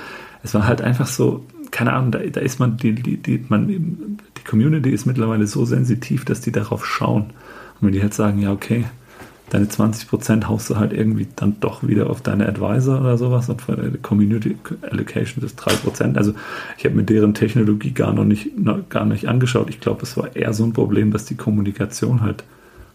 es 0.44 0.54
war 0.54 0.68
halt 0.68 0.80
einfach 0.80 1.08
so, 1.08 1.44
keine 1.72 1.94
Ahnung, 1.94 2.12
da, 2.12 2.20
da 2.20 2.40
ist 2.40 2.60
man, 2.60 2.76
die, 2.76 2.94
die, 2.94 3.16
die, 3.16 3.44
man, 3.48 3.66
die 3.66 4.44
Community 4.48 4.90
ist 4.90 5.06
mittlerweile 5.06 5.46
so 5.48 5.64
sensitiv, 5.64 6.24
dass 6.24 6.40
die 6.40 6.52
darauf 6.52 6.86
schauen. 6.86 7.30
Und 7.80 7.88
wenn 7.88 7.92
die 7.92 8.02
halt 8.02 8.14
sagen, 8.14 8.38
ja, 8.38 8.52
okay, 8.52 8.84
deine 9.50 9.66
20% 9.66 10.46
haust 10.46 10.70
du 10.70 10.76
halt 10.76 10.92
irgendwie 10.92 11.26
dann 11.34 11.58
doch 11.60 11.86
wieder 11.86 12.08
auf 12.08 12.20
deine 12.20 12.46
Advisor 12.46 13.00
oder 13.00 13.18
sowas 13.18 13.48
und 13.48 13.60
für 13.60 13.76
die 13.76 13.98
Community 13.98 14.56
Allocation 14.82 15.44
ist 15.44 15.60
3%. 15.60 16.16
Also 16.16 16.34
ich 16.78 16.84
habe 16.84 16.94
mir 16.94 17.04
deren 17.04 17.34
Technologie 17.34 17.92
gar 17.92 18.12
noch 18.12 18.24
nicht, 18.24 18.58
noch, 18.58 18.88
gar 18.88 19.04
nicht 19.04 19.26
angeschaut. 19.26 19.68
Ich 19.68 19.80
glaube, 19.80 20.02
es 20.02 20.16
war 20.16 20.34
eher 20.36 20.52
so 20.52 20.64
ein 20.64 20.72
Problem, 20.72 21.10
dass 21.10 21.24
die 21.24 21.34
Kommunikation 21.34 22.20
halt 22.20 22.44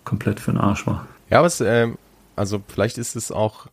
komplett 0.03 0.39
für 0.39 0.51
den 0.51 0.59
Arsch 0.59 0.87
war. 0.87 1.05
Ja, 1.29 1.39
aber 1.39 1.47
es, 1.47 1.61
äh, 1.61 1.89
also 2.35 2.61
vielleicht 2.67 2.97
ist 2.97 3.15
es 3.15 3.31
auch 3.31 3.67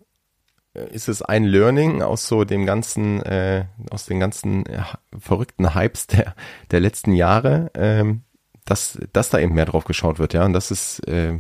ist 0.75 1.09
es 1.09 1.23
ein 1.23 1.45
Learning 1.45 2.03
aus 2.03 2.27
so 2.27 2.45
dem 2.45 2.67
ganzen, 2.67 3.23
äh, 3.23 3.65
aus 3.91 4.07
den 4.07 4.21
ganzen 4.21 4.67
äh, 4.67 4.83
verrückten 5.19 5.75
Hypes 5.75 6.07
der, 6.09 6.35
der 6.71 6.81
letzten 6.81 7.13
Jahre, 7.13 7.71
ähm, 7.75 8.23
dass, 8.65 8.99
dass 9.13 9.31
da 9.31 9.39
eben 9.39 9.55
mehr 9.55 9.67
drauf 9.67 9.85
geschaut 9.85 10.19
wird, 10.19 10.35
ja, 10.35 10.45
und 10.45 10.53
dass 10.53 10.71
es 10.71 10.99
äh, 11.01 11.39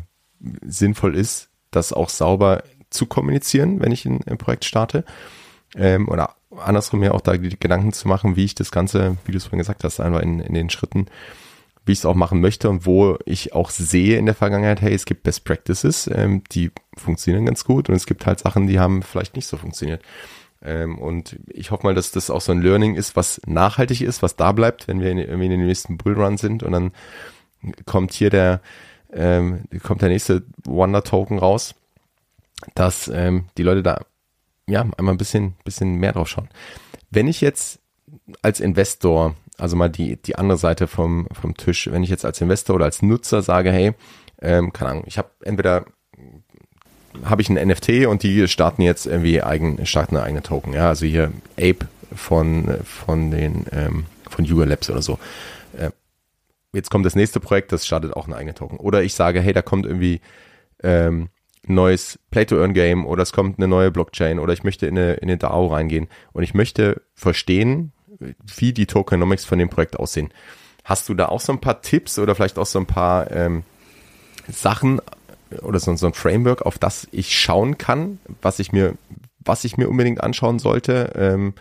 sinnvoll 0.65 1.17
ist, 1.17 1.49
das 1.71 1.93
auch 1.93 2.09
sauber 2.09 2.63
zu 2.91 3.07
kommunizieren, 3.07 3.81
wenn 3.81 3.93
ich 3.93 4.05
ein, 4.05 4.21
ein 4.27 4.39
Projekt 4.39 4.65
starte. 4.65 5.05
Ähm, 5.75 6.09
oder 6.09 6.37
andersrum 6.57 7.01
mir 7.01 7.15
auch 7.15 7.21
da 7.21 7.37
die 7.37 7.59
Gedanken 7.59 7.93
zu 7.93 8.07
machen, 8.07 8.37
wie 8.37 8.45
ich 8.45 8.55
das 8.55 8.71
Ganze, 8.71 9.17
wie 9.25 9.33
du 9.33 9.39
es 9.39 9.45
vorhin 9.45 9.59
gesagt 9.59 9.83
hast, 9.83 10.01
einfach 10.01 10.21
in, 10.21 10.39
in 10.39 10.55
den 10.55 10.71
Schritten 10.71 11.07
wie 11.85 11.93
ich 11.93 11.99
es 11.99 12.07
auch 12.07 12.15
machen 12.15 12.41
möchte 12.41 12.71
und 12.71 12.87
wo 12.87 13.19
ich 13.27 13.53
auch 13.53 13.71
sehe 13.71 14.19
in 14.19 14.27
der 14.27 14.35
Vergangenheit, 14.35 14.81
hey, 14.81 14.95
es 14.95 15.05
gibt 15.05 15.23
Best 15.23 15.45
Practices, 15.45 16.09
ähm, 16.13 16.43
die 16.53 16.71
funktionieren 16.97 17.47
ganz 17.47 17.65
gut 17.65 17.89
und 17.89 17.95
es 17.95 18.07
gibt 18.07 18.27
halt 18.27 18.39
Sachen, 18.39 18.67
die 18.67 18.79
haben 18.79 19.03
vielleicht 19.03 19.37
nicht 19.37 19.47
so 19.47 19.57
funktioniert. 19.57 20.03
Ähm, 20.63 20.99
und 20.99 21.39
ich 21.47 21.71
hoffe 21.71 21.85
mal, 21.85 21.95
dass 21.95 22.11
das 22.11 22.31
auch 22.31 22.41
so 22.41 22.53
ein 22.53 22.63
Learning 22.63 22.95
ist, 22.95 23.17
was 23.17 23.41
nachhaltig 23.47 24.01
ist, 24.01 24.23
was 24.23 24.37
da 24.37 24.53
bleibt, 24.53 24.89
wenn 24.89 25.01
wir 25.01 25.11
in, 25.11 25.19
in 25.19 25.51
den 25.51 25.67
nächsten 25.67 25.99
Bullrun 25.99 26.39
sind 26.39 26.63
und 26.63 26.73
dann 26.73 26.93
kommt 27.85 28.13
hier 28.13 28.31
der, 28.31 28.61
ähm, 29.13 29.65
kommt 29.83 30.01
der 30.01 30.09
nächste 30.09 30.43
Wonder 30.65 31.05
Token 31.05 31.39
raus, 31.39 31.75
dass 32.75 33.09
ähm, 33.09 33.47
die 33.59 33.63
Leute 33.63 33.83
da 33.83 34.01
ja 34.67 34.81
einmal 34.97 35.15
ein 35.15 35.19
bisschen, 35.19 35.55
bisschen 35.65 35.97
mehr 35.97 36.13
drauf 36.13 36.29
schauen. 36.29 36.49
Wenn 37.11 37.29
ich 37.29 37.43
jetzt 37.43 37.81
als 38.41 38.61
Investor 38.61 39.35
also 39.59 39.77
mal 39.77 39.89
die, 39.89 40.17
die 40.17 40.37
andere 40.37 40.59
Seite 40.59 40.87
vom, 40.87 41.29
vom 41.33 41.57
Tisch. 41.57 41.89
Wenn 41.91 42.03
ich 42.03 42.11
jetzt 42.11 42.25
als 42.25 42.41
Investor 42.41 42.77
oder 42.77 42.87
als 42.87 43.03
Nutzer 43.03 43.43
sage, 43.43 43.71
hey, 43.71 43.93
ähm, 44.41 44.73
keine 44.73 44.91
Ahnung, 44.91 45.05
ich 45.07 45.19
habe 45.19 45.31
entweder 45.43 45.87
habe 47.25 47.43
ich 47.43 47.49
ein 47.49 47.69
NFT 47.69 48.07
und 48.07 48.23
die 48.23 48.49
starten 48.49 48.83
jetzt 48.83 49.07
irgendwie 49.07 49.41
eigen, 49.41 49.85
starten 49.87 50.17
eine 50.17 50.25
eigene 50.25 50.43
Token. 50.43 50.73
Ja, 50.73 50.89
also 50.89 51.07
hier 51.07 51.33
Ape 51.57 51.87
von, 52.15 52.77
von 52.85 53.31
den, 53.31 53.67
ähm, 53.71 54.07
von 54.29 54.45
Yuga 54.45 54.65
Labs 54.65 54.91
oder 54.91 55.03
so. 55.03 55.19
Äh, 55.79 55.91
jetzt 56.73 56.91
kommt 56.91 57.07
das 57.07 57.15
nächste 57.15 57.41
Projekt, 57.41 57.71
das 57.73 57.87
startet 57.87 58.15
auch 58.15 58.27
eine 58.27 58.37
eigene 58.37 58.55
Token. 58.55 58.79
Oder 58.79 59.03
ich 59.03 59.15
sage, 59.15 59.41
hey, 59.41 59.53
da 59.53 59.63
kommt 59.63 59.87
irgendwie 59.87 60.21
ähm, 60.83 61.29
neues 61.67 62.19
Play-to-Earn-Game 62.31 63.07
oder 63.07 63.23
es 63.23 63.33
kommt 63.33 63.59
eine 63.59 63.69
neue 63.69 63.91
Blockchain 63.91 64.39
oder 64.39 64.53
ich 64.53 64.65
möchte 64.65 64.87
in 64.87 64.99
eine, 64.99 65.15
in 65.15 65.29
eine 65.29 65.39
DAO 65.39 65.67
reingehen 65.67 66.09
und 66.33 66.43
ich 66.43 66.53
möchte 66.53 67.03
verstehen, 67.15 67.93
wie 68.19 68.73
die 68.73 68.87
Tokenomics 68.87 69.45
von 69.45 69.59
dem 69.59 69.69
Projekt 69.69 69.99
aussehen. 69.99 70.31
Hast 70.85 71.09
du 71.09 71.15
da 71.15 71.27
auch 71.27 71.41
so 71.41 71.53
ein 71.53 71.61
paar 71.61 71.83
Tipps 71.83 72.19
oder 72.19 72.35
vielleicht 72.35 72.59
auch 72.59 72.67
so 72.67 72.79
ein 72.79 72.87
paar 72.87 73.31
ähm, 73.31 73.63
Sachen 74.49 75.01
oder 75.63 75.79
so, 75.79 75.95
so 75.97 76.07
ein 76.07 76.15
Framework, 76.15 76.63
auf 76.63 76.79
das 76.79 77.09
ich 77.11 77.39
schauen 77.39 77.79
kann, 77.79 78.19
was 78.43 78.59
ich 78.59 78.73
mir, 78.73 78.95
was 79.39 79.65
ich 79.65 79.77
mir 79.77 79.89
unbedingt 79.89 80.23
anschauen 80.23 80.59
sollte 80.59 81.13
ähm, 81.15 81.55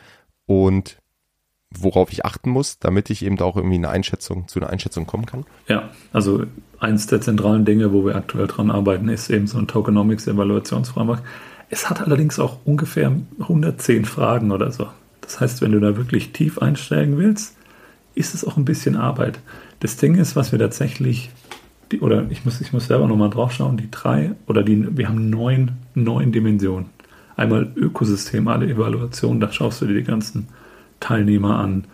und 0.45 0.97
worauf 1.75 2.11
ich 2.11 2.25
achten 2.25 2.49
muss, 2.49 2.79
damit 2.79 3.09
ich 3.09 3.25
eben 3.25 3.39
auch 3.39 3.55
irgendwie 3.55 3.75
eine 3.75 3.89
Einschätzung 3.89 4.47
zu 4.47 4.59
einer 4.59 4.69
Einschätzung 4.69 5.07
kommen 5.07 5.25
kann? 5.25 5.45
Ja, 5.67 5.89
also 6.11 6.43
eins 6.79 7.07
der 7.07 7.21
zentralen 7.21 7.65
Dinge, 7.65 7.93
wo 7.93 8.05
wir 8.05 8.15
aktuell 8.15 8.47
dran 8.47 8.69
arbeiten, 8.69 9.09
ist 9.09 9.29
eben 9.29 9.47
so 9.47 9.57
ein 9.57 9.67
Tokenomics 9.67 10.27
Evaluationsframework. 10.27 11.23
Es 11.69 11.89
hat 11.89 12.01
allerdings 12.01 12.39
auch 12.39 12.57
ungefähr 12.65 13.11
110 13.39 14.05
Fragen 14.05 14.51
oder 14.51 14.71
so. 14.71 14.87
Das 15.23 15.39
heißt, 15.39 15.61
wenn 15.61 15.71
du 15.71 15.79
da 15.79 15.97
wirklich 15.97 16.31
tief 16.31 16.59
einsteigen 16.59 17.17
willst, 17.17 17.55
ist 18.15 18.35
es 18.35 18.45
auch 18.45 18.57
ein 18.57 18.65
bisschen 18.65 18.95
Arbeit. 18.95 19.39
Das 19.79 19.97
Ding 19.97 20.15
ist, 20.15 20.35
was 20.35 20.51
wir 20.51 20.59
tatsächlich, 20.59 21.31
die, 21.91 22.01
oder 22.01 22.25
ich 22.29 22.45
muss, 22.45 22.61
ich 22.61 22.73
muss 22.73 22.87
selber 22.87 23.07
nochmal 23.07 23.29
drauf 23.29 23.51
schauen, 23.53 23.77
die 23.77 23.89
drei, 23.89 24.31
oder 24.47 24.63
die, 24.63 24.97
wir 24.97 25.07
haben 25.07 25.29
neun, 25.29 25.71
neun 25.95 26.31
Dimensionen. 26.31 26.87
Einmal 27.35 27.71
Ökosystem, 27.75 28.47
alle 28.47 28.67
Evaluationen, 28.67 29.39
da 29.39 29.51
schaust 29.51 29.81
du 29.81 29.87
dir 29.87 29.95
die 29.95 30.03
ganzen 30.03 30.47
Teilnehmer 30.99 31.57
an, 31.57 31.85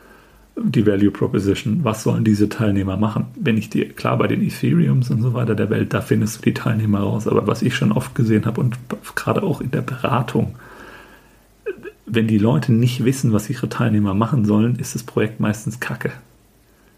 die 0.61 0.85
Value 0.85 1.11
Proposition, 1.11 1.83
was 1.83 2.03
sollen 2.03 2.25
diese 2.25 2.49
Teilnehmer 2.49 2.97
machen? 2.97 3.27
Wenn 3.35 3.57
ich 3.57 3.69
dir, 3.69 3.87
klar, 3.89 4.17
bei 4.17 4.27
den 4.27 4.41
Ethereums 4.41 5.09
und 5.09 5.21
so 5.21 5.33
weiter 5.33 5.55
der 5.55 5.69
Welt, 5.69 5.93
da 5.93 6.01
findest 6.01 6.39
du 6.39 6.41
die 6.41 6.53
Teilnehmer 6.53 6.99
raus, 6.99 7.27
aber 7.27 7.47
was 7.47 7.61
ich 7.61 7.75
schon 7.75 7.91
oft 7.91 8.13
gesehen 8.15 8.45
habe 8.45 8.59
und 8.59 8.77
gerade 9.15 9.43
auch 9.43 9.61
in 9.61 9.71
der 9.71 9.81
Beratung, 9.81 10.55
wenn 12.11 12.27
die 12.27 12.37
Leute 12.37 12.73
nicht 12.73 13.05
wissen, 13.05 13.33
was 13.33 13.49
ihre 13.49 13.69
Teilnehmer 13.69 14.13
machen 14.13 14.45
sollen, 14.45 14.77
ist 14.77 14.95
das 14.95 15.03
Projekt 15.03 15.39
meistens 15.39 15.79
kacke. 15.79 16.11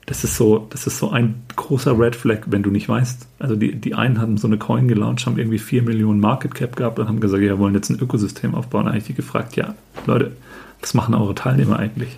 Das 0.06 0.24
ist 0.24 0.36
so, 0.36 0.68
das 0.70 0.88
ist 0.88 0.98
so 0.98 1.12
ein 1.12 1.44
großer 1.56 1.98
Red 1.98 2.16
Flag, 2.16 2.40
wenn 2.48 2.64
du 2.64 2.72
nicht 2.72 2.90
weißt. 2.90 3.28
Also 3.40 3.56
die, 3.56 3.76
die 3.76 3.94
einen 3.94 4.20
haben 4.20 4.38
so 4.38 4.48
eine 4.48 4.58
Coin 4.58 4.88
gelauncht, 4.88 5.26
haben 5.26 5.38
irgendwie 5.38 5.60
4 5.60 5.84
Millionen 5.84 6.20
Market 6.20 6.56
Cap 6.56 6.76
gehabt 6.76 7.00
und 7.00 7.08
haben 7.08 7.20
gesagt, 7.20 7.44
ja, 7.44 7.60
wollen 7.60 7.76
jetzt 7.76 7.90
ein 7.90 8.00
Ökosystem 8.00 8.56
aufbauen. 8.56 8.86
Da 8.86 8.90
habe 8.90 8.98
ich 8.98 9.06
die 9.06 9.14
gefragt, 9.14 9.56
ja, 9.56 9.76
Leute, 10.08 10.32
was 10.82 10.94
machen 10.94 11.14
eure 11.14 11.36
Teilnehmer 11.36 11.78
eigentlich? 11.78 12.18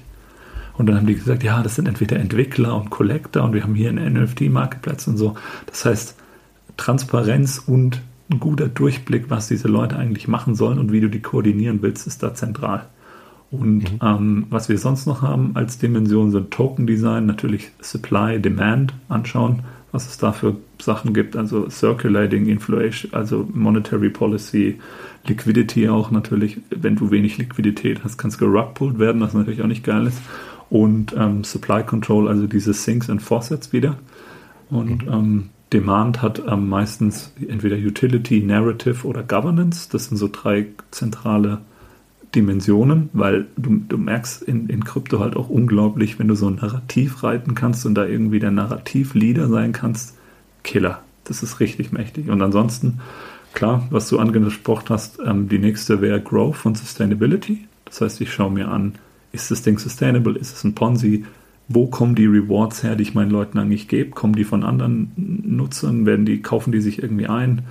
Und 0.77 0.87
dann 0.87 0.95
haben 0.95 1.05
die 1.05 1.15
gesagt, 1.15 1.43
ja, 1.43 1.61
das 1.61 1.75
sind 1.75 1.87
entweder 1.87 2.17
Entwickler 2.17 2.75
und 2.75 2.89
Collector 2.89 3.43
und 3.43 3.53
wir 3.53 3.63
haben 3.63 3.75
hier 3.75 3.89
einen 3.89 4.13
NFT-Marketplatz 4.13 5.07
und 5.07 5.17
so. 5.17 5.35
Das 5.67 5.85
heißt, 5.85 6.15
Transparenz 6.77 7.59
und 7.59 8.01
ein 8.31 8.39
guter 8.39 8.67
Durchblick, 8.67 9.29
was 9.29 9.47
diese 9.47 9.67
Leute 9.67 9.97
eigentlich 9.97 10.27
machen 10.27 10.55
sollen 10.55 10.79
und 10.79 10.91
wie 10.91 11.01
du 11.01 11.09
die 11.09 11.21
koordinieren 11.21 11.81
willst, 11.81 12.07
ist 12.07 12.23
da 12.23 12.33
zentral. 12.33 12.87
Und 13.51 13.83
mhm. 13.83 13.99
ähm, 14.01 14.45
was 14.49 14.67
wir 14.67 14.79
sonst 14.79 15.05
noch 15.05 15.21
haben 15.21 15.51
als 15.53 15.77
Dimension 15.77 16.31
sind 16.31 16.49
Token 16.49 16.87
Design, 16.87 17.27
natürlich 17.27 17.69
Supply, 17.81 18.39
Demand 18.39 18.95
anschauen, 19.09 19.61
was 19.91 20.07
es 20.07 20.17
da 20.17 20.31
für 20.31 20.55
Sachen 20.81 21.13
gibt, 21.13 21.35
also 21.35 21.69
Circulating 21.69 22.47
Inflation, 22.47 23.13
also 23.13 23.47
Monetary 23.53 24.09
Policy, 24.09 24.79
Liquidity 25.27 25.87
auch 25.87 26.09
natürlich. 26.09 26.61
Wenn 26.71 26.95
du 26.95 27.11
wenig 27.11 27.37
Liquidität 27.37 28.03
hast, 28.03 28.17
kannst 28.17 28.41
du 28.41 28.45
gerugpulled 28.45 28.97
werden, 28.97 29.21
was 29.21 29.35
natürlich 29.35 29.61
auch 29.61 29.67
nicht 29.67 29.83
geil 29.83 30.07
ist. 30.07 30.17
Und 30.71 31.15
ähm, 31.15 31.43
Supply 31.43 31.83
Control, 31.83 32.27
also 32.27 32.47
diese 32.47 32.73
Sinks 32.73 33.07
and 33.07 33.21
Faucets 33.21 33.71
wieder. 33.71 33.97
Und 34.71 35.05
mhm. 35.05 35.13
ähm, 35.13 35.49
Demand 35.73 36.21
hat 36.21 36.41
ähm, 36.47 36.69
meistens 36.69 37.33
entweder 37.47 37.75
Utility, 37.75 38.41
Narrative 38.41 39.07
oder 39.07 39.23
Governance. 39.23 39.89
Das 39.91 40.05
sind 40.05 40.17
so 40.17 40.29
drei 40.31 40.67
zentrale 40.91 41.61
Dimensionen, 42.35 43.09
weil 43.13 43.47
du, 43.57 43.81
du 43.87 43.97
merkst 43.97 44.43
in, 44.43 44.67
in 44.67 44.83
Krypto 44.83 45.19
halt 45.19 45.35
auch 45.35 45.49
unglaublich, 45.49 46.19
wenn 46.19 46.27
du 46.27 46.35
so 46.35 46.47
ein 46.47 46.55
Narrativ 46.55 47.23
reiten 47.23 47.55
kannst 47.55 47.85
und 47.85 47.95
da 47.95 48.05
irgendwie 48.05 48.39
der 48.39 48.51
Narrativleader 48.51 49.47
sein 49.49 49.71
kannst, 49.71 50.17
Killer. 50.63 51.01
Das 51.25 51.43
ist 51.43 51.59
richtig 51.59 51.91
mächtig. 51.91 52.29
Und 52.29 52.41
ansonsten, 52.41 52.99
klar, 53.53 53.87
was 53.89 54.09
du 54.09 54.19
angesprochen 54.19 54.89
hast, 54.89 55.19
ähm, 55.25 55.49
die 55.49 55.59
nächste 55.59 56.01
wäre 56.01 56.21
Growth 56.21 56.65
und 56.65 56.77
Sustainability. 56.77 57.67
Das 57.85 58.01
heißt, 58.01 58.21
ich 58.21 58.31
schaue 58.31 58.51
mir 58.51 58.67
an, 58.69 58.95
ist 59.31 59.51
das 59.51 59.63
Ding 59.63 59.79
sustainable, 59.79 60.37
ist 60.37 60.55
es 60.55 60.63
ein 60.63 60.75
Ponzi, 60.75 61.25
wo 61.73 61.87
kommen 61.87 62.15
die 62.15 62.25
Rewards 62.25 62.83
her, 62.83 62.95
die 62.95 63.03
ich 63.03 63.13
meinen 63.13 63.31
Leuten 63.31 63.57
eigentlich 63.57 63.87
gebe? 63.87 64.11
Kommen 64.11 64.35
die 64.35 64.43
von 64.43 64.63
anderen 64.63 65.11
Nutzern? 65.15 66.05
Werden 66.05 66.25
die, 66.25 66.41
kaufen 66.41 66.71
die 66.71 66.81
sich 66.81 67.01
irgendwie 67.01 67.27
ein? 67.27 67.63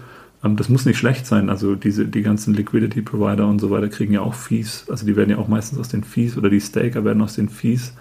Ähm, 0.45 0.57
das 0.57 0.69
muss 0.69 0.87
nicht 0.87 0.99
schlecht 0.99 1.27
sein. 1.27 1.49
Also 1.49 1.75
diese, 1.75 2.07
die 2.07 2.23
ganzen 2.23 2.55
Liquidity 2.55 3.03
Provider 3.03 3.47
und 3.47 3.61
so 3.61 3.71
weiter 3.71 3.89
kriegen 3.89 4.13
ja 4.13 4.21
auch 4.21 4.35
Fees. 4.35 4.87
Also 4.89 5.07
die 5.07 5.17
werden 5.17 5.31
ja 5.31 5.39
auch 5.39 5.49
meistens 5.49 5.79
aus 5.79 5.89
den 5.89 6.05
Fees 6.05 6.37
oder 6.37 6.51
die 6.51 6.61
Staker 6.61 7.05
werden 7.05 7.23
aus 7.23 7.35
den 7.35 7.49
Fees 7.49 7.95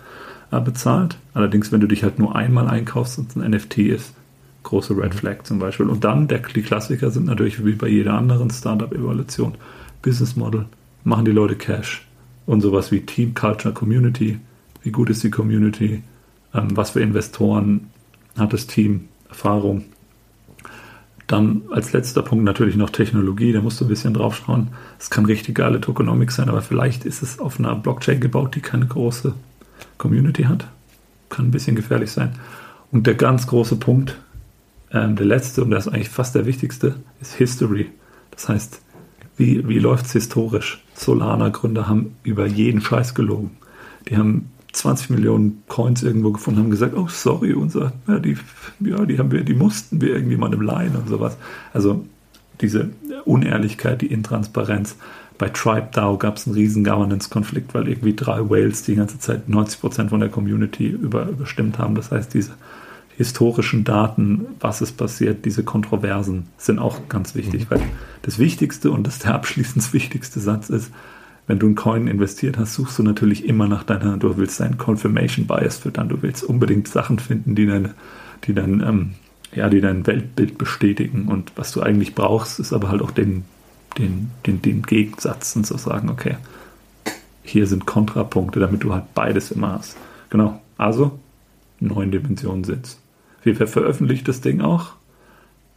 äh, 0.52 0.60
bezahlt. 0.60 1.18
Allerdings, 1.34 1.72
wenn 1.72 1.82
du 1.82 1.88
dich 1.88 2.04
halt 2.04 2.20
nur 2.20 2.36
einmal 2.36 2.68
einkaufst 2.68 3.20
und 3.20 3.36
ein 3.36 3.52
NFT 3.52 3.80
ist, 3.80 4.14
große 4.64 4.96
Red 4.96 5.16
Flag 5.16 5.44
zum 5.44 5.60
Beispiel. 5.60 5.88
Und 5.88 6.04
dann, 6.04 6.28
der, 6.28 6.40
die 6.40 6.62
Klassiker 6.62 7.12
sind 7.12 7.26
natürlich 7.26 7.66
wie 7.66 7.74
bei 7.74 7.88
jeder 7.88 8.14
anderen 8.14 8.50
Startup-Evaluation. 8.50 9.56
Business 10.02 10.36
Model, 10.36 10.66
machen 11.04 11.26
die 11.26 11.32
Leute 11.32 11.56
Cash 11.56 12.08
und 12.46 12.62
sowas 12.62 12.92
wie 12.92 13.02
Team 13.02 13.34
Culture, 13.34 13.74
Community, 13.74 14.40
wie 14.84 14.92
gut 14.92 15.10
ist 15.10 15.24
die 15.24 15.32
Community, 15.32 16.04
ähm, 16.54 16.76
was 16.76 16.92
für 16.92 17.02
Investoren 17.02 17.90
hat 18.38 18.54
das 18.54 18.68
Team, 18.68 19.10
Erfahrung. 19.30 19.86
Dann 21.28 21.62
als 21.72 21.94
letzter 21.94 22.24
Punkt 22.24 22.44
natürlich 22.44 22.76
noch 22.76 22.90
Technologie, 22.90 23.54
da 23.54 23.62
musst 23.62 23.80
du 23.80 23.86
ein 23.86 23.90
bisschen 23.90 24.14
drauf 24.14 24.36
schauen. 24.36 24.70
Es 25.00 25.10
kann 25.10 25.26
richtig 25.26 25.56
geile 25.56 25.80
Tokenomics 25.80 26.36
sein, 26.36 26.50
aber 26.50 26.62
vielleicht 26.62 27.06
ist 27.06 27.24
es 27.24 27.40
auf 27.40 27.58
einer 27.58 27.76
Blockchain 27.76 28.20
gebaut, 28.20 28.56
die 28.56 28.62
keine 28.62 28.86
große 28.86 29.34
Community 29.98 30.44
hat. 30.44 30.68
Kann 31.30 31.46
ein 31.48 31.52
bisschen 31.52 31.76
gefährlich 31.76 32.12
sein. 32.12 32.34
Und 32.92 33.08
der 33.08 33.16
ganz 33.16 33.48
große 33.48 33.78
Punkt, 33.78 34.18
ähm, 34.92 35.16
der 35.16 35.26
letzte 35.26 35.64
und 35.64 35.70
der 35.70 35.80
ist 35.80 35.88
eigentlich 35.88 36.10
fast 36.10 36.36
der 36.36 36.46
wichtigste, 36.46 36.96
ist 37.22 37.36
History. 37.36 37.90
Das 38.32 38.50
heißt, 38.50 38.82
wie, 39.38 39.68
wie 39.68 39.80
läuft 39.80 40.08
es 40.08 40.12
historisch? 40.12 40.84
Solana-Gründer 40.96 41.88
haben 41.88 42.16
über 42.24 42.46
jeden 42.46 42.82
Scheiß 42.82 43.16
gelogen. 43.16 43.52
Die 44.10 44.18
haben 44.18 44.52
20 44.74 45.10
Millionen 45.10 45.64
Coins 45.68 46.04
irgendwo 46.04 46.32
gefunden, 46.32 46.60
haben 46.60 46.70
gesagt, 46.70 46.96
oh 46.96 47.08
sorry, 47.08 47.54
unser, 47.54 47.94
ja, 48.08 48.20
die, 48.20 48.38
ja, 48.80 49.06
die 49.06 49.18
haben 49.20 49.32
wir, 49.32 49.44
die 49.44 49.54
mussten 49.54 50.02
wir 50.02 50.14
irgendjemandem 50.14 50.62
leihen 50.62 50.96
und 50.96 51.10
sowas. 51.10 51.38
Also 51.74 52.06
diese 52.62 52.90
Unehrlichkeit, 53.26 54.02
die 54.02 54.08
Intransparenz. 54.08 54.96
Bei 55.38 55.50
TribeDAO 55.50 56.18
gab 56.18 56.38
es 56.38 56.46
einen 56.46 56.56
riesen 56.56 56.84
Governance-Konflikt, 56.84 57.74
weil 57.74 57.88
irgendwie 57.88 58.16
drei 58.16 58.48
Whales 58.50 58.84
die 58.84 58.96
ganze 58.96 59.18
Zeit 59.18 59.48
90% 59.50 60.10
von 60.10 60.20
der 60.20 60.30
Community 60.30 60.88
über, 60.88 61.28
überstimmt 61.28 61.80
haben. 61.80 61.96
Das 61.96 62.12
heißt, 62.12 62.34
diese 62.34 62.52
historischen 63.18 63.84
Daten, 63.84 64.46
was 64.60 64.82
ist 64.82 64.98
passiert, 64.98 65.46
diese 65.46 65.64
Kontroversen 65.64 66.48
sind 66.58 66.80
auch 66.80 67.10
ganz 67.10 67.36
wichtig, 67.36 67.64
mhm. 67.64 67.66
weil 67.70 67.82
das 68.22 68.40
Wichtigste 68.40 68.92
und 68.92 69.06
das 69.08 69.20
der 69.20 69.34
abschließend 69.34 69.94
wichtigste 69.94 70.40
Satz 70.40 70.70
ist, 70.70 70.92
wenn 71.52 71.60
du 71.60 71.66
einen 71.66 71.76
Coin 71.76 72.08
investiert 72.08 72.58
hast, 72.58 72.76
suchst 72.76 72.98
du 72.98 73.04
natürlich 73.04 73.44
immer 73.46 73.68
nach 73.68 73.84
deiner, 73.84 74.16
du 74.16 74.38
willst 74.38 74.62
deinen 74.62 74.78
Confirmation 74.78 75.48
Bias 75.48 75.80
füttern, 75.80 76.08
du 76.08 76.22
willst 76.22 76.46
unbedingt 76.46 76.88
Sachen 76.88 77.20
finden, 77.20 77.56
die 77.56 77.66
deine, 77.66 77.94
die 78.46 78.54
dann, 78.54 78.80
ähm, 78.80 79.12
ja, 79.54 79.68
die 79.68 79.82
dein 79.82 80.08
Weltbild 80.08 80.58
bestätigen. 80.58 81.28
Und 81.28 81.52
was 81.58 81.74
du 81.74 81.82
eigentlich 81.82 82.16
brauchst, 82.16 82.62
ist 82.62 82.72
aber 82.72 82.88
halt 82.88 83.02
auch 83.02 83.12
den, 83.12 83.44
den, 83.98 84.32
den, 84.46 84.62
den 84.62 84.82
Gegensatz 84.84 85.54
und 85.58 85.66
zu 85.66 85.78
sagen, 85.78 86.10
okay, 86.10 86.38
hier 87.44 87.68
sind 87.68 87.86
Kontrapunkte, 87.86 88.62
damit 88.62 88.86
du 88.86 88.94
halt 88.94 89.14
beides 89.14 89.52
immer 89.52 89.74
hast. 89.74 89.98
Genau. 90.30 90.62
Also, 90.78 91.20
neun 91.82 92.12
Dimensionen 92.12 92.64
sitzt. 92.64 93.02
Wir 93.44 93.58
veröffentlichen 93.58 94.24
das 94.24 94.40
Ding 94.40 94.62
auch 94.62 94.94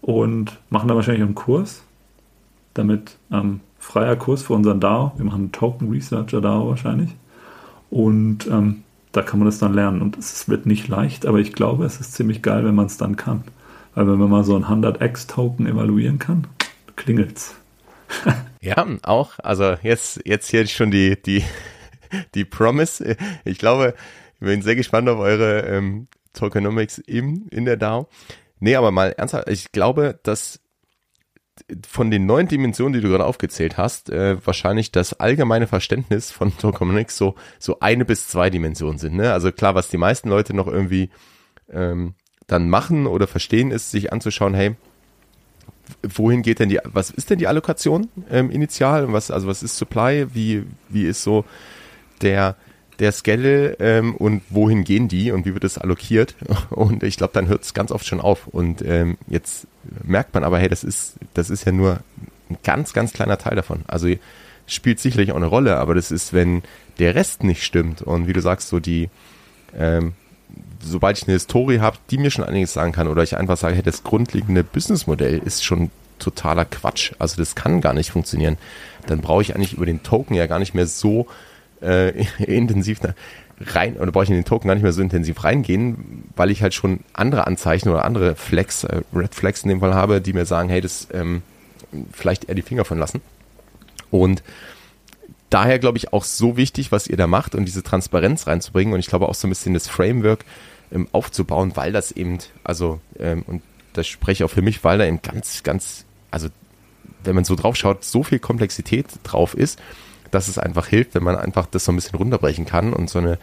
und 0.03 0.57
machen 0.71 0.87
da 0.87 0.95
wahrscheinlich 0.95 1.25
einen 1.25 1.35
Kurs, 1.35 1.83
damit 2.75 3.17
ähm, 3.33 3.61
freier 3.79 4.17
Kurs 4.17 4.43
für 4.43 4.55
unseren 4.55 4.81
DAO. 4.81 5.13
Wir 5.17 5.25
machen 5.25 5.43
einen 5.43 5.53
Token 5.53 5.91
Researcher 5.91 6.41
DAO 6.41 6.69
wahrscheinlich. 6.69 7.11
Und 7.91 8.47
ähm, 8.49 8.83
da 9.13 9.23
kann 9.23 9.39
man 9.39 9.47
das 9.47 9.59
dann 9.59 9.75
lernen. 9.75 10.03
Und 10.03 10.19
es 10.19 10.49
wird 10.49 10.67
nicht 10.67 10.89
leicht, 10.89 11.27
aber 11.27 11.39
ich 11.39 11.53
glaube, 11.53 11.85
es 11.85 12.01
ist 12.01 12.15
ziemlich 12.15 12.43
geil, 12.43 12.65
wenn 12.65 12.75
man 12.75 12.87
es 12.87 12.97
dann 12.97 13.17
kann. 13.17 13.45
Weil 13.95 14.09
wenn 14.09 14.19
man 14.19 14.31
mal 14.31 14.45
so 14.45 14.57
ein 14.57 14.65
100x-Token 14.65 15.67
evaluieren 15.67 16.19
kann, 16.19 16.47
klingelt's. 16.97 17.55
ja, 18.61 18.85
auch. 19.03 19.39
Also 19.43 19.77
jetzt, 19.83 20.21
jetzt 20.25 20.49
hier 20.51 20.67
schon 20.67 20.91
die, 20.91 21.21
die, 21.23 21.45
die 22.35 22.45
Promise. 22.45 23.17
Ich 23.45 23.59
glaube, 23.59 23.95
ich 24.35 24.41
bin 24.41 24.63
sehr 24.63 24.77
gespannt 24.77 25.09
auf 25.09 25.19
eure 25.19 25.61
ähm, 25.61 26.09
Tokenomics 26.33 26.99
im, 26.99 27.47
in 27.51 27.65
der 27.65 27.77
DAO. 27.77 28.09
Nee, 28.59 28.77
aber 28.77 28.91
mal 28.91 29.13
ernsthaft, 29.13 29.49
ich 29.49 29.73
glaube, 29.73 30.19
dass 30.23 30.61
von 31.89 32.11
den 32.11 32.27
neun 32.27 32.47
Dimensionen, 32.47 32.93
die 32.93 33.01
du 33.01 33.09
gerade 33.09 33.25
aufgezählt 33.25 33.79
hast, 33.79 34.11
äh, 34.11 34.37
wahrscheinlich 34.45 34.93
das 34.93 35.15
allgemeine 35.15 35.67
Verständnis 35.67 36.31
von 36.31 36.57
Tokenomics 36.59 37.17
so, 37.17 37.35
so 37.59 37.81
eine 37.81 38.05
bis 38.05 38.29
zwei 38.29 38.51
Dimensionen 38.51 38.99
sind. 38.99 39.15
Ne? 39.17 39.33
Also 39.33 39.51
klar, 39.51 39.75
was 39.75 39.89
die 39.89 39.97
meisten 39.97 40.29
Leute 40.29 40.55
noch 40.55 40.67
irgendwie 40.67 41.11
ähm, 41.71 42.15
dann 42.47 42.69
machen 42.69 43.07
oder 43.07 43.27
verstehen, 43.27 43.71
ist 43.71 43.91
sich 43.91 44.13
anzuschauen, 44.13 44.55
hey, 44.55 44.77
wohin 46.03 46.43
geht 46.43 46.59
denn 46.59 46.69
die, 46.69 46.81
was 46.85 47.11
ist 47.11 47.31
denn 47.31 47.39
die 47.39 47.47
Allokation 47.47 48.09
ähm, 48.31 48.51
initial? 48.51 49.13
Was, 49.13 49.31
also 49.31 49.47
was 49.47 49.63
ist 49.63 49.77
Supply? 49.77 50.27
Wie, 50.35 50.65
wie 50.89 51.05
ist 51.05 51.23
so 51.23 51.45
der, 52.21 52.57
der 52.99 53.13
Schedule 53.13 53.77
ähm, 53.81 54.15
und 54.15 54.43
wohin 54.51 54.85
gehen 54.85 55.09
die 55.09 55.33
und 55.33 55.47
wie 55.47 55.55
wird 55.55 55.65
es 55.65 55.79
allokiert? 55.79 56.35
Und 56.71 57.03
ich 57.03 57.17
glaube, 57.17 57.33
dann 57.33 57.49
hört 57.49 57.63
es 57.63 57.75
ganz 57.75 57.91
oft 57.91 58.07
schon 58.07 58.21
auf. 58.21 58.47
Und 58.47 58.83
ähm, 58.83 59.17
jetzt 59.27 59.67
merkt 60.03 60.35
man 60.35 60.45
aber, 60.45 60.59
hey, 60.59 60.69
das 60.69 60.85
ist, 60.85 61.15
das 61.35 61.51
ist 61.51 61.65
ja 61.65 61.73
nur 61.73 62.01
ein 62.51 62.59
ganz, 62.63 62.93
ganz 62.93 63.13
kleiner 63.13 63.39
Teil 63.39 63.57
davon. 63.57 63.81
Also 63.87 64.09
spielt 64.67 65.01
sicherlich 65.01 65.33
auch 65.33 65.37
eine 65.37 65.47
Rolle, 65.47 65.77
aber 65.77 65.95
das 65.95 66.11
ist, 66.11 66.33
wenn 66.33 66.63
der 66.99 67.15
Rest 67.15 67.45
nicht 67.45 67.65
stimmt 67.65 68.03
und 68.03 68.27
wie 68.27 68.33
du 68.33 68.41
sagst, 68.41 68.69
so 68.69 68.81
die, 68.81 69.11
ähm, 69.77 70.15
sobald 70.81 71.19
ich 71.19 71.25
eine 71.25 71.35
Historie 71.35 71.81
habe, 71.81 71.99
die 72.11 72.19
mir 72.19 72.31
schon 72.31 72.45
einiges 72.45 72.73
sagen 72.73 72.93
kann, 72.93 73.09
oder 73.09 73.23
ich 73.23 73.37
einfach 73.37 73.57
sage, 73.57 73.75
hey, 73.75 73.83
das 73.83 74.05
grundlegende 74.05 74.65
Businessmodell 74.65 75.39
ist 75.39 75.65
schon 75.65 75.91
totaler 76.19 76.65
Quatsch. 76.65 77.13
Also 77.19 77.37
das 77.37 77.55
kann 77.55 77.81
gar 77.81 77.93
nicht 77.93 78.11
funktionieren. 78.11 78.57
Dann 79.07 79.21
brauche 79.21 79.43
ich 79.43 79.55
eigentlich 79.55 79.75
über 79.75 79.87
den 79.87 80.03
Token 80.03 80.35
ja 80.35 80.47
gar 80.47 80.59
nicht 80.59 80.75
mehr 80.75 80.87
so 80.87 81.27
äh, 81.85 82.25
intensiv 82.45 83.01
rein, 83.61 83.97
oder 83.97 84.11
brauche 84.11 84.25
ich 84.25 84.31
in 84.31 84.37
den 84.37 84.45
Token 84.45 84.69
gar 84.69 84.75
nicht 84.75 84.83
mehr 84.83 84.93
so 84.93 85.03
intensiv 85.03 85.45
reingehen, 85.45 86.25
weil 86.37 86.51
ich 86.51 86.63
halt 86.63 86.75
schon 86.75 87.01
andere 87.13 87.47
Anzeichen 87.47 87.89
oder 87.89 88.05
andere 88.05 88.35
Flags, 88.35 88.85
äh, 88.85 89.03
Red 89.15 89.35
Flags 89.35 89.63
in 89.63 89.69
dem 89.69 89.81
Fall 89.81 89.95
habe, 89.95 90.21
die 90.21 90.33
mir 90.33 90.47
sagen, 90.47 90.69
hey, 90.69 90.81
das 90.81 91.09
ähm, 91.13 91.43
vielleicht 92.13 92.49
eher 92.49 92.55
die 92.55 92.63
Finger 92.63 92.85
von 92.85 92.99
lassen. 92.99 93.21
Und 94.11 94.43
daher 95.51 95.79
glaube 95.79 95.99
ich 95.99 96.13
auch 96.13 96.25
so 96.25 96.57
wichtig, 96.57 96.91
was 96.91 97.07
ihr 97.07 97.17
da 97.17 97.27
macht 97.27 97.55
und 97.55 97.65
diese 97.65 97.83
Transparenz 97.83 98.47
reinzubringen 98.47 98.93
und 98.93 99.01
ich 99.01 99.07
glaube 99.07 99.29
auch 99.29 99.35
so 99.35 99.47
ein 99.47 99.51
bisschen 99.51 99.75
das 99.75 99.89
Framework 99.89 100.45
ähm, 100.93 101.09
aufzubauen, 101.13 101.73
weil 101.75 101.93
das 101.93 102.13
eben, 102.13 102.39
also, 102.65 103.01
ähm, 103.19 103.45
und 103.47 103.63
das 103.93 104.09
spreche 104.09 104.45
auch 104.45 104.51
für 104.51 104.63
mich, 104.63 104.83
weil 104.83 104.99
da 104.99 105.05
eben 105.05 105.23
ganz, 105.23 105.63
ganz, 105.63 106.05
also 106.31 106.49
wenn 107.23 107.37
man 107.37 107.45
so 107.45 107.55
drauf 107.55 107.77
schaut, 107.77 108.05
so 108.05 108.23
viel 108.23 108.39
Komplexität 108.39 109.07
drauf 109.23 109.55
ist 109.55 109.79
dass 110.35 110.49
es 110.49 110.59
einfach 110.59 110.87
hilft, 110.87 111.15
wenn 111.15 111.23
man 111.23 111.37
einfach 111.37 111.67
das 111.67 111.85
so 111.85 111.93
ein 111.93 111.97
bisschen 111.97 112.19
runterbrechen 112.19 112.67
kann 112.67 112.93
und 112.93 113.09
so 113.09 113.19
eine 113.19 113.39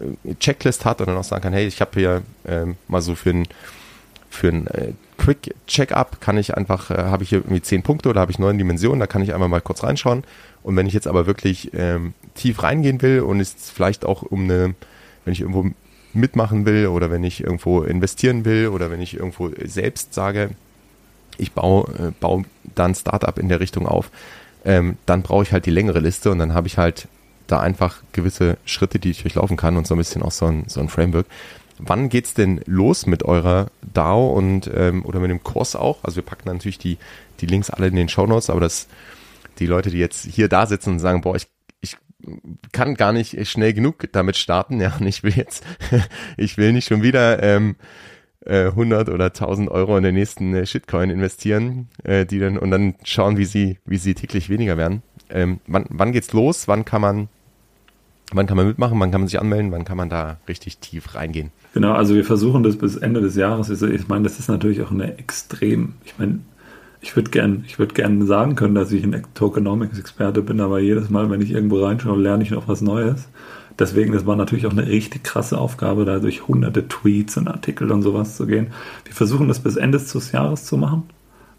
äh, 0.00 0.34
Checklist 0.40 0.84
hat 0.84 1.00
und 1.00 1.06
dann 1.06 1.16
auch 1.16 1.24
sagen 1.24 1.42
kann, 1.42 1.52
hey, 1.52 1.66
ich 1.66 1.80
habe 1.80 1.92
hier 1.94 2.22
ähm, 2.46 2.76
mal 2.88 3.00
so 3.00 3.14
für 3.14 3.30
ein 3.30 3.48
für 4.32 4.48
ein 4.48 4.66
äh, 4.68 4.92
Quick 5.18 5.54
Check-up 5.66 6.20
kann 6.20 6.38
ich 6.38 6.56
einfach, 6.56 6.90
äh, 6.90 6.96
habe 6.96 7.22
ich 7.22 7.28
hier 7.28 7.38
irgendwie 7.38 7.62
zehn 7.62 7.82
Punkte 7.82 8.08
oder 8.08 8.20
habe 8.20 8.32
ich 8.32 8.38
neun 8.38 8.58
Dimensionen, 8.58 8.98
da 8.98 9.06
kann 9.06 9.22
ich 9.22 9.34
einfach 9.34 9.48
mal 9.48 9.60
kurz 9.60 9.84
reinschauen. 9.84 10.24
Und 10.62 10.74
wenn 10.74 10.86
ich 10.86 10.94
jetzt 10.94 11.06
aber 11.06 11.26
wirklich 11.26 11.70
ähm, 11.74 12.14
tief 12.34 12.62
reingehen 12.62 13.02
will 13.02 13.20
und 13.20 13.40
es 13.40 13.54
vielleicht 13.72 14.04
auch 14.04 14.22
um 14.22 14.44
eine, 14.44 14.74
wenn 15.24 15.32
ich 15.32 15.40
irgendwo 15.40 15.66
mitmachen 16.14 16.66
will 16.66 16.88
oder 16.88 17.10
wenn 17.10 17.24
ich 17.24 17.42
irgendwo 17.42 17.82
investieren 17.82 18.44
will 18.44 18.68
oder 18.68 18.90
wenn 18.90 19.00
ich 19.00 19.14
irgendwo 19.14 19.50
selbst 19.64 20.14
sage, 20.14 20.50
ich 21.38 21.52
baue, 21.52 21.88
äh, 21.98 22.10
baue 22.18 22.44
dann 22.74 22.94
Startup 22.94 23.38
in 23.38 23.48
der 23.48 23.60
Richtung 23.60 23.86
auf, 23.86 24.10
ähm, 24.64 24.96
dann 25.06 25.22
brauche 25.22 25.42
ich 25.42 25.52
halt 25.52 25.66
die 25.66 25.70
längere 25.70 26.00
Liste 26.00 26.30
und 26.30 26.38
dann 26.38 26.54
habe 26.54 26.66
ich 26.66 26.78
halt 26.78 27.08
da 27.46 27.60
einfach 27.60 28.02
gewisse 28.12 28.56
Schritte, 28.64 28.98
die 28.98 29.10
ich 29.10 29.22
durchlaufen 29.22 29.56
kann 29.56 29.76
und 29.76 29.86
so 29.86 29.94
ein 29.94 29.98
bisschen 29.98 30.22
auch 30.22 30.30
so 30.30 30.46
ein, 30.46 30.64
so 30.68 30.80
ein 30.80 30.88
Framework. 30.88 31.26
Wann 31.78 32.08
geht's 32.08 32.34
denn 32.34 32.60
los 32.66 33.06
mit 33.06 33.24
eurer 33.24 33.66
DAO 33.82 34.32
und 34.32 34.70
ähm, 34.74 35.04
oder 35.04 35.20
mit 35.20 35.30
dem 35.30 35.42
Kurs 35.42 35.74
auch? 35.74 36.04
Also 36.04 36.16
wir 36.16 36.22
packen 36.22 36.48
natürlich 36.48 36.78
die, 36.78 36.98
die 37.40 37.46
Links 37.46 37.70
alle 37.70 37.88
in 37.88 37.96
den 37.96 38.08
Show 38.08 38.26
Notes, 38.26 38.50
aber 38.50 38.60
das 38.60 38.86
die 39.58 39.66
Leute, 39.66 39.90
die 39.90 39.98
jetzt 39.98 40.24
hier 40.24 40.48
da 40.48 40.66
sitzen 40.66 40.90
und 40.90 40.98
sagen, 40.98 41.20
boah, 41.20 41.36
ich, 41.36 41.46
ich 41.80 41.96
kann 42.72 42.94
gar 42.94 43.12
nicht 43.12 43.46
schnell 43.48 43.74
genug 43.74 44.08
damit 44.12 44.36
starten, 44.36 44.80
ja, 44.80 44.96
und 44.98 45.06
ich 45.06 45.22
will 45.22 45.34
jetzt, 45.34 45.64
ich 46.36 46.56
will 46.56 46.72
nicht 46.72 46.88
schon 46.88 47.02
wieder 47.02 47.42
ähm, 47.42 47.76
100 48.46 49.08
äh, 49.08 49.10
oder 49.12 49.26
1000 49.26 49.70
Euro 49.70 49.96
in 49.96 50.02
den 50.02 50.14
nächsten 50.14 50.54
äh, 50.54 50.66
Shitcoin 50.66 51.10
investieren, 51.10 51.88
äh, 52.02 52.26
die 52.26 52.38
dann 52.38 52.58
und 52.58 52.70
dann 52.70 52.94
schauen, 53.04 53.36
wie 53.36 53.44
sie, 53.44 53.78
wie 53.86 53.98
sie 53.98 54.14
täglich 54.14 54.50
weniger 54.50 54.76
werden. 54.76 55.02
Ähm, 55.30 55.60
wann, 55.66 55.86
wann 55.88 56.12
geht's 56.12 56.32
los? 56.32 56.68
Wann 56.68 56.84
kann 56.84 57.00
man, 57.00 57.28
wann 58.32 58.46
kann 58.46 58.56
man 58.56 58.66
mitmachen? 58.66 58.98
Wann 58.98 59.10
kann 59.10 59.20
man 59.20 59.28
sich 59.28 59.40
anmelden? 59.40 59.70
Wann 59.70 59.84
kann 59.84 59.96
man 59.96 60.08
da 60.08 60.38
richtig 60.48 60.78
tief 60.78 61.14
reingehen? 61.14 61.52
Genau, 61.74 61.92
also 61.92 62.14
wir 62.14 62.24
versuchen 62.24 62.62
das 62.62 62.76
bis 62.76 62.96
Ende 62.96 63.20
des 63.20 63.36
Jahres. 63.36 63.70
Also 63.70 63.86
ich 63.86 64.08
meine, 64.08 64.24
das 64.24 64.38
ist 64.38 64.48
natürlich 64.48 64.82
auch 64.82 64.90
eine 64.90 65.18
extrem, 65.18 65.94
ich 66.04 66.18
meine, 66.18 66.40
ich 67.00 67.16
würde 67.16 67.30
gern, 67.30 67.64
ich 67.66 67.78
gern 67.94 68.26
sagen 68.26 68.54
können, 68.54 68.74
dass 68.74 68.92
ich 68.92 69.02
ein 69.02 69.24
Tokenomics-Experte 69.34 70.42
bin, 70.42 70.60
aber 70.60 70.78
jedes 70.80 71.10
Mal, 71.10 71.30
wenn 71.30 71.40
ich 71.40 71.50
irgendwo 71.50 71.84
reinschaue, 71.84 72.20
lerne 72.20 72.44
ich 72.44 72.50
noch 72.50 72.68
was 72.68 72.80
Neues. 72.80 73.28
Deswegen, 73.78 74.12
das 74.12 74.26
war 74.26 74.36
natürlich 74.36 74.66
auch 74.66 74.72
eine 74.72 74.86
richtig 74.86 75.24
krasse 75.24 75.58
Aufgabe, 75.58 76.04
da 76.04 76.18
durch 76.18 76.46
hunderte 76.46 76.88
Tweets 76.88 77.36
und 77.36 77.48
Artikel 77.48 77.90
und 77.90 78.02
sowas 78.02 78.36
zu 78.36 78.46
gehen. 78.46 78.68
Wir 79.04 79.14
versuchen 79.14 79.48
das 79.48 79.60
bis 79.60 79.76
Ende 79.76 79.98
des 79.98 80.32
Jahres 80.32 80.64
zu 80.64 80.76
machen. 80.76 81.04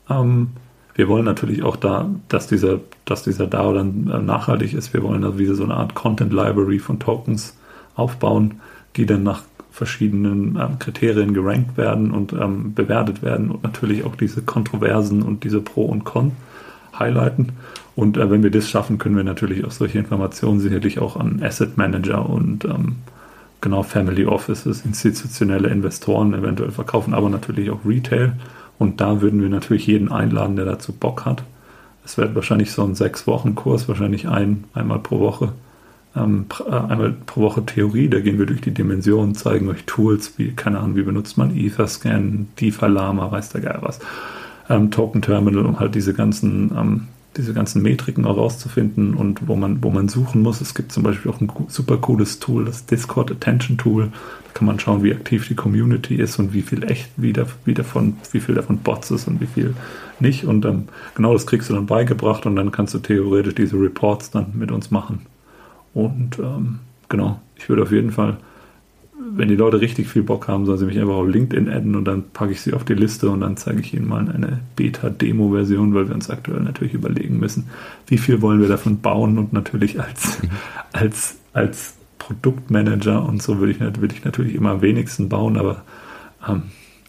Ähm, 0.09 0.49
wir 0.95 1.07
wollen 1.07 1.25
natürlich 1.25 1.63
auch 1.63 1.75
da, 1.75 2.09
dass 2.29 2.47
dieser, 2.47 2.79
dass 3.05 3.23
dieser 3.23 3.47
DAO 3.47 3.73
dann 3.73 4.09
äh, 4.09 4.19
nachhaltig 4.19 4.73
ist. 4.73 4.93
Wir 4.93 5.01
wollen 5.03 5.23
also 5.23 5.39
wieder 5.39 5.55
so 5.55 5.63
eine 5.63 5.75
Art 5.75 5.95
Content 5.95 6.31
Library 6.31 6.79
von 6.79 6.99
Tokens 6.99 7.57
aufbauen, 7.95 8.61
die 8.95 9.05
dann 9.05 9.23
nach 9.23 9.43
verschiedenen 9.71 10.55
ähm, 10.55 10.77
Kriterien 10.77 11.33
gerankt 11.33 11.77
werden 11.77 12.11
und 12.11 12.31
ähm, 12.33 12.75
bewertet 12.75 13.23
werden 13.23 13.49
und 13.49 13.63
natürlich 13.63 14.03
auch 14.03 14.15
diese 14.15 14.43
Kontroversen 14.43 15.23
und 15.23 15.43
diese 15.43 15.61
Pro 15.61 15.85
und 15.85 16.03
Con 16.03 16.33
highlighten. 16.97 17.53
Und 17.95 18.17
äh, 18.17 18.29
wenn 18.29 18.43
wir 18.43 18.51
das 18.51 18.69
schaffen, 18.69 18.97
können 18.97 19.15
wir 19.15 19.23
natürlich 19.23 19.65
auch 19.65 19.71
solche 19.71 19.99
Informationen 19.99 20.59
sicherlich 20.59 20.99
auch 20.99 21.15
an 21.15 21.41
Asset 21.43 21.77
Manager 21.77 22.29
und 22.29 22.65
ähm, 22.65 22.97
genau 23.61 23.83
Family 23.83 24.25
Offices, 24.25 24.85
institutionelle 24.85 25.69
Investoren 25.69 26.33
eventuell 26.33 26.71
verkaufen, 26.71 27.13
aber 27.13 27.29
natürlich 27.29 27.69
auch 27.69 27.85
Retail. 27.85 28.33
Und 28.79 28.99
da 28.99 29.21
würden 29.21 29.41
wir 29.41 29.49
natürlich 29.49 29.87
jeden 29.87 30.11
einladen, 30.11 30.55
der 30.55 30.65
dazu 30.65 30.91
Bock 30.91 31.25
hat. 31.25 31.43
Es 32.03 32.17
wird 32.17 32.35
wahrscheinlich 32.35 32.71
so 32.71 32.83
ein 32.83 32.95
sechs 32.95 33.27
Wochen 33.27 33.55
Kurs, 33.55 33.87
wahrscheinlich 33.87 34.27
ein, 34.27 34.65
einmal 34.73 34.99
pro 34.99 35.19
Woche 35.19 35.53
ähm, 36.15 36.45
äh, 36.67 36.71
einmal 36.71 37.11
pro 37.25 37.41
Woche 37.41 37.65
Theorie, 37.65 38.07
da 38.07 38.19
gehen 38.19 38.37
wir 38.37 38.45
durch 38.45 38.61
die 38.61 38.73
Dimensionen, 38.73 39.35
zeigen 39.35 39.69
euch 39.69 39.83
Tools, 39.85 40.37
wie, 40.37 40.51
keine 40.51 40.79
Ahnung, 40.79 40.95
wie 40.95 41.03
benutzt 41.03 41.37
man 41.37 41.55
Etherscan, 41.55 42.47
DeFi 42.59 42.87
Lama, 42.87 43.31
weiß 43.31 43.49
der 43.49 43.61
Geil 43.61 43.79
was, 43.81 43.99
ähm, 44.69 44.91
Token 44.91 45.21
Terminal, 45.21 45.65
um 45.65 45.79
halt 45.79 45.95
diese 45.95 46.13
ganzen, 46.13 46.71
ähm, 46.77 47.07
diese 47.37 47.53
ganzen 47.53 47.81
Metriken 47.81 48.25
auch 48.25 48.37
rauszufinden 48.37 49.15
und 49.15 49.47
wo 49.47 49.55
man, 49.55 49.83
wo 49.83 49.89
man 49.89 50.07
suchen 50.07 50.41
muss. 50.41 50.61
Es 50.61 50.73
gibt 50.73 50.91
zum 50.91 51.03
Beispiel 51.03 51.31
auch 51.31 51.41
ein 51.41 51.51
super 51.67 51.97
cooles 51.97 52.39
Tool, 52.39 52.65
das 52.65 52.85
Discord 52.85 53.31
Attention 53.31 53.77
Tool. 53.77 54.11
Da 54.45 54.51
kann 54.53 54.67
man 54.67 54.79
schauen, 54.79 55.03
wie 55.03 55.13
aktiv 55.13 55.47
die 55.47 55.55
Community 55.55 56.15
ist 56.15 56.37
und 56.37 56.53
wie 56.53 56.61
viel 56.61 56.83
echt, 56.83 57.09
wie, 57.17 57.33
da, 57.33 57.45
wie, 57.65 57.73
davon, 57.73 58.17
wie 58.31 58.39
viel 58.39 58.55
davon 58.55 58.77
Bots 58.79 59.09
ist 59.11 59.27
und 59.27 59.41
wie 59.41 59.47
viel 59.47 59.73
nicht. 60.19 60.45
Und 60.45 60.65
ähm, 60.65 60.85
genau 61.15 61.33
das 61.33 61.47
kriegst 61.47 61.69
du 61.69 61.73
dann 61.73 61.87
beigebracht 61.87 62.45
und 62.45 62.55
dann 62.55 62.71
kannst 62.71 62.93
du 62.93 62.99
theoretisch 62.99 63.55
diese 63.55 63.77
Reports 63.79 64.29
dann 64.29 64.51
mit 64.53 64.71
uns 64.71 64.91
machen. 64.91 65.25
Und 65.93 66.39
ähm, 66.39 66.79
genau, 67.09 67.41
ich 67.55 67.67
würde 67.69 67.83
auf 67.83 67.91
jeden 67.91 68.11
Fall, 68.11 68.37
wenn 69.31 69.47
die 69.47 69.55
Leute 69.55 69.79
richtig 69.79 70.07
viel 70.07 70.23
Bock 70.23 70.47
haben, 70.47 70.65
sollen 70.65 70.77
sie 70.77 70.85
mich 70.85 70.99
einfach 70.99 71.15
auf 71.15 71.27
LinkedIn 71.27 71.69
adden 71.69 71.95
und 71.95 72.05
dann 72.05 72.29
packe 72.31 72.51
ich 72.51 72.61
sie 72.61 72.73
auf 72.73 72.83
die 72.83 72.93
Liste 72.93 73.29
und 73.29 73.41
dann 73.41 73.57
zeige 73.57 73.79
ich 73.79 73.93
ihnen 73.93 74.07
mal 74.07 74.29
eine 74.29 74.59
Beta-Demo-Version, 74.75 75.93
weil 75.93 76.07
wir 76.07 76.15
uns 76.15 76.29
aktuell 76.29 76.61
natürlich 76.61 76.93
überlegen 76.93 77.39
müssen, 77.39 77.69
wie 78.07 78.17
viel 78.17 78.41
wollen 78.41 78.61
wir 78.61 78.67
davon 78.67 78.99
bauen 78.99 79.37
und 79.37 79.53
natürlich 79.53 80.01
als, 80.01 80.41
mhm. 80.41 80.49
als, 80.91 81.37
als 81.53 81.95
Produktmanager 82.19 83.23
und 83.23 83.41
so 83.41 83.59
würde 83.59 83.71
ich, 83.71 83.79
würde 83.79 84.13
ich 84.13 84.23
natürlich 84.23 84.55
immer 84.55 84.71
am 84.71 84.81
wenigsten 84.81 85.29
bauen, 85.29 85.57
aber 85.57 85.83
ähm, 86.47 86.63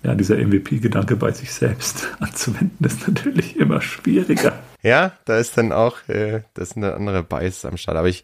ja, 0.05 0.15
dieser 0.15 0.37
MVP-Gedanke 0.37 1.17
bei 1.17 1.33
sich 1.33 1.53
selbst 1.53 2.09
anzuwenden, 2.21 2.87
ist 2.87 3.09
natürlich 3.09 3.57
immer 3.57 3.81
schwieriger. 3.81 4.53
Ja, 4.83 5.13
da 5.25 5.39
ist 5.39 5.57
dann 5.57 5.73
auch, 5.73 5.97
äh, 6.09 6.43
das 6.53 6.71
sind 6.71 6.83
dann 6.83 6.93
andere 6.93 7.23
Bias 7.23 7.65
am 7.65 7.79
Start. 7.79 7.97
Aber 7.97 8.09
ich 8.09 8.23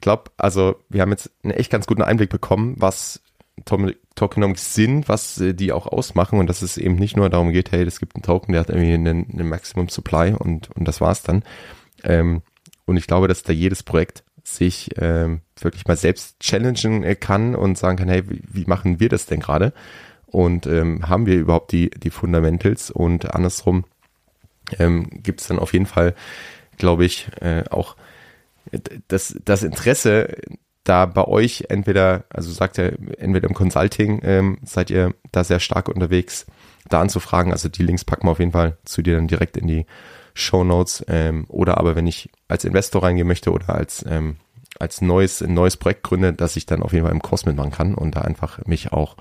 glaube, 0.00 0.30
also 0.36 0.76
wir 0.88 1.02
haben 1.02 1.10
jetzt 1.10 1.30
einen 1.42 1.52
echt 1.52 1.70
ganz 1.70 1.86
guten 1.86 2.02
Einblick 2.02 2.30
bekommen, 2.30 2.76
was 2.78 3.20
Tokenomics 4.14 4.74
sind, 4.74 5.08
was 5.08 5.40
äh, 5.40 5.54
die 5.54 5.72
auch 5.72 5.86
ausmachen 5.86 6.38
und 6.38 6.48
dass 6.48 6.62
es 6.62 6.76
eben 6.76 6.94
nicht 6.94 7.16
nur 7.16 7.28
darum 7.28 7.52
geht, 7.52 7.72
hey, 7.72 7.82
es 7.82 7.98
gibt 7.98 8.14
einen 8.14 8.22
Token, 8.22 8.52
der 8.52 8.60
hat 8.60 8.70
irgendwie 8.70 8.94
einen, 8.94 9.28
einen 9.30 9.48
Maximum 9.48 9.88
Supply 9.88 10.32
und, 10.32 10.70
und 10.76 10.86
das 10.86 11.00
war's 11.00 11.22
dann. 11.22 11.42
Ähm, 12.04 12.42
und 12.86 12.96
ich 12.96 13.06
glaube, 13.06 13.28
dass 13.28 13.42
da 13.42 13.52
jedes 13.52 13.82
Projekt 13.82 14.22
sich 14.44 14.90
ähm, 14.96 15.42
wirklich 15.60 15.86
mal 15.86 15.96
selbst 15.96 16.40
challengen 16.40 17.02
äh, 17.02 17.16
kann 17.16 17.54
und 17.54 17.76
sagen 17.76 17.98
kann, 17.98 18.08
hey, 18.08 18.28
wie, 18.28 18.42
wie 18.48 18.64
machen 18.64 19.00
wir 19.00 19.08
das 19.08 19.26
denn 19.26 19.40
gerade? 19.40 19.72
Und 20.26 20.66
ähm, 20.66 21.08
haben 21.08 21.26
wir 21.26 21.36
überhaupt 21.36 21.72
die, 21.72 21.90
die 21.90 22.10
Fundamentals? 22.10 22.90
Und 22.90 23.34
andersrum 23.34 23.84
ähm, 24.78 25.08
gibt 25.22 25.40
es 25.40 25.48
dann 25.48 25.58
auf 25.58 25.72
jeden 25.72 25.86
Fall, 25.86 26.14
glaube 26.76 27.04
ich, 27.04 27.28
äh, 27.40 27.64
auch 27.70 27.96
das, 29.08 29.36
das 29.44 29.62
Interesse 29.62 30.36
da 30.84 31.06
bei 31.06 31.24
euch 31.26 31.66
entweder, 31.68 32.24
also 32.30 32.50
sagt 32.50 32.78
er, 32.78 32.94
entweder 33.18 33.48
im 33.48 33.54
Consulting 33.54 34.20
ähm, 34.22 34.58
seid 34.64 34.90
ihr 34.90 35.14
da 35.32 35.44
sehr 35.44 35.60
stark 35.60 35.88
unterwegs, 35.88 36.46
da 36.88 37.00
anzufragen. 37.00 37.52
Also 37.52 37.68
die 37.68 37.82
Links 37.82 38.04
packen 38.04 38.26
wir 38.26 38.32
auf 38.32 38.38
jeden 38.38 38.52
Fall 38.52 38.78
zu 38.84 39.02
dir 39.02 39.16
dann 39.16 39.28
direkt 39.28 39.56
in 39.56 39.66
die 39.66 39.86
Show 40.32 40.64
Notes. 40.64 41.04
Ähm, 41.08 41.44
oder 41.48 41.78
aber 41.78 41.94
wenn 41.94 42.06
ich 42.06 42.30
als 42.48 42.64
Investor 42.64 43.02
reingehen 43.02 43.28
möchte 43.28 43.52
oder 43.52 43.70
als 43.70 44.04
ähm, 44.08 44.36
als 44.78 45.00
neues 45.00 45.42
ein 45.42 45.54
neues 45.54 45.76
Projekt 45.76 46.04
gründe, 46.04 46.32
dass 46.32 46.56
ich 46.56 46.64
dann 46.64 46.82
auf 46.82 46.92
jeden 46.92 47.04
Fall 47.04 47.14
im 47.14 47.22
Kurs 47.22 47.44
mitmachen 47.44 47.72
kann 47.72 47.94
und 47.94 48.16
da 48.16 48.22
einfach 48.22 48.64
mich 48.66 48.92
auch 48.92 49.16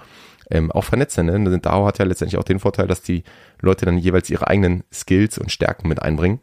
ähm, 0.49 0.71
auch 0.71 0.83
vernetze. 0.83 1.23
Ne? 1.23 1.59
DAO 1.59 1.85
hat 1.85 1.99
ja 1.99 2.05
letztendlich 2.05 2.39
auch 2.39 2.43
den 2.43 2.59
Vorteil, 2.59 2.87
dass 2.87 3.01
die 3.01 3.23
Leute 3.59 3.85
dann 3.85 3.97
jeweils 3.97 4.29
ihre 4.29 4.47
eigenen 4.47 4.83
Skills 4.93 5.37
und 5.37 5.51
Stärken 5.51 5.89
mit 5.89 6.01
einbringen 6.01 6.39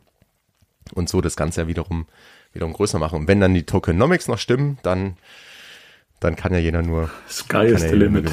und 0.92 1.08
so 1.08 1.20
das 1.20 1.36
Ganze 1.36 1.62
ja 1.62 1.68
wiederum 1.68 2.06
wiederum 2.54 2.72
größer 2.72 2.98
machen. 2.98 3.20
Und 3.20 3.28
wenn 3.28 3.40
dann 3.40 3.54
die 3.54 3.64
Tokenomics 3.64 4.28
noch 4.28 4.38
stimmen, 4.38 4.78
dann, 4.82 5.16
dann 6.20 6.36
kann 6.36 6.52
ja 6.52 6.58
jeder 6.58 6.82
nur. 6.82 7.10
Sky 7.28 7.66
is 7.66 7.82
the 7.82 7.94
limit. 7.94 8.30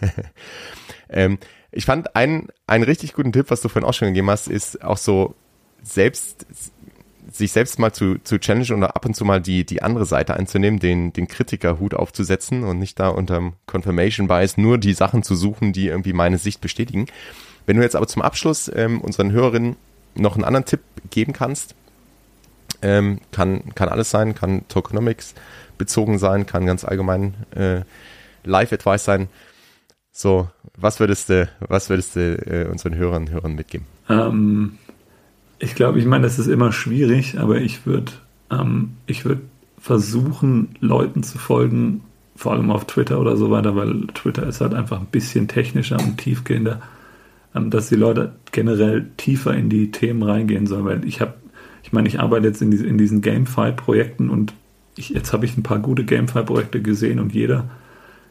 ähm, 1.08 1.38
ich 1.70 1.84
fand 1.84 2.16
einen, 2.16 2.48
einen 2.66 2.84
richtig 2.84 3.14
guten 3.14 3.32
Tipp, 3.32 3.46
was 3.48 3.60
du 3.60 3.68
vorhin 3.68 3.88
auch 3.88 3.94
schon 3.94 4.08
gegeben 4.08 4.30
hast, 4.30 4.48
ist 4.48 4.82
auch 4.82 4.96
so 4.96 5.34
selbst, 5.82 6.46
sich 7.30 7.52
selbst 7.52 7.78
mal 7.78 7.92
zu, 7.92 8.18
zu 8.24 8.38
challengen 8.38 8.78
oder 8.78 8.96
ab 8.96 9.04
und 9.04 9.14
zu 9.14 9.24
mal 9.24 9.40
die, 9.40 9.64
die 9.64 9.82
andere 9.82 10.06
Seite 10.06 10.34
einzunehmen, 10.34 10.80
den, 10.80 11.12
den 11.12 11.28
Kritikerhut 11.28 11.94
aufzusetzen 11.94 12.64
und 12.64 12.78
nicht 12.78 12.98
da 12.98 13.08
unterm 13.08 13.54
Confirmation 13.66 14.28
Bias 14.28 14.56
nur 14.56 14.78
die 14.78 14.94
Sachen 14.94 15.22
zu 15.22 15.36
suchen, 15.36 15.72
die 15.72 15.88
irgendwie 15.88 16.14
meine 16.14 16.38
Sicht 16.38 16.60
bestätigen. 16.60 17.06
Wenn 17.66 17.76
du 17.76 17.82
jetzt 17.82 17.96
aber 17.96 18.06
zum 18.06 18.22
Abschluss 18.22 18.70
ähm, 18.74 19.00
unseren 19.02 19.30
Hörerinnen 19.30 19.76
noch 20.14 20.34
einen 20.34 20.44
anderen 20.44 20.64
Tipp 20.64 20.80
geben 21.10 21.34
kannst, 21.34 21.74
ähm, 22.82 23.20
kann, 23.32 23.74
kann 23.74 23.88
alles 23.88 24.10
sein, 24.10 24.34
kann 24.34 24.66
Tokenomics 24.68 25.34
bezogen 25.76 26.18
sein, 26.18 26.46
kann 26.46 26.66
ganz 26.66 26.84
allgemein 26.84 27.34
äh, 27.54 27.82
Live-Advice 28.44 29.04
sein. 29.04 29.28
So, 30.12 30.48
was 30.76 31.00
würdest 31.00 31.28
du, 31.28 31.48
was 31.60 31.90
würdest 31.90 32.16
du 32.16 32.36
äh, 32.36 32.68
unseren 32.70 32.94
Hörern 32.96 33.22
und 33.22 33.30
Hörern 33.30 33.54
mitgeben? 33.54 33.86
Ähm, 34.08 34.78
ich 35.58 35.74
glaube, 35.74 35.98
ich 35.98 36.06
meine, 36.06 36.24
das 36.24 36.38
ist 36.38 36.48
immer 36.48 36.72
schwierig, 36.72 37.38
aber 37.38 37.56
ich 37.58 37.86
würde 37.86 38.12
ähm, 38.50 38.96
ich 39.06 39.24
würde 39.24 39.42
versuchen, 39.78 40.70
Leuten 40.80 41.22
zu 41.22 41.38
folgen, 41.38 42.02
vor 42.36 42.52
allem 42.52 42.70
auf 42.70 42.86
Twitter 42.86 43.20
oder 43.20 43.36
so 43.36 43.50
weiter, 43.50 43.76
weil 43.76 44.06
Twitter 44.14 44.46
ist 44.46 44.60
halt 44.60 44.74
einfach 44.74 45.00
ein 45.00 45.06
bisschen 45.06 45.48
technischer 45.48 45.98
und 45.98 46.18
tiefgehender, 46.18 46.80
ähm, 47.54 47.70
dass 47.70 47.88
die 47.88 47.96
Leute 47.96 48.32
generell 48.52 49.06
tiefer 49.16 49.54
in 49.54 49.68
die 49.68 49.90
Themen 49.90 50.22
reingehen 50.22 50.66
sollen, 50.66 50.84
weil 50.84 51.04
ich 51.04 51.20
habe 51.20 51.34
ich 51.88 51.92
meine, 51.94 52.06
ich 52.06 52.20
arbeite 52.20 52.48
jetzt 52.48 52.60
in, 52.60 52.70
die, 52.70 52.86
in 52.86 52.98
diesen 52.98 53.22
GameFi-Projekten 53.22 54.28
und 54.28 54.52
ich, 54.94 55.08
jetzt 55.08 55.32
habe 55.32 55.46
ich 55.46 55.56
ein 55.56 55.62
paar 55.62 55.78
gute 55.78 56.04
GameFi-Projekte 56.04 56.82
gesehen 56.82 57.18
und 57.18 57.32
jeder, 57.32 57.64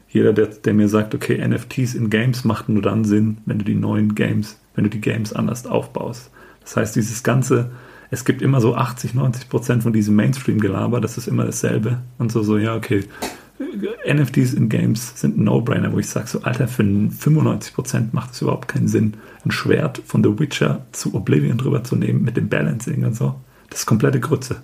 jeder 0.08 0.32
der, 0.32 0.46
der 0.46 0.74
mir 0.74 0.88
sagt, 0.88 1.12
okay, 1.12 1.44
NFTs 1.44 1.94
in 1.94 2.08
Games 2.08 2.44
macht 2.44 2.68
nur 2.68 2.82
dann 2.82 3.04
Sinn, 3.04 3.38
wenn 3.46 3.58
du 3.58 3.64
die 3.64 3.74
neuen 3.74 4.14
Games, 4.14 4.60
wenn 4.76 4.84
du 4.84 4.90
die 4.90 5.00
Games 5.00 5.32
anders 5.32 5.66
aufbaust. 5.66 6.30
Das 6.60 6.76
heißt, 6.76 6.94
dieses 6.94 7.24
ganze, 7.24 7.72
es 8.12 8.24
gibt 8.24 8.42
immer 8.42 8.60
so 8.60 8.76
80, 8.76 9.14
90 9.14 9.48
Prozent 9.48 9.82
von 9.82 9.92
diesem 9.92 10.14
Mainstream-Gelaber, 10.14 11.00
das 11.00 11.18
ist 11.18 11.26
immer 11.26 11.44
dasselbe. 11.44 11.98
Und 12.18 12.30
so, 12.30 12.44
so, 12.44 12.58
ja, 12.58 12.76
okay, 12.76 13.06
NFTs 13.60 14.54
in 14.54 14.68
Games 14.68 15.20
sind 15.20 15.36
ein 15.36 15.44
No-Brainer, 15.44 15.92
wo 15.92 15.98
ich 15.98 16.08
sage, 16.08 16.28
so 16.28 16.42
Alter, 16.42 16.68
für 16.68 16.82
95% 16.82 18.08
macht 18.12 18.32
es 18.32 18.42
überhaupt 18.42 18.68
keinen 18.68 18.88
Sinn, 18.88 19.14
ein 19.44 19.50
Schwert 19.50 20.00
von 20.06 20.22
The 20.22 20.38
Witcher 20.38 20.86
zu 20.92 21.14
Oblivion 21.14 21.58
drüber 21.58 21.82
zu 21.82 21.96
nehmen 21.96 22.22
mit 22.22 22.36
dem 22.36 22.48
Balancing 22.48 23.04
und 23.04 23.16
so. 23.16 23.34
Das 23.70 23.80
ist 23.80 23.86
komplette 23.86 24.20
Grütze. 24.20 24.62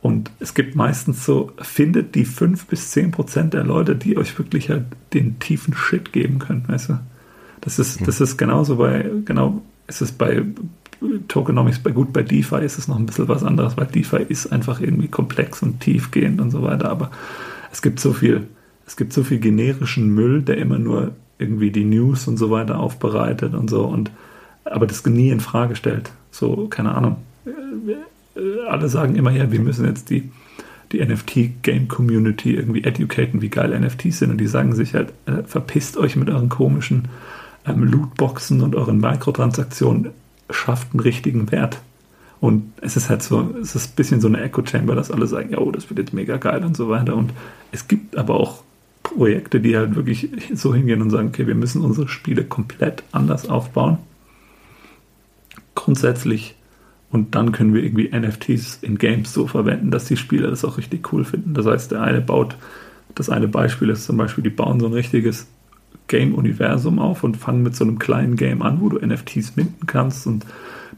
Und 0.00 0.30
es 0.38 0.54
gibt 0.54 0.76
meistens 0.76 1.24
so, 1.24 1.52
findet 1.60 2.14
die 2.14 2.24
5 2.24 2.66
bis 2.66 2.90
10 2.90 3.10
Prozent 3.10 3.54
der 3.54 3.64
Leute, 3.64 3.96
die 3.96 4.16
euch 4.16 4.38
wirklich 4.38 4.70
halt 4.70 4.84
den 5.12 5.38
tiefen 5.38 5.74
Shit 5.74 6.12
geben 6.12 6.38
können, 6.38 6.64
weißt 6.68 6.90
du? 6.90 7.00
Das 7.60 7.78
ist, 7.78 8.06
das 8.06 8.20
ist 8.20 8.36
genauso 8.36 8.76
bei, 8.76 9.10
genau, 9.24 9.62
ist 9.88 10.00
es 10.00 10.12
bei 10.12 10.44
Tokenomics, 11.26 11.80
bei 11.80 11.90
gut, 11.90 12.12
bei 12.12 12.22
DeFi 12.22 12.64
ist 12.64 12.78
es 12.78 12.86
noch 12.86 12.98
ein 12.98 13.06
bisschen 13.06 13.28
was 13.28 13.42
anderes, 13.42 13.76
weil 13.76 13.86
DeFi 13.86 14.24
ist 14.28 14.52
einfach 14.52 14.80
irgendwie 14.80 15.08
komplex 15.08 15.62
und 15.62 15.80
tiefgehend 15.80 16.40
und 16.40 16.50
so 16.50 16.62
weiter, 16.62 16.90
aber 16.90 17.10
es 17.78 17.82
gibt 17.82 18.00
so 18.00 18.12
viel, 18.12 18.48
es 18.86 18.96
gibt 18.96 19.12
so 19.12 19.22
viel 19.22 19.38
generischen 19.38 20.14
Müll, 20.14 20.42
der 20.42 20.58
immer 20.58 20.78
nur 20.78 21.12
irgendwie 21.38 21.70
die 21.70 21.84
News 21.84 22.26
und 22.26 22.36
so 22.36 22.50
weiter 22.50 22.80
aufbereitet 22.80 23.54
und 23.54 23.70
so 23.70 23.84
und 23.84 24.10
aber 24.64 24.86
das 24.86 25.06
nie 25.06 25.30
in 25.30 25.40
Frage 25.40 25.76
stellt. 25.76 26.10
So, 26.30 26.66
keine 26.68 26.94
Ahnung 26.94 27.16
alle 28.68 28.88
sagen 28.88 29.16
immer, 29.16 29.30
ja, 29.30 29.50
wir 29.50 29.60
müssen 29.60 29.86
jetzt 29.86 30.10
die, 30.10 30.30
die 30.92 31.04
NFT-Game-Community 31.04 32.54
irgendwie 32.54 32.84
educaten, 32.84 33.42
wie 33.42 33.48
geil 33.48 33.78
NFTs 33.78 34.20
sind. 34.20 34.30
Und 34.30 34.38
die 34.38 34.46
sagen 34.46 34.74
sich 34.74 34.94
halt, 34.94 35.12
äh, 35.26 35.42
verpisst 35.44 35.96
euch 35.96 36.16
mit 36.16 36.30
euren 36.30 36.48
komischen 36.48 37.08
ähm, 37.66 37.84
Lootboxen 37.84 38.60
und 38.62 38.74
euren 38.74 38.98
Mikrotransaktionen, 38.98 40.10
schafft 40.50 40.92
einen 40.92 41.00
richtigen 41.00 41.50
Wert. 41.50 41.80
Und 42.40 42.72
es 42.80 42.96
ist 42.96 43.10
halt 43.10 43.22
so, 43.22 43.54
es 43.60 43.74
ist 43.74 43.92
ein 43.92 43.96
bisschen 43.96 44.20
so 44.20 44.28
eine 44.28 44.40
Echo-Chamber, 44.40 44.94
dass 44.94 45.10
alle 45.10 45.26
sagen, 45.26 45.50
ja, 45.50 45.58
oh, 45.58 45.72
das 45.72 45.90
wird 45.90 45.98
jetzt 45.98 46.12
mega 46.12 46.36
geil 46.36 46.64
und 46.64 46.76
so 46.76 46.88
weiter. 46.88 47.16
Und 47.16 47.32
es 47.72 47.88
gibt 47.88 48.16
aber 48.16 48.34
auch 48.34 48.62
Projekte, 49.02 49.60
die 49.60 49.76
halt 49.76 49.96
wirklich 49.96 50.28
so 50.54 50.74
hingehen 50.74 51.02
und 51.02 51.10
sagen, 51.10 51.28
okay, 51.28 51.46
wir 51.46 51.54
müssen 51.54 51.82
unsere 51.84 52.08
Spiele 52.08 52.44
komplett 52.44 53.02
anders 53.10 53.48
aufbauen. 53.48 53.98
Grundsätzlich. 55.74 56.54
Und 57.10 57.34
dann 57.34 57.52
können 57.52 57.74
wir 57.74 57.82
irgendwie 57.82 58.10
NFTs 58.16 58.80
in 58.82 58.98
Games 58.98 59.32
so 59.32 59.46
verwenden, 59.46 59.90
dass 59.90 60.04
die 60.04 60.16
Spieler 60.16 60.50
das 60.50 60.64
auch 60.64 60.76
richtig 60.76 61.12
cool 61.12 61.24
finden. 61.24 61.54
Das 61.54 61.66
heißt, 61.66 61.90
der 61.90 62.02
eine 62.02 62.20
baut, 62.20 62.56
das 63.14 63.30
eine 63.30 63.48
Beispiel 63.48 63.88
ist 63.88 64.04
zum 64.04 64.18
Beispiel, 64.18 64.44
die 64.44 64.50
bauen 64.50 64.78
so 64.78 64.86
ein 64.86 64.92
richtiges 64.92 65.46
Game-Universum 66.06 66.98
auf 66.98 67.24
und 67.24 67.36
fangen 67.36 67.62
mit 67.62 67.74
so 67.74 67.84
einem 67.84 67.98
kleinen 67.98 68.36
Game 68.36 68.62
an, 68.62 68.80
wo 68.80 68.90
du 68.90 69.04
NFTs 69.04 69.56
minden 69.56 69.86
kannst 69.86 70.26
und 70.26 70.44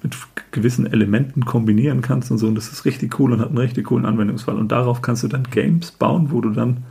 mit 0.03 0.16
gewissen 0.51 0.86
Elementen 0.90 1.44
kombinieren 1.44 2.01
kannst 2.01 2.30
und 2.30 2.38
so. 2.38 2.48
Und 2.48 2.55
das 2.55 2.72
ist 2.72 2.84
richtig 2.84 3.18
cool 3.18 3.32
und 3.32 3.40
hat 3.40 3.48
einen 3.48 3.59
richtig 3.59 3.86
coolen 3.86 4.05
Anwendungsfall. 4.05 4.57
Und 4.57 4.72
darauf 4.72 5.03
kannst 5.03 5.22
du 5.22 5.28
dann 5.28 5.44
Games 5.44 5.90
bauen, 5.90 6.30
wo 6.30 6.40
du 6.40 6.51
dann 6.51 6.84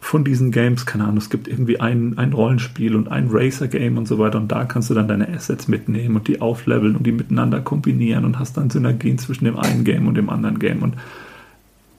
von 0.00 0.24
diesen 0.24 0.50
Games, 0.50 0.86
keine 0.86 1.04
Ahnung, 1.04 1.18
es 1.18 1.28
gibt 1.28 1.46
irgendwie 1.46 1.78
ein, 1.78 2.16
ein 2.16 2.32
Rollenspiel 2.32 2.96
und 2.96 3.08
ein 3.08 3.28
Racer-Game 3.30 3.98
und 3.98 4.08
so 4.08 4.18
weiter 4.18 4.38
und 4.38 4.50
da 4.50 4.64
kannst 4.64 4.88
du 4.88 4.94
dann 4.94 5.06
deine 5.06 5.28
Assets 5.28 5.68
mitnehmen 5.68 6.16
und 6.16 6.26
die 6.26 6.40
aufleveln 6.40 6.96
und 6.96 7.06
die 7.06 7.12
miteinander 7.12 7.60
kombinieren 7.60 8.24
und 8.24 8.38
hast 8.38 8.56
dann 8.56 8.70
Synergien 8.70 9.18
zwischen 9.18 9.44
dem 9.44 9.58
einen 9.58 9.84
Game 9.84 10.08
und 10.08 10.14
dem 10.14 10.30
anderen 10.30 10.58
Game 10.58 10.82
und 10.82 10.94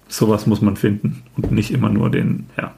sowas 0.07 0.47
muss 0.47 0.61
man 0.61 0.75
finden 0.75 1.21
und 1.37 1.51
nicht 1.51 1.71
immer 1.71 1.89
nur 1.89 2.09
den, 2.09 2.47
ja, 2.57 2.73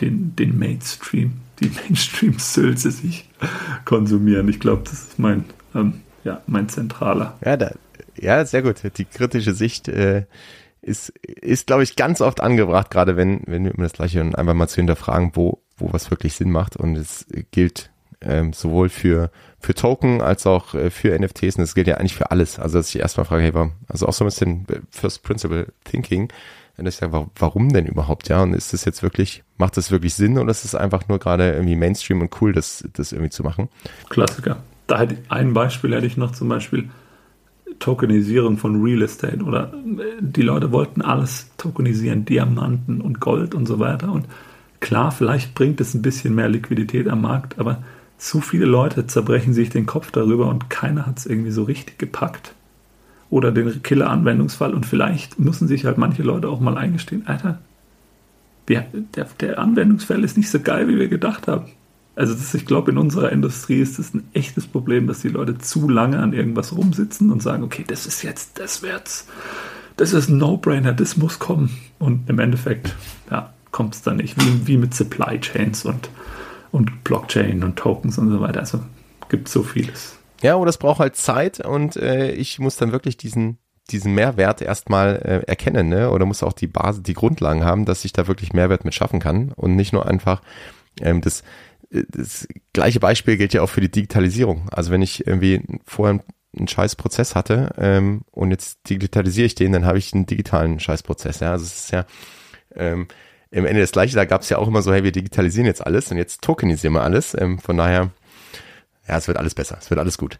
den, 0.00 0.36
den 0.36 0.58
Mainstream, 0.58 1.32
die 1.60 1.70
Mainstream-Sülze 1.70 2.90
sich 2.90 3.28
konsumieren. 3.86 4.48
Ich 4.48 4.60
glaube, 4.60 4.82
das 4.84 4.92
ist 4.92 5.18
mein, 5.18 5.44
ähm, 5.74 5.94
ja, 6.26 6.42
mein 6.46 6.68
zentraler. 6.68 7.38
Ja, 7.44 7.56
da, 7.56 7.70
ja, 8.16 8.44
sehr 8.44 8.62
gut. 8.62 8.82
Die 8.98 9.04
kritische 9.04 9.54
Sicht 9.54 9.88
äh, 9.88 10.24
ist, 10.82 11.10
ist 11.10 11.68
glaube 11.68 11.84
ich, 11.84 11.94
ganz 11.94 12.20
oft 12.20 12.40
angebracht, 12.40 12.90
gerade 12.90 13.16
wenn, 13.16 13.42
wenn 13.46 13.64
wir 13.64 13.72
immer 13.72 13.84
das 13.84 13.92
Gleiche 13.92 14.20
und 14.20 14.36
einfach 14.36 14.54
mal 14.54 14.68
zu 14.68 14.76
hinterfragen, 14.76 15.32
wo, 15.34 15.62
wo 15.76 15.92
was 15.92 16.10
wirklich 16.10 16.34
Sinn 16.34 16.50
macht. 16.50 16.76
Und 16.76 16.96
es 16.96 17.26
gilt 17.52 17.90
ähm, 18.20 18.52
sowohl 18.52 18.88
für, 18.88 19.30
für 19.60 19.74
Token 19.74 20.20
als 20.20 20.46
auch 20.46 20.74
äh, 20.74 20.90
für 20.90 21.16
NFTs 21.16 21.56
und 21.56 21.62
das 21.62 21.74
gilt 21.76 21.86
ja 21.86 21.98
eigentlich 21.98 22.16
für 22.16 22.32
alles. 22.32 22.58
Also, 22.58 22.78
dass 22.78 22.88
ich 22.88 23.00
erstmal 23.00 23.26
frage, 23.26 23.44
hey, 23.44 23.54
warum, 23.54 23.72
also 23.86 24.06
auch 24.06 24.12
so 24.12 24.24
ein 24.24 24.28
bisschen 24.28 24.66
First 24.90 25.22
Principle 25.22 25.68
Thinking, 25.84 26.28
dass 26.76 26.94
ich 26.94 27.00
sage, 27.00 27.30
warum 27.36 27.72
denn 27.72 27.86
überhaupt, 27.86 28.28
ja? 28.28 28.42
Und 28.42 28.52
ist 28.52 28.72
das 28.72 28.84
jetzt 28.84 29.02
wirklich, 29.02 29.44
macht 29.58 29.76
das 29.76 29.92
wirklich 29.92 30.14
Sinn 30.14 30.38
oder 30.38 30.50
ist 30.50 30.64
es 30.64 30.74
einfach 30.74 31.08
nur 31.08 31.20
gerade 31.20 31.52
irgendwie 31.52 31.76
Mainstream 31.76 32.20
und 32.20 32.40
cool, 32.40 32.52
das, 32.52 32.84
das 32.94 33.12
irgendwie 33.12 33.30
zu 33.30 33.44
machen? 33.44 33.68
Klassiker. 34.10 34.58
Da 34.86 34.98
hätte 34.98 35.16
ein 35.28 35.52
Beispiel 35.52 35.94
hätte 35.94 36.06
ich 36.06 36.16
noch 36.16 36.32
zum 36.32 36.48
Beispiel, 36.48 36.88
Tokenisierung 37.78 38.56
von 38.56 38.82
Real 38.82 39.02
Estate 39.02 39.42
oder 39.42 39.72
äh, 39.72 40.20
die 40.20 40.42
Leute 40.42 40.72
wollten 40.72 41.02
alles 41.02 41.50
tokenisieren, 41.56 42.24
Diamanten 42.24 43.00
und 43.00 43.20
Gold 43.20 43.54
und 43.54 43.66
so 43.66 43.78
weiter. 43.78 44.10
Und 44.12 44.26
klar, 44.80 45.12
vielleicht 45.12 45.54
bringt 45.54 45.80
es 45.80 45.94
ein 45.94 46.02
bisschen 46.02 46.34
mehr 46.34 46.48
Liquidität 46.48 47.08
am 47.08 47.22
Markt, 47.22 47.58
aber 47.58 47.82
zu 48.18 48.40
viele 48.40 48.66
Leute 48.66 49.06
zerbrechen 49.06 49.52
sich 49.52 49.68
den 49.68 49.86
Kopf 49.86 50.10
darüber 50.10 50.48
und 50.48 50.70
keiner 50.70 51.06
hat 51.06 51.18
es 51.18 51.26
irgendwie 51.26 51.50
so 51.50 51.64
richtig 51.64 51.98
gepackt. 51.98 52.54
Oder 53.28 53.50
den 53.50 53.82
Killer-Anwendungsfall 53.82 54.72
und 54.72 54.86
vielleicht 54.86 55.38
müssen 55.38 55.68
sich 55.68 55.84
halt 55.84 55.98
manche 55.98 56.22
Leute 56.22 56.48
auch 56.48 56.60
mal 56.60 56.78
eingestehen, 56.78 57.26
Alter, 57.26 57.58
der, 58.68 58.86
der 59.40 59.58
Anwendungsfall 59.58 60.24
ist 60.24 60.36
nicht 60.36 60.50
so 60.50 60.60
geil, 60.60 60.88
wie 60.88 60.98
wir 60.98 61.08
gedacht 61.08 61.46
haben. 61.46 61.66
Also 62.16 62.32
das, 62.32 62.54
ich 62.54 62.64
glaube, 62.64 62.90
in 62.90 62.98
unserer 62.98 63.30
Industrie 63.30 63.80
ist 63.80 63.98
es 63.98 64.14
ein 64.14 64.26
echtes 64.32 64.66
Problem, 64.66 65.06
dass 65.06 65.20
die 65.20 65.28
Leute 65.28 65.58
zu 65.58 65.88
lange 65.88 66.18
an 66.18 66.32
irgendwas 66.32 66.74
rumsitzen 66.74 67.30
und 67.30 67.42
sagen, 67.42 67.62
okay, 67.62 67.84
das 67.86 68.06
ist 68.06 68.22
jetzt, 68.22 68.58
das 68.58 68.82
wird's, 68.82 69.28
das 69.96 70.12
ist 70.14 70.28
ein 70.28 70.38
No-Brainer, 70.38 70.94
das 70.94 71.16
muss 71.16 71.38
kommen. 71.38 71.70
Und 71.98 72.28
im 72.28 72.38
Endeffekt, 72.38 72.94
ja, 73.30 73.52
kommt 73.70 73.94
es 73.94 74.02
dann 74.02 74.16
nicht. 74.16 74.36
Wie, 74.40 74.66
wie 74.66 74.76
mit 74.78 74.94
Supply 74.94 75.38
Chains 75.38 75.84
und, 75.84 76.08
und 76.72 77.04
Blockchain 77.04 77.62
und 77.62 77.76
Tokens 77.76 78.16
und 78.16 78.30
so 78.30 78.40
weiter. 78.40 78.60
Also 78.60 78.80
gibt 79.28 79.48
so 79.48 79.62
vieles. 79.62 80.18
Ja, 80.42 80.56
oder 80.56 80.70
es 80.70 80.78
braucht 80.78 81.00
halt 81.00 81.16
Zeit 81.16 81.64
und 81.64 81.96
äh, 81.96 82.32
ich 82.32 82.58
muss 82.58 82.76
dann 82.76 82.92
wirklich 82.92 83.16
diesen 83.16 83.58
diesen 83.90 84.14
Mehrwert 84.14 84.62
erstmal 84.62 85.16
äh, 85.16 85.48
erkennen, 85.48 85.88
ne? 85.88 86.10
Oder 86.10 86.26
muss 86.26 86.42
auch 86.42 86.52
die 86.52 86.66
Basis, 86.66 87.04
die 87.04 87.14
Grundlagen 87.14 87.64
haben, 87.64 87.84
dass 87.84 88.04
ich 88.04 88.12
da 88.12 88.26
wirklich 88.26 88.52
Mehrwert 88.52 88.84
mit 88.84 88.94
schaffen 88.94 89.20
kann 89.20 89.52
und 89.54 89.76
nicht 89.76 89.92
nur 89.92 90.06
einfach 90.06 90.42
ähm, 91.00 91.20
das 91.20 91.44
das 91.90 92.46
gleiche 92.72 93.00
Beispiel 93.00 93.36
gilt 93.36 93.52
ja 93.52 93.62
auch 93.62 93.68
für 93.68 93.80
die 93.80 93.90
Digitalisierung. 93.90 94.68
Also 94.70 94.90
wenn 94.90 95.02
ich 95.02 95.26
irgendwie 95.26 95.62
vorher 95.84 96.20
einen 96.56 96.68
Scheißprozess 96.68 97.34
hatte 97.34 97.74
ähm, 97.78 98.22
und 98.30 98.50
jetzt 98.50 98.88
digitalisiere 98.88 99.46
ich 99.46 99.54
den, 99.54 99.72
dann 99.72 99.86
habe 99.86 99.98
ich 99.98 100.12
einen 100.12 100.26
digitalen 100.26 100.80
Scheißprozess. 100.80 101.40
Ja? 101.40 101.52
Also 101.52 101.64
es 101.64 101.76
ist 101.76 101.90
ja 101.92 102.06
ähm, 102.74 103.08
im 103.50 103.64
Ende 103.64 103.80
das 103.80 103.92
Gleiche, 103.92 104.16
da 104.16 104.24
gab 104.24 104.42
es 104.42 104.48
ja 104.48 104.58
auch 104.58 104.68
immer 104.68 104.82
so, 104.82 104.92
hey, 104.92 105.04
wir 105.04 105.12
digitalisieren 105.12 105.66
jetzt 105.66 105.84
alles 105.84 106.10
und 106.10 106.16
jetzt 106.16 106.42
tokenisieren 106.42 106.94
wir 106.94 107.02
alles. 107.02 107.34
Ähm, 107.38 107.58
von 107.58 107.76
daher, 107.76 108.10
ja, 109.08 109.16
es 109.16 109.28
wird 109.28 109.38
alles 109.38 109.54
besser, 109.54 109.78
es 109.80 109.90
wird 109.90 110.00
alles 110.00 110.18
gut. 110.18 110.38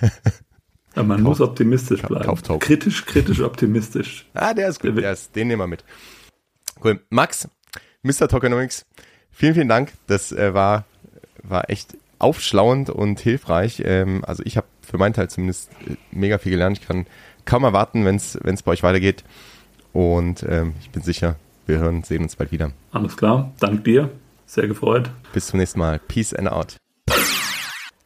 Aber 0.94 1.04
man 1.04 1.18
kauf, 1.18 1.38
muss 1.38 1.40
optimistisch 1.40 2.02
bleiben. 2.02 2.24
Kauf, 2.24 2.42
kauf 2.42 2.60
kritisch, 2.60 3.06
kritisch, 3.06 3.40
optimistisch. 3.42 4.26
Ah, 4.34 4.52
der 4.52 4.68
ist 4.68 4.80
gut, 4.80 4.96
der 4.98 5.12
ist, 5.12 5.34
den 5.34 5.48
nehmen 5.48 5.60
wir 5.60 5.66
mit. 5.66 5.84
Cool. 6.82 7.00
Max, 7.08 7.48
Mr. 8.02 8.28
Tokenomics, 8.28 8.84
Vielen, 9.32 9.54
vielen 9.54 9.68
Dank. 9.68 9.92
Das 10.06 10.32
äh, 10.32 10.54
war, 10.54 10.84
war 11.42 11.68
echt 11.70 11.96
aufschlauend 12.18 12.90
und 12.90 13.18
hilfreich. 13.20 13.82
Ähm, 13.84 14.24
also 14.24 14.42
ich 14.44 14.56
habe 14.56 14.66
für 14.80 14.98
meinen 14.98 15.14
Teil 15.14 15.28
zumindest 15.28 15.70
äh, 15.86 15.96
mega 16.12 16.38
viel 16.38 16.52
gelernt. 16.52 16.78
Ich 16.78 16.86
kann 16.86 17.06
kaum 17.44 17.64
erwarten, 17.64 18.04
wenn 18.04 18.16
es 18.16 18.62
bei 18.62 18.72
euch 18.72 18.82
weitergeht. 18.82 19.24
Und 19.92 20.44
ähm, 20.48 20.74
ich 20.80 20.90
bin 20.90 21.02
sicher, 21.02 21.36
wir 21.66 21.78
hören, 21.78 22.02
sehen 22.04 22.22
uns 22.22 22.36
bald 22.36 22.52
wieder. 22.52 22.72
Alles 22.92 23.16
klar. 23.16 23.52
Dank 23.60 23.84
dir. 23.84 24.10
Sehr 24.46 24.68
gefreut. 24.68 25.10
Bis 25.32 25.48
zum 25.48 25.58
nächsten 25.58 25.78
Mal. 25.78 25.98
Peace 25.98 26.34
and 26.34 26.48
out. 26.50 26.76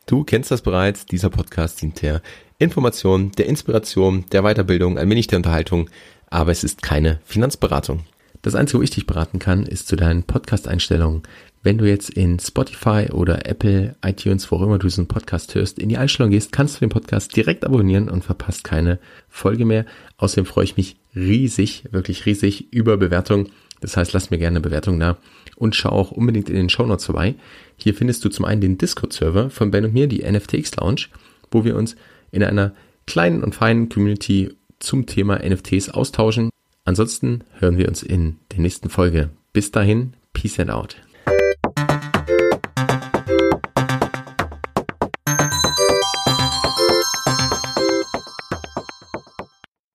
Du 0.06 0.24
kennst 0.24 0.50
das 0.50 0.62
bereits. 0.62 1.04
Dieser 1.06 1.30
Podcast 1.30 1.82
dient 1.82 2.00
der 2.02 2.22
Information, 2.58 3.32
der 3.32 3.46
Inspiration, 3.46 4.24
der 4.30 4.42
Weiterbildung, 4.42 4.98
ein 4.98 5.10
wenig 5.10 5.26
der 5.26 5.38
Unterhaltung. 5.38 5.90
Aber 6.28 6.52
es 6.52 6.64
ist 6.64 6.82
keine 6.82 7.20
Finanzberatung. 7.24 8.04
Das 8.46 8.54
Einzige, 8.54 8.78
wo 8.78 8.82
ich 8.84 8.90
dich 8.90 9.06
beraten 9.06 9.40
kann, 9.40 9.66
ist 9.66 9.88
zu 9.88 9.96
deinen 9.96 10.22
Podcast-Einstellungen. 10.22 11.24
Wenn 11.64 11.78
du 11.78 11.84
jetzt 11.84 12.10
in 12.10 12.38
Spotify 12.38 13.08
oder 13.10 13.44
Apple, 13.44 13.96
iTunes, 14.04 14.52
wo 14.52 14.56
auch 14.56 14.62
immer 14.62 14.78
du 14.78 14.86
diesen 14.86 15.08
Podcast 15.08 15.52
hörst, 15.56 15.80
in 15.80 15.88
die 15.88 15.96
Einstellung 15.96 16.30
gehst, 16.30 16.52
kannst 16.52 16.76
du 16.76 16.78
den 16.78 16.90
Podcast 16.90 17.34
direkt 17.34 17.64
abonnieren 17.64 18.08
und 18.08 18.22
verpasst 18.22 18.62
keine 18.62 19.00
Folge 19.28 19.64
mehr. 19.64 19.84
Außerdem 20.18 20.46
freue 20.46 20.62
ich 20.62 20.76
mich 20.76 20.94
riesig, 21.16 21.86
wirklich 21.90 22.24
riesig 22.24 22.72
über 22.72 22.96
Bewertungen. 22.96 23.48
Das 23.80 23.96
heißt, 23.96 24.12
lass 24.12 24.30
mir 24.30 24.38
gerne 24.38 24.58
eine 24.58 24.60
Bewertung 24.60 25.00
da 25.00 25.18
und 25.56 25.74
schau 25.74 25.88
auch 25.88 26.12
unbedingt 26.12 26.48
in 26.48 26.54
den 26.54 26.70
Show 26.70 26.86
Notes 26.86 27.06
vorbei. 27.06 27.34
Hier 27.76 27.94
findest 27.94 28.24
du 28.24 28.28
zum 28.28 28.44
einen 28.44 28.60
den 28.60 28.78
Discord-Server 28.78 29.50
von 29.50 29.72
Ben 29.72 29.86
und 29.86 29.92
mir, 29.92 30.06
die 30.06 30.22
NFTX 30.22 30.76
Lounge, 30.76 31.06
wo 31.50 31.64
wir 31.64 31.74
uns 31.74 31.96
in 32.30 32.44
einer 32.44 32.76
kleinen 33.08 33.42
und 33.42 33.56
feinen 33.56 33.88
Community 33.88 34.50
zum 34.78 35.06
Thema 35.06 35.40
NFTs 35.44 35.88
austauschen. 35.88 36.50
Ansonsten 36.86 37.42
hören 37.58 37.78
wir 37.78 37.88
uns 37.88 38.04
in 38.04 38.38
der 38.52 38.60
nächsten 38.60 38.88
Folge. 38.88 39.30
Bis 39.52 39.72
dahin, 39.72 40.14
Peace 40.32 40.60
and 40.60 40.70
out. 40.70 40.96